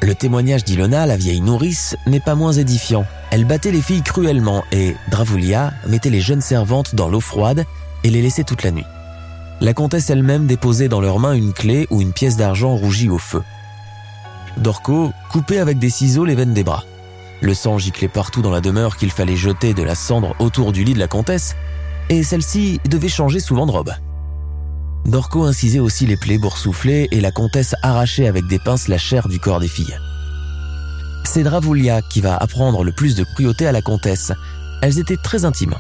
Le 0.01 0.15
témoignage 0.17 0.65
d'Ilona, 0.65 1.07
la 1.07 1.17
vieille 1.17 1.41
nourrice, 1.41 1.97
n'est 2.07 2.19
pas 2.19 2.35
moins 2.35 2.53
édifiant. 2.53 3.07
Elle 3.31 3.45
battait 3.45 3.71
les 3.71 3.83
filles 3.83 4.03
cruellement 4.03 4.65
et 4.73 4.97
Dravulia 5.11 5.73
mettait 5.87 6.11
les 6.11 6.21
jeunes 6.21 6.41
servantes 6.41 6.97
dans 6.97 7.09
l'eau 7.09 7.21
froide 7.21 7.65
et 8.03 8.11
les 8.11 8.21
laissait 8.21 8.43
toute 8.43 8.65
la 8.65 8.73
nuit 8.73 8.85
la 9.63 9.75
comtesse 9.75 10.11
elle-même 10.11 10.47
déposait 10.47 10.89
dans 10.89 11.01
leurs 11.01 11.21
mains 11.21 11.35
une 11.35 11.53
clé 11.53 11.87
ou 11.91 12.01
une 12.01 12.13
pièce 12.13 12.37
d'argent 12.37 12.75
rougie 12.75 13.09
au 13.09 13.19
feu. 13.19 13.43
Dorco 14.57 15.13
coupait 15.31 15.61
avec 15.61 15.79
des 15.79 15.89
ciseaux 15.89 16.25
les 16.25 16.35
veines 16.35 16.53
des 16.53 16.65
bras. 16.65 16.85
Le 17.43 17.55
sang 17.55 17.77
giclait 17.77 18.07
partout 18.09 18.41
dans 18.41 18.53
la 18.53 18.61
demeure 18.61 18.97
qu'il 18.97 19.11
fallait 19.11 19.37
jeter 19.37 19.75
de 19.75 19.83
la 19.83 19.97
cendre 19.97 20.37
autour 20.39 20.71
du 20.71 20.85
lit 20.85 20.95
de 20.95 21.01
la 21.01 21.09
comtesse, 21.09 21.57
et 22.09 22.23
celle-ci 22.23 22.81
devait 22.89 23.09
changer 23.09 23.41
souvent 23.41 23.67
de 23.67 23.73
robe. 23.73 23.93
Dorco 25.07 25.43
incisait 25.43 25.81
aussi 25.81 26.07
les 26.07 26.17
plaies 26.17 26.39
boursouflées 26.39 27.09
et 27.11 27.21
la 27.21 27.33
comtesse 27.33 27.75
arrachait 27.83 28.29
avec 28.29 28.47
des 28.47 28.61
pinces 28.61 28.87
la 28.87 28.99
chair 28.99 29.27
du 29.27 29.41
corps 29.41 29.59
des 29.59 29.67
filles. 29.67 29.99
C'est 31.25 31.43
Dravoulia 31.43 32.01
qui 32.03 32.21
va 32.21 32.37
apprendre 32.37 32.85
le 32.85 32.93
plus 32.93 33.17
de 33.17 33.25
cruauté 33.25 33.67
à 33.67 33.73
la 33.73 33.83
comtesse, 33.83 34.33
Elles 34.81 35.01
étaient 35.01 35.17
très 35.17 35.45
intimes. 35.45 35.75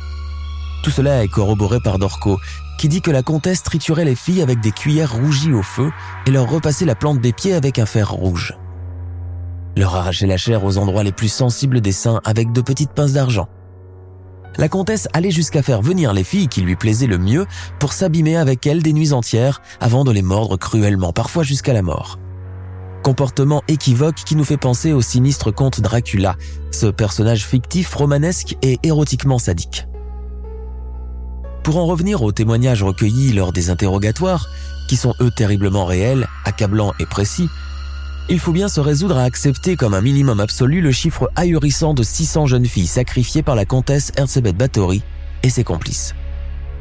Tout 0.82 0.90
cela 0.90 1.22
est 1.22 1.28
corroboré 1.28 1.78
par 1.80 1.98
Dorco, 1.98 2.40
qui 2.78 2.88
dit 2.88 3.02
que 3.02 3.12
la 3.12 3.22
comtesse 3.22 3.62
triturait 3.62 4.04
les 4.04 4.16
filles 4.16 4.42
avec 4.42 4.60
des 4.60 4.72
cuillères 4.72 5.12
rougies 5.12 5.52
au 5.52 5.62
feu 5.62 5.92
et 6.26 6.32
leur 6.32 6.48
repassait 6.48 6.84
la 6.84 6.96
plante 6.96 7.20
des 7.20 7.32
pieds 7.32 7.54
avec 7.54 7.78
un 7.78 7.86
fer 7.86 8.10
rouge. 8.10 8.54
Leur 9.77 9.95
arrachait 9.95 10.27
la 10.27 10.37
chair 10.37 10.64
aux 10.64 10.79
endroits 10.79 11.03
les 11.03 11.12
plus 11.12 11.33
sensibles 11.33 11.81
des 11.81 11.93
seins 11.93 12.20
avec 12.25 12.53
de 12.53 12.61
petites 12.61 12.93
pinces 12.93 13.12
d'argent. 13.12 13.49
La 14.59 14.68
comtesse 14.68 15.09
allait 15.14 15.31
jusqu'à 15.31 15.62
faire 15.62 15.81
venir 15.81 16.12
les 16.12 16.25
filles 16.25 16.49
qui 16.49 16.61
lui 16.61 16.77
plaisaient 16.77 17.07
le 17.07 17.16
mieux 17.16 17.47
pour 17.79 17.95
s'abîmer 17.95 18.37
avec 18.37 18.66
elles 18.66 18.83
des 18.83 18.93
nuits 18.93 19.14
entières 19.14 19.62
avant 19.81 20.05
de 20.05 20.11
les 20.11 20.20
mordre 20.20 20.59
cruellement, 20.59 21.12
parfois 21.12 21.43
jusqu'à 21.43 21.73
la 21.73 21.81
mort. 21.81 22.18
Comportement 23.03 23.62
équivoque 23.66 24.16
qui 24.27 24.37
nous 24.37 24.45
fait 24.45 24.59
penser 24.59 24.93
au 24.93 25.01
sinistre 25.01 25.51
comte 25.51 25.81
Dracula, 25.81 26.37
ce 26.70 26.87
personnage 26.87 27.47
fictif 27.47 27.95
romanesque 27.95 28.57
et 28.62 28.79
érotiquement 28.83 29.39
sadique. 29.39 29.87
Pour 31.64 31.79
en 31.79 31.87
revenir 31.87 32.23
aux 32.23 32.33
témoignages 32.33 32.83
recueillis 32.83 33.33
lors 33.33 33.53
des 33.53 33.70
interrogatoires, 33.70 34.49
qui 34.89 34.97
sont 34.97 35.14
eux 35.20 35.31
terriblement 35.31 35.87
réels, 35.87 36.27
accablants 36.45 36.93
et 37.01 37.07
précis, 37.07 37.49
il 38.29 38.39
faut 38.39 38.53
bien 38.53 38.68
se 38.68 38.81
résoudre 38.81 39.18
à 39.18 39.25
accepter 39.25 39.77
comme 39.77 39.95
un 39.95 40.01
minimum 40.01 40.41
absolu 40.41 40.81
le 40.81 40.93
chiffre 40.93 41.31
ahurissant 41.37 41.95
de 41.95 42.03
600 42.03 42.47
jeunes 42.47 42.66
filles 42.66 42.87
sacrifiées 42.87 43.43
par 43.43 43.55
la 43.55 43.64
comtesse 43.64 44.12
Erzsébet 44.16 44.53
Báthory 44.53 45.03
et 45.43 45.51
ses 45.51 45.64
complices. 45.64 46.14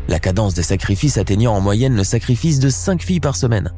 La 0.07 0.19
cadence 0.19 0.53
des 0.53 0.63
sacrifices 0.63 1.17
atteignant 1.17 1.53
en 1.53 1.61
moyenne 1.61 1.95
le 1.95 2.03
sacrifice 2.03 2.59
de 2.59 2.69
5 2.69 3.01
filles 3.01 3.19
par 3.19 3.35
semaine. 3.35 3.71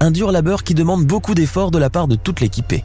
Un 0.00 0.10
dur 0.10 0.30
labeur 0.30 0.62
qui 0.62 0.74
demande 0.74 1.06
beaucoup 1.06 1.34
d'efforts 1.34 1.70
de 1.70 1.78
la 1.78 1.90
part 1.90 2.08
de 2.08 2.16
toute 2.16 2.40
l'équipée. 2.40 2.84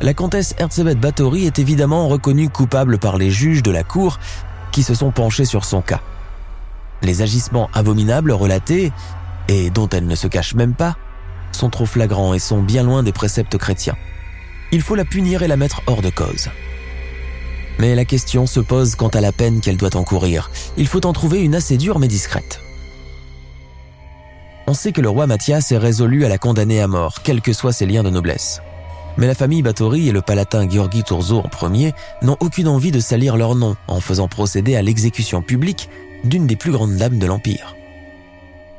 La 0.00 0.14
comtesse 0.14 0.54
Erzsébet 0.58 0.94
Báthory 0.94 1.46
est 1.46 1.58
évidemment 1.58 2.08
reconnue 2.08 2.48
coupable 2.48 2.98
par 2.98 3.16
les 3.16 3.30
juges 3.30 3.62
de 3.62 3.70
la 3.70 3.82
cour 3.82 4.18
qui 4.72 4.82
se 4.82 4.94
sont 4.94 5.12
penchés 5.12 5.44
sur 5.44 5.64
son 5.64 5.82
cas. 5.82 6.00
Les 7.02 7.22
agissements 7.22 7.70
abominables 7.74 8.32
relatés, 8.32 8.92
et 9.48 9.70
dont 9.70 9.88
elle 9.88 10.06
ne 10.06 10.14
se 10.14 10.26
cache 10.26 10.54
même 10.54 10.74
pas, 10.74 10.96
sont 11.54 11.70
trop 11.70 11.86
flagrants 11.86 12.34
et 12.34 12.38
sont 12.38 12.62
bien 12.62 12.82
loin 12.82 13.02
des 13.02 13.12
préceptes 13.12 13.56
chrétiens. 13.56 13.96
Il 14.72 14.82
faut 14.82 14.94
la 14.94 15.04
punir 15.04 15.42
et 15.42 15.48
la 15.48 15.56
mettre 15.56 15.82
hors 15.86 16.02
de 16.02 16.10
cause. 16.10 16.50
Mais 17.78 17.94
la 17.94 18.04
question 18.04 18.46
se 18.46 18.60
pose 18.60 18.94
quant 18.94 19.08
à 19.08 19.20
la 19.20 19.32
peine 19.32 19.60
qu'elle 19.60 19.76
doit 19.76 19.96
encourir. 19.96 20.50
Il 20.76 20.86
faut 20.86 21.04
en 21.06 21.12
trouver 21.12 21.40
une 21.40 21.54
assez 21.54 21.76
dure 21.76 21.98
mais 21.98 22.08
discrète. 22.08 22.60
On 24.66 24.74
sait 24.74 24.92
que 24.92 25.00
le 25.00 25.10
roi 25.10 25.26
Mathias 25.26 25.72
est 25.72 25.78
résolu 25.78 26.24
à 26.24 26.28
la 26.28 26.38
condamner 26.38 26.80
à 26.80 26.88
mort, 26.88 27.22
quels 27.22 27.42
que 27.42 27.52
soient 27.52 27.72
ses 27.72 27.86
liens 27.86 28.02
de 28.02 28.10
noblesse. 28.10 28.60
Mais 29.16 29.26
la 29.26 29.34
famille 29.34 29.62
Báthory 29.62 30.08
et 30.08 30.12
le 30.12 30.22
palatin 30.22 30.68
Georgi 30.68 31.04
Tourzo 31.04 31.38
en 31.38 31.48
premier 31.48 31.92
n'ont 32.22 32.36
aucune 32.40 32.68
envie 32.68 32.90
de 32.90 33.00
salir 33.00 33.36
leur 33.36 33.54
nom 33.54 33.76
en 33.86 34.00
faisant 34.00 34.26
procéder 34.26 34.74
à 34.74 34.82
l'exécution 34.82 35.42
publique 35.42 35.88
d'une 36.24 36.46
des 36.46 36.56
plus 36.56 36.72
grandes 36.72 36.96
dames 36.96 37.18
de 37.18 37.26
l'Empire. 37.26 37.76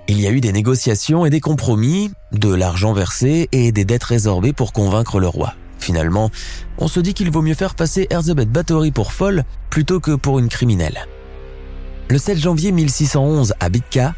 Il 0.07 0.21
y 0.21 0.27
a 0.27 0.31
eu 0.31 0.39
des 0.39 0.51
négociations 0.51 1.25
et 1.25 1.31
des 1.31 1.39
compromis, 1.39 2.11
de 2.31 2.53
l'argent 2.53 2.93
versé 2.93 3.49
et 3.51 3.71
des 3.71 3.85
dettes 3.85 4.03
résorbées 4.03 4.53
pour 4.53 4.71
convaincre 4.71 5.19
le 5.19 5.27
roi. 5.27 5.55
Finalement, 5.79 6.29
on 6.77 6.87
se 6.87 6.99
dit 6.99 7.15
qu'il 7.15 7.31
vaut 7.31 7.41
mieux 7.41 7.55
faire 7.55 7.73
passer 7.73 8.05
Erzébet 8.11 8.45
Báthory 8.45 8.91
pour 8.91 9.11
folle 9.11 9.43
plutôt 9.71 9.99
que 9.99 10.11
pour 10.11 10.37
une 10.37 10.47
criminelle. 10.47 11.07
Le 12.09 12.19
7 12.19 12.37
janvier 12.37 12.71
1611 12.71 13.55
à 13.59 13.69
Bitka, 13.69 14.13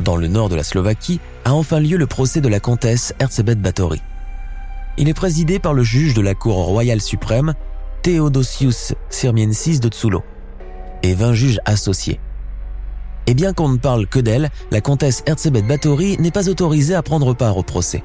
dans 0.00 0.16
le 0.16 0.28
nord 0.28 0.48
de 0.48 0.56
la 0.56 0.62
Slovaquie, 0.62 1.20
a 1.44 1.52
enfin 1.52 1.78
lieu 1.78 1.98
le 1.98 2.06
procès 2.06 2.40
de 2.40 2.48
la 2.48 2.60
comtesse 2.60 3.14
Erzébet 3.18 3.54
Báthory. 3.54 4.00
Il 4.96 5.10
est 5.10 5.14
présidé 5.14 5.58
par 5.58 5.74
le 5.74 5.82
juge 5.82 6.14
de 6.14 6.22
la 6.22 6.34
Cour 6.34 6.56
royale 6.56 7.02
suprême, 7.02 7.54
Theodosius 8.02 8.94
Sirmiensis 9.10 9.80
de 9.80 9.88
Tsulo, 9.88 10.22
et 11.02 11.14
20 11.14 11.34
juges 11.34 11.60
associés. 11.66 12.18
Et 13.28 13.34
bien 13.34 13.52
qu'on 13.52 13.68
ne 13.68 13.76
parle 13.76 14.06
que 14.06 14.18
d'elle, 14.18 14.48
la 14.70 14.80
comtesse 14.80 15.22
Erzsébet 15.26 15.60
Báthory 15.60 16.16
n'est 16.18 16.30
pas 16.30 16.48
autorisée 16.48 16.94
à 16.94 17.02
prendre 17.02 17.34
part 17.34 17.58
au 17.58 17.62
procès. 17.62 18.02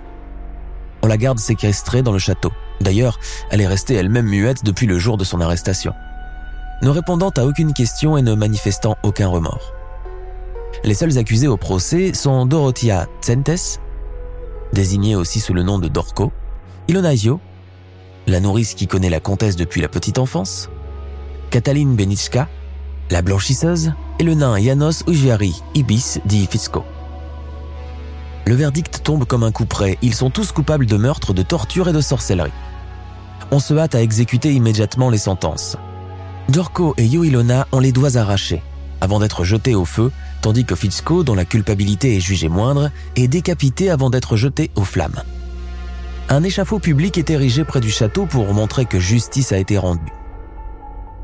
On 1.01 1.07
la 1.07 1.15
garde 1.15 1.39
séquestrée 1.39 2.01
dans 2.01 2.11
le 2.11 2.19
château. 2.19 2.51
D'ailleurs, 2.81 3.17
elle 3.49 3.61
est 3.61 3.67
restée 3.67 3.93
elle-même 3.93 4.27
muette 4.27 4.65
depuis 4.65 4.85
le 4.85 4.99
jour 4.99 5.15
de 5.15 5.23
son 5.23 5.39
arrestation, 5.39 5.93
ne 6.81 6.89
répondant 6.89 7.29
à 7.37 7.45
aucune 7.45 7.71
question 7.71 8.17
et 8.17 8.21
ne 8.21 8.35
manifestant 8.35 8.97
aucun 9.03 9.29
remords. 9.29 9.73
Les 10.83 10.93
seuls 10.93 11.17
accusés 11.17 11.47
au 11.47 11.55
procès 11.55 12.13
sont 12.13 12.45
Dorothea 12.45 13.07
Tsentes, 13.21 13.79
désignée 14.73 15.15
aussi 15.15 15.39
sous 15.39 15.53
le 15.53 15.63
nom 15.63 15.79
de 15.79 15.87
Dorco, 15.87 16.33
Ilona 16.89 17.13
la 18.27 18.41
nourrice 18.41 18.73
qui 18.73 18.87
connaît 18.87 19.09
la 19.09 19.21
comtesse 19.21 19.55
depuis 19.55 19.79
la 19.79 19.87
petite 19.87 20.19
enfance, 20.19 20.69
Katalin 21.49 21.93
Benichka, 21.93 22.49
la 23.09 23.21
blanchisseuse 23.21 23.93
le 24.23 24.35
nain 24.35 24.57
Janos 24.59 25.03
Ujviari, 25.07 25.61
Ibis 25.75 26.19
dit 26.25 26.47
Fisco. 26.47 26.83
Le 28.45 28.55
verdict 28.55 29.01
tombe 29.03 29.25
comme 29.25 29.43
un 29.43 29.51
coup 29.51 29.65
près, 29.65 29.97
ils 30.01 30.15
sont 30.15 30.29
tous 30.29 30.51
coupables 30.51 30.85
de 30.85 30.97
meurtre, 30.97 31.33
de 31.33 31.43
torture 31.43 31.89
et 31.89 31.93
de 31.93 32.01
sorcellerie. 32.01 32.51
On 33.51 33.59
se 33.59 33.73
hâte 33.73 33.95
à 33.95 34.01
exécuter 34.01 34.53
immédiatement 34.53 35.09
les 35.09 35.17
sentences. 35.17 35.77
Dorco 36.49 36.93
et 36.97 37.05
Yoilona 37.05 37.67
ont 37.71 37.79
les 37.79 37.91
doigts 37.91 38.17
arrachés, 38.17 38.61
avant 39.01 39.19
d'être 39.19 39.43
jetés 39.43 39.75
au 39.75 39.85
feu, 39.85 40.11
tandis 40.41 40.65
que 40.65 40.75
Fitzco, 40.75 41.23
dont 41.23 41.35
la 41.35 41.45
culpabilité 41.45 42.15
est 42.15 42.21
jugée 42.21 42.49
moindre, 42.49 42.91
est 43.15 43.27
décapité 43.27 43.89
avant 43.89 44.09
d'être 44.09 44.35
jeté 44.35 44.71
aux 44.75 44.83
flammes. 44.83 45.21
Un 46.29 46.43
échafaud 46.43 46.79
public 46.79 47.17
est 47.17 47.29
érigé 47.29 47.65
près 47.65 47.81
du 47.81 47.91
château 47.91 48.25
pour 48.25 48.53
montrer 48.53 48.85
que 48.85 48.99
justice 48.99 49.51
a 49.51 49.57
été 49.57 49.77
rendue. 49.77 50.13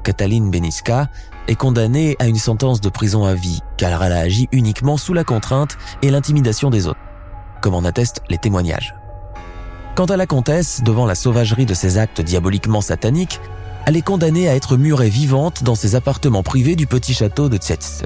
Cataline 0.03 0.49
Beniska 0.49 1.09
est 1.49 1.55
condamnée 1.55 2.15
à 2.19 2.27
une 2.27 2.37
sentence 2.37 2.79
de 2.79 2.89
prison 2.89 3.25
à 3.25 3.33
vie, 3.33 3.61
car 3.75 4.03
elle 4.03 4.11
a 4.11 4.19
agi 4.19 4.47
uniquement 4.51 4.97
sous 4.97 5.13
la 5.13 5.23
contrainte 5.23 5.77
et 6.03 6.11
l'intimidation 6.11 6.69
des 6.69 6.87
autres, 6.87 6.99
comme 7.61 7.73
en 7.73 7.83
attestent 7.83 8.21
les 8.29 8.37
témoignages. 8.37 8.95
Quant 9.95 10.05
à 10.05 10.15
la 10.15 10.27
comtesse, 10.27 10.81
devant 10.83 11.07
la 11.07 11.15
sauvagerie 11.15 11.65
de 11.65 11.73
ses 11.73 11.97
actes 11.97 12.21
diaboliquement 12.21 12.81
sataniques, 12.81 13.41
elle 13.87 13.97
est 13.97 14.03
condamnée 14.03 14.47
à 14.47 14.55
être 14.55 14.77
murée 14.77 15.09
vivante 15.09 15.63
dans 15.63 15.73
ses 15.73 15.95
appartements 15.95 16.43
privés 16.43 16.75
du 16.75 16.85
petit 16.85 17.15
château 17.15 17.49
de 17.49 17.57
Tsetz. 17.57 18.03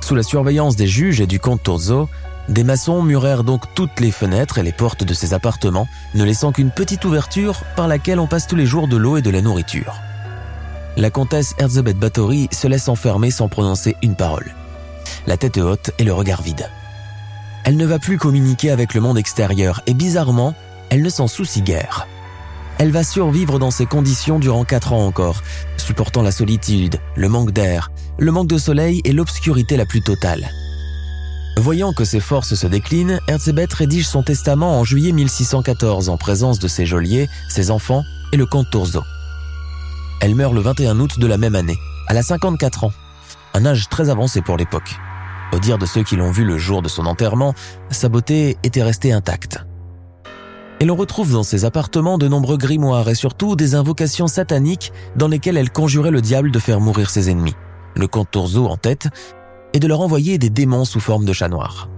Sous 0.00 0.16
la 0.16 0.24
surveillance 0.24 0.74
des 0.74 0.88
juges 0.88 1.20
et 1.20 1.28
du 1.28 1.38
comte 1.38 1.62
Torzo, 1.62 2.08
des 2.48 2.64
maçons 2.64 3.02
murèrent 3.02 3.44
donc 3.44 3.72
toutes 3.74 4.00
les 4.00 4.10
fenêtres 4.10 4.58
et 4.58 4.64
les 4.64 4.72
portes 4.72 5.04
de 5.04 5.14
ses 5.14 5.32
appartements, 5.32 5.86
ne 6.14 6.24
laissant 6.24 6.50
qu'une 6.50 6.72
petite 6.72 7.04
ouverture 7.04 7.62
par 7.76 7.86
laquelle 7.86 8.18
on 8.18 8.26
passe 8.26 8.48
tous 8.48 8.56
les 8.56 8.66
jours 8.66 8.88
de 8.88 8.96
l'eau 8.96 9.16
et 9.16 9.22
de 9.22 9.30
la 9.30 9.42
nourriture 9.42 9.94
la 10.96 11.10
comtesse 11.10 11.54
Erzsébet 11.58 11.94
Báthory 11.94 12.48
se 12.52 12.68
laisse 12.68 12.88
enfermer 12.88 13.30
sans 13.30 13.48
prononcer 13.48 13.96
une 14.02 14.16
parole. 14.16 14.54
La 15.26 15.36
tête 15.36 15.58
haute 15.58 15.90
et 15.98 16.04
le 16.04 16.12
regard 16.12 16.42
vide. 16.42 16.68
Elle 17.64 17.76
ne 17.76 17.86
va 17.86 17.98
plus 17.98 18.18
communiquer 18.18 18.70
avec 18.70 18.94
le 18.94 19.00
monde 19.00 19.18
extérieur 19.18 19.82
et 19.86 19.94
bizarrement, 19.94 20.54
elle 20.90 21.02
ne 21.02 21.08
s'en 21.08 21.28
soucie 21.28 21.62
guère. 21.62 22.06
Elle 22.78 22.90
va 22.90 23.04
survivre 23.04 23.58
dans 23.58 23.70
ces 23.70 23.86
conditions 23.86 24.38
durant 24.38 24.64
quatre 24.64 24.92
ans 24.92 25.06
encore, 25.06 25.42
supportant 25.76 26.22
la 26.22 26.32
solitude, 26.32 26.98
le 27.14 27.28
manque 27.28 27.52
d'air, 27.52 27.92
le 28.18 28.32
manque 28.32 28.48
de 28.48 28.58
soleil 28.58 29.00
et 29.04 29.12
l'obscurité 29.12 29.76
la 29.76 29.86
plus 29.86 30.02
totale. 30.02 30.50
Voyant 31.58 31.92
que 31.92 32.04
ses 32.04 32.20
forces 32.20 32.54
se 32.54 32.66
déclinent, 32.66 33.20
Erzsébet 33.28 33.68
rédige 33.72 34.08
son 34.08 34.22
testament 34.22 34.80
en 34.80 34.84
juillet 34.84 35.12
1614 35.12 36.08
en 36.08 36.16
présence 36.16 36.58
de 36.58 36.66
ses 36.66 36.86
geôliers, 36.86 37.28
ses 37.48 37.70
enfants 37.70 38.02
et 38.32 38.36
le 38.36 38.46
comte 38.46 38.70
Tourzo. 38.70 39.02
Elle 40.22 40.36
meurt 40.36 40.54
le 40.54 40.60
21 40.60 41.00
août 41.00 41.18
de 41.18 41.26
la 41.26 41.36
même 41.36 41.56
année. 41.56 41.76
Elle 42.08 42.16
a 42.16 42.22
54 42.22 42.84
ans, 42.84 42.92
un 43.54 43.66
âge 43.66 43.88
très 43.88 44.08
avancé 44.08 44.40
pour 44.40 44.56
l'époque. 44.56 44.94
Au 45.52 45.58
dire 45.58 45.78
de 45.78 45.84
ceux 45.84 46.04
qui 46.04 46.14
l'ont 46.14 46.30
vu 46.30 46.44
le 46.44 46.58
jour 46.58 46.80
de 46.80 46.86
son 46.86 47.06
enterrement, 47.06 47.54
sa 47.90 48.08
beauté 48.08 48.56
était 48.62 48.84
restée 48.84 49.12
intacte. 49.12 49.58
Et 50.78 50.84
l'on 50.84 50.94
retrouve 50.94 51.32
dans 51.32 51.42
ses 51.42 51.64
appartements 51.64 52.18
de 52.18 52.28
nombreux 52.28 52.56
grimoires 52.56 53.08
et 53.08 53.16
surtout 53.16 53.56
des 53.56 53.74
invocations 53.74 54.28
sataniques 54.28 54.92
dans 55.16 55.26
lesquelles 55.26 55.56
elle 55.56 55.72
conjurait 55.72 56.12
le 56.12 56.20
diable 56.20 56.52
de 56.52 56.60
faire 56.60 56.78
mourir 56.78 57.10
ses 57.10 57.28
ennemis, 57.28 57.56
le 57.96 58.06
comte 58.06 58.30
Tourzo 58.30 58.66
en 58.66 58.76
tête, 58.76 59.08
et 59.72 59.80
de 59.80 59.88
leur 59.88 60.02
envoyer 60.02 60.38
des 60.38 60.50
démons 60.50 60.84
sous 60.84 61.00
forme 61.00 61.24
de 61.24 61.32
chat 61.32 61.48
noir. 61.48 61.88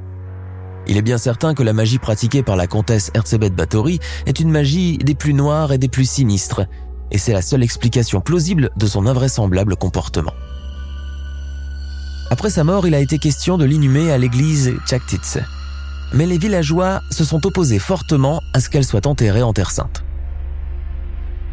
Il 0.86 0.96
est 0.96 1.02
bien 1.02 1.18
certain 1.18 1.52
que 1.52 1.62
la 1.62 1.74
magie 1.74 1.98
pratiquée 1.98 2.42
par 2.42 2.56
la 2.56 2.66
comtesse 2.66 3.10
Erzsébet 3.12 3.50
Báthory 3.50 4.00
est 4.24 4.40
une 4.40 4.50
magie 4.50 4.96
des 4.96 5.14
plus 5.14 5.34
noires 5.34 5.72
et 5.72 5.78
des 5.78 5.88
plus 5.88 6.08
sinistres, 6.08 6.62
et 7.14 7.18
c'est 7.18 7.32
la 7.32 7.42
seule 7.42 7.62
explication 7.62 8.20
plausible 8.20 8.70
de 8.76 8.86
son 8.88 9.06
invraisemblable 9.06 9.76
comportement. 9.76 10.34
Après 12.28 12.50
sa 12.50 12.64
mort, 12.64 12.88
il 12.88 12.94
a 12.94 12.98
été 12.98 13.18
question 13.18 13.56
de 13.56 13.64
l'inhumer 13.64 14.10
à 14.10 14.18
l'église 14.18 14.74
Tchaktitz. 14.84 15.38
Mais 16.12 16.26
les 16.26 16.38
villageois 16.38 17.02
se 17.10 17.24
sont 17.24 17.46
opposés 17.46 17.78
fortement 17.78 18.42
à 18.52 18.58
ce 18.58 18.68
qu'elle 18.68 18.84
soit 18.84 19.06
enterrée 19.06 19.44
en 19.44 19.52
Terre 19.52 19.70
Sainte. 19.70 20.02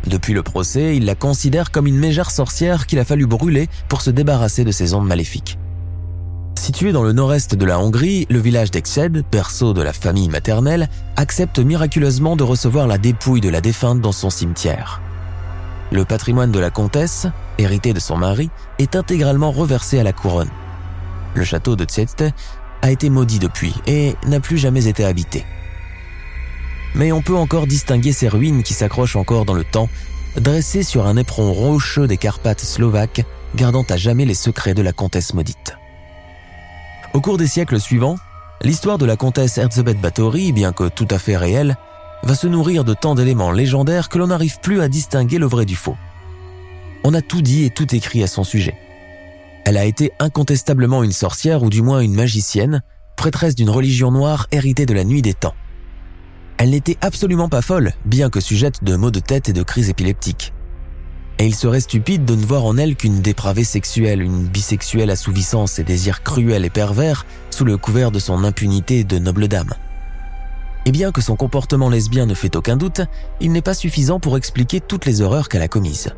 Depuis 0.08 0.34
le 0.34 0.42
procès, 0.42 0.98
ils 0.98 1.06
la 1.06 1.14
considèrent 1.14 1.70
comme 1.70 1.86
une 1.86 2.00
mégère 2.00 2.32
sorcière 2.32 2.88
qu'il 2.88 2.98
a 2.98 3.06
fallu 3.06 3.28
brûler 3.28 3.70
pour 3.88 4.02
se 4.02 4.10
débarrasser 4.10 4.64
de 4.64 4.72
ses 4.72 4.96
ondes 4.96 5.08
maléfiques. 5.08 5.60
Situé 6.58 6.92
dans 6.92 7.04
le 7.04 7.14
nord-est 7.14 7.54
de 7.54 7.66
la 7.66 7.80
Hongrie, 7.80 8.26
le 8.32 8.40
village 8.40 8.72
d'Exed, 8.72 9.24
berceau 9.32 9.74
de 9.74 9.84
la 9.84 9.94
famille 9.94 10.30
maternelle, 10.30 10.90
accepte 11.18 11.60
miraculeusement 11.60 12.36
de 12.36 12.44
recevoir 12.44 12.88
la 12.88 12.98
dépouille 12.98 13.42
de 13.42 13.50
la 13.50 13.62
défunte 13.62 14.02
dans 14.02 14.12
son 14.12 14.32
cimetière. 14.32 15.02
Le 15.92 16.06
patrimoine 16.06 16.52
de 16.52 16.60
la 16.60 16.70
comtesse 16.70 17.28
hérité 17.62 17.94
de 17.94 18.00
son 18.00 18.18
mari, 18.18 18.50
est 18.80 18.96
intégralement 18.96 19.52
reversé 19.52 20.00
à 20.00 20.04
la 20.04 20.14
couronne. 20.14 20.50
Le 21.34 21.44
château 21.44 21.76
de 21.76 21.86
Tsetste 21.86 22.26
a 22.82 22.92
été 22.92 23.10
maudit 23.10 23.40
depuis 23.40 23.74
et 23.88 24.16
n'a 24.26 24.40
plus 24.40 24.58
jamais 24.58 24.88
été 24.88 25.06
habité. 25.06 25.46
Mais 26.96 27.12
on 27.12 27.22
peut 27.22 27.36
encore 27.36 27.68
distinguer 27.68 28.12
ces 28.12 28.28
ruines 28.28 28.64
qui 28.64 28.74
s'accrochent 28.74 29.16
encore 29.16 29.46
dans 29.46 29.54
le 29.54 29.64
temps, 29.64 29.88
dressées 30.36 30.84
sur 30.84 31.06
un 31.06 31.16
éperon 31.16 31.54
rocheux 31.54 32.08
des 32.08 32.18
Carpates 32.18 32.60
slovaques, 32.60 33.24
gardant 33.56 33.86
à 33.90 33.98
jamais 33.98 34.26
les 34.26 34.34
secrets 34.34 34.74
de 34.74 34.82
la 34.82 34.92
comtesse 34.92 35.34
maudite. 35.34 35.78
Au 37.14 37.22
cours 37.22 37.38
des 37.38 37.48
siècles 37.48 37.80
suivants, 37.80 38.18
l'histoire 38.62 38.98
de 38.98 39.06
la 39.06 39.16
comtesse 39.16 39.58
Erzsébet 39.58 39.94
Báthory, 39.94 40.52
bien 40.52 40.74
que 40.74 40.90
tout 40.90 41.08
à 41.12 41.20
fait 41.20 41.38
réelle, 41.38 41.78
va 42.24 42.36
se 42.36 42.48
nourrir 42.48 42.84
de 42.84 42.94
tant 42.94 43.16
d'éléments 43.16 43.52
légendaires 43.52 44.10
que 44.10 44.18
l'on 44.18 44.28
n'arrive 44.28 44.60
plus 44.60 44.82
à 44.82 44.88
distinguer 44.88 45.38
le 45.38 45.48
vrai 45.48 45.66
du 45.66 45.76
faux. 45.76 45.98
On 47.04 47.14
a 47.14 47.22
tout 47.22 47.42
dit 47.42 47.66
et 47.66 47.70
tout 47.70 47.96
écrit 47.96 48.24
à 48.24 48.28
son 48.28 48.44
sujet. 48.44 48.76
Elle 49.66 49.78
a 49.78 49.86
été 49.86 50.12
incontestablement 50.20 51.04
une 51.04 51.12
sorcière 51.12 51.64
ou 51.64 51.70
du 51.70 51.82
moins 51.82 52.00
une 52.00 52.16
magicienne, 52.16 52.82
prêtresse 53.16 53.56
d'une 53.56 53.70
religion 53.70 54.12
noire 54.12 54.48
héritée 54.52 54.86
de 54.86 54.94
la 54.94 55.04
nuit 55.04 55.22
des 55.22 55.34
temps. 55.34 55.56
Elle 56.58 56.72
n'était 56.72 56.98
absolument 57.02 57.50
pas 57.50 57.62
folle, 57.62 57.94
bien 58.06 58.30
que 58.30 58.40
sujette 58.40 58.84
de 58.84 58.96
maux 58.96 59.12
de 59.12 59.20
tête 59.20 59.50
et 59.50 59.54
de 59.54 59.64
crises 59.64 59.90
épileptiques. 59.90 60.54
Et 61.40 61.48
il 61.48 61.56
serait 61.56 61.80
stupide 61.80 62.24
de 62.24 62.36
ne 62.36 62.46
voir 62.46 62.66
en 62.66 62.78
elle 62.78 62.96
qu'une 62.96 63.22
dépravée 63.22 63.64
sexuelle, 63.64 64.22
une 64.22 64.46
bisexuelle 64.46 65.10
assouvissant 65.10 65.66
ses 65.66 65.84
désirs 65.84 66.22
cruels 66.22 66.66
et 66.66 66.70
pervers 66.70 67.26
sous 67.50 67.66
le 67.66 67.78
couvert 67.78 68.12
de 68.12 68.20
son 68.20 68.44
impunité 68.44 69.04
de 69.04 69.18
noble 69.18 69.48
dame. 69.48 69.74
Et 70.86 70.92
bien 70.92 71.12
que 71.12 71.22
son 71.22 71.36
comportement 71.36 71.90
lesbien 71.90 72.26
ne 72.26 72.34
fait 72.34 72.56
aucun 72.56 72.76
doute, 72.76 73.02
il 73.40 73.52
n'est 73.52 73.62
pas 73.62 73.74
suffisant 73.74 74.20
pour 74.20 74.38
expliquer 74.38 74.80
toutes 74.80 75.06
les 75.06 75.22
horreurs 75.22 75.48
qu'elle 75.48 75.62
a 75.62 75.68
commises. 75.68 76.14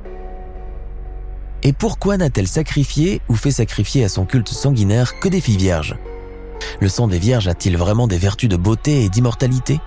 Et 1.63 1.73
pourquoi 1.73 2.17
n'a-t-elle 2.17 2.47
sacrifié 2.47 3.21
ou 3.29 3.35
fait 3.35 3.51
sacrifier 3.51 4.03
à 4.03 4.09
son 4.09 4.25
culte 4.25 4.49
sanguinaire 4.49 5.19
que 5.19 5.29
des 5.29 5.41
filles 5.41 5.57
vierges? 5.57 5.95
Le 6.81 6.89
sang 6.89 7.07
des 7.07 7.19
vierges 7.19 7.47
a-t-il 7.47 7.77
vraiment 7.77 8.07
des 8.07 8.17
vertus 8.17 8.49
de 8.49 8.57
beauté 8.57 9.03
et 9.03 9.09
d'immortalité? 9.09 9.79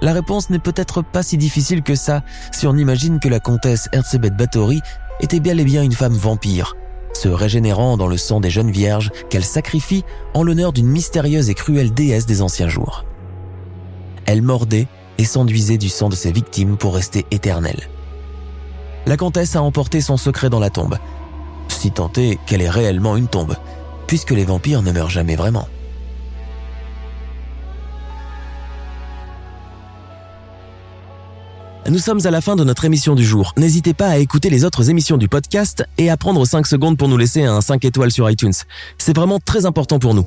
La 0.00 0.12
réponse 0.12 0.50
n'est 0.50 0.58
peut-être 0.58 1.02
pas 1.02 1.22
si 1.22 1.36
difficile 1.36 1.82
que 1.82 1.94
ça 1.94 2.22
si 2.52 2.66
on 2.66 2.76
imagine 2.76 3.18
que 3.18 3.28
la 3.28 3.40
comtesse 3.40 3.88
Erzsébet 3.92 4.30
Báthory 4.30 4.80
était 5.20 5.40
bel 5.40 5.58
et 5.58 5.64
bien 5.64 5.82
une 5.82 5.92
femme 5.92 6.12
vampire, 6.12 6.76
se 7.12 7.28
régénérant 7.28 7.96
dans 7.96 8.06
le 8.06 8.16
sang 8.16 8.40
des 8.40 8.50
jeunes 8.50 8.70
vierges 8.70 9.10
qu'elle 9.28 9.44
sacrifie 9.44 10.04
en 10.34 10.42
l'honneur 10.44 10.72
d'une 10.72 10.86
mystérieuse 10.86 11.50
et 11.50 11.54
cruelle 11.54 11.92
déesse 11.92 12.26
des 12.26 12.42
anciens 12.42 12.68
jours. 12.68 13.04
Elle 14.28 14.42
mordait 14.42 14.86
et 15.18 15.24
s'enduisait 15.24 15.78
du 15.78 15.88
sang 15.88 16.08
de 16.08 16.14
ses 16.14 16.30
victimes 16.30 16.76
pour 16.76 16.94
rester 16.94 17.26
éternelle 17.32 17.88
la 19.08 19.16
comtesse 19.16 19.56
a 19.56 19.62
emporté 19.62 20.02
son 20.02 20.18
secret 20.18 20.50
dans 20.50 20.58
la 20.58 20.68
tombe, 20.68 20.98
si 21.68 21.90
tant 21.90 22.12
est 22.18 22.38
qu'elle 22.46 22.60
est 22.60 22.68
réellement 22.68 23.16
une 23.16 23.26
tombe, 23.26 23.56
puisque 24.06 24.32
les 24.32 24.44
vampires 24.44 24.82
ne 24.82 24.92
meurent 24.92 25.08
jamais 25.08 25.34
vraiment. 25.34 25.66
Nous 31.88 31.98
sommes 31.98 32.20
à 32.26 32.30
la 32.30 32.42
fin 32.42 32.54
de 32.54 32.64
notre 32.64 32.84
émission 32.84 33.14
du 33.14 33.24
jour. 33.24 33.54
N'hésitez 33.56 33.94
pas 33.94 34.08
à 34.08 34.18
écouter 34.18 34.50
les 34.50 34.66
autres 34.66 34.90
émissions 34.90 35.16
du 35.16 35.26
podcast 35.26 35.86
et 35.96 36.10
à 36.10 36.18
prendre 36.18 36.44
5 36.44 36.66
secondes 36.66 36.98
pour 36.98 37.08
nous 37.08 37.16
laisser 37.16 37.44
un 37.44 37.62
5 37.62 37.82
étoiles 37.86 38.12
sur 38.12 38.28
iTunes. 38.28 38.52
C'est 38.98 39.16
vraiment 39.16 39.38
très 39.38 39.64
important 39.64 39.98
pour 39.98 40.12
nous. 40.12 40.26